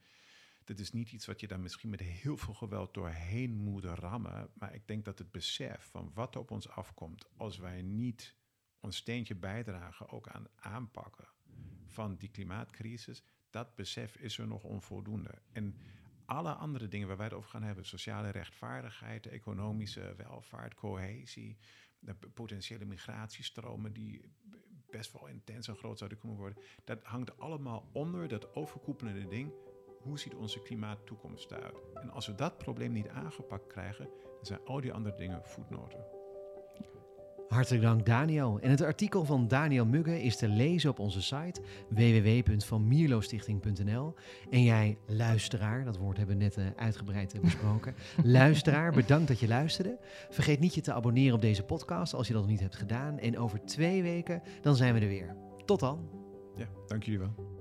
dit 0.64 0.80
is 0.80 0.92
niet 0.92 1.12
iets 1.12 1.26
wat 1.26 1.40
je 1.40 1.46
dan 1.46 1.60
misschien 1.60 1.90
met 1.90 2.00
heel 2.00 2.36
veel 2.36 2.54
geweld 2.54 2.94
doorheen 2.94 3.56
moet 3.56 3.84
rammen. 3.84 4.50
Maar 4.54 4.74
ik 4.74 4.86
denk 4.86 5.04
dat 5.04 5.18
het 5.18 5.30
besef 5.30 5.84
van 5.90 6.10
wat 6.14 6.36
op 6.36 6.50
ons 6.50 6.68
afkomt 6.68 7.28
als 7.36 7.58
wij 7.58 7.82
niet 7.82 8.36
ons 8.80 8.96
steentje 8.96 9.34
bijdragen 9.34 10.08
ook 10.08 10.28
aan 10.28 10.46
aanpakken 10.54 11.28
van 11.86 12.16
die 12.16 12.28
klimaatcrisis, 12.28 13.22
dat 13.50 13.74
besef 13.74 14.16
is 14.16 14.38
er 14.38 14.46
nog 14.46 14.64
onvoldoende. 14.64 15.34
En 15.52 15.76
alle 16.26 16.52
andere 16.52 16.88
dingen 16.88 17.08
waar 17.08 17.16
wij 17.16 17.26
het 17.26 17.34
over 17.34 17.50
gaan 17.50 17.62
hebben, 17.62 17.86
sociale 17.86 18.30
rechtvaardigheid, 18.30 19.26
economische 19.26 20.14
welvaart, 20.16 20.74
cohesie, 20.74 21.58
de 21.98 22.14
potentiële 22.34 22.84
migratiestromen 22.84 23.92
die 23.92 24.32
best 24.90 25.12
wel 25.12 25.26
intens 25.26 25.68
en 25.68 25.76
groot 25.76 25.98
zouden 25.98 26.18
kunnen 26.18 26.38
worden, 26.38 26.62
dat 26.84 27.02
hangt 27.02 27.38
allemaal 27.38 27.88
onder 27.92 28.28
dat 28.28 28.54
overkoepelende 28.54 29.28
ding. 29.28 29.52
Hoe 30.00 30.18
ziet 30.18 30.34
onze 30.34 30.62
klimaattoekomst 30.62 31.50
eruit? 31.50 31.76
En 31.94 32.10
als 32.10 32.26
we 32.26 32.34
dat 32.34 32.58
probleem 32.58 32.92
niet 32.92 33.08
aangepakt 33.08 33.66
krijgen, 33.66 34.04
dan 34.04 34.44
zijn 34.44 34.64
al 34.64 34.80
die 34.80 34.92
andere 34.92 35.16
dingen 35.16 35.44
voetnoten. 35.44 36.23
Hartelijk 37.55 37.82
dank 37.82 38.07
Daniel. 38.07 38.59
En 38.61 38.70
het 38.70 38.80
artikel 38.80 39.24
van 39.24 39.48
Daniel 39.48 39.86
Mugge 39.86 40.22
is 40.22 40.36
te 40.36 40.48
lezen 40.48 40.90
op 40.90 40.98
onze 40.98 41.22
site 41.22 41.61
www.vanmierlostichting.nl. 41.88 44.14
En 44.50 44.62
jij 44.62 44.98
luisteraar, 45.07 45.84
dat 45.84 45.96
woord 45.96 46.16
hebben 46.16 46.36
we 46.36 46.42
net 46.42 46.57
uh, 46.57 46.64
uitgebreid 46.76 47.34
uh, 47.34 47.40
besproken. 47.40 47.94
luisteraar, 48.40 48.92
bedankt 48.92 49.28
dat 49.28 49.40
je 49.40 49.48
luisterde. 49.48 49.98
Vergeet 50.30 50.61
niet 50.61 50.74
je 50.74 50.80
te 50.80 50.92
abonneren 50.92 51.34
op 51.34 51.40
deze 51.40 51.62
podcast 51.62 52.14
als 52.14 52.26
je 52.26 52.32
dat 52.32 52.42
nog 52.42 52.50
niet 52.50 52.61
hebt 52.61 52.76
gedaan. 52.76 53.18
En 53.18 53.38
over 53.38 53.64
twee 53.64 54.02
weken 54.02 54.42
dan 54.62 54.76
zijn 54.76 54.94
we 54.94 55.00
er 55.00 55.09
weer. 55.09 55.36
Tot 55.64 55.80
dan. 55.80 56.09
Ja, 56.57 56.66
dank 56.86 57.02
jullie 57.02 57.18
wel. 57.18 57.53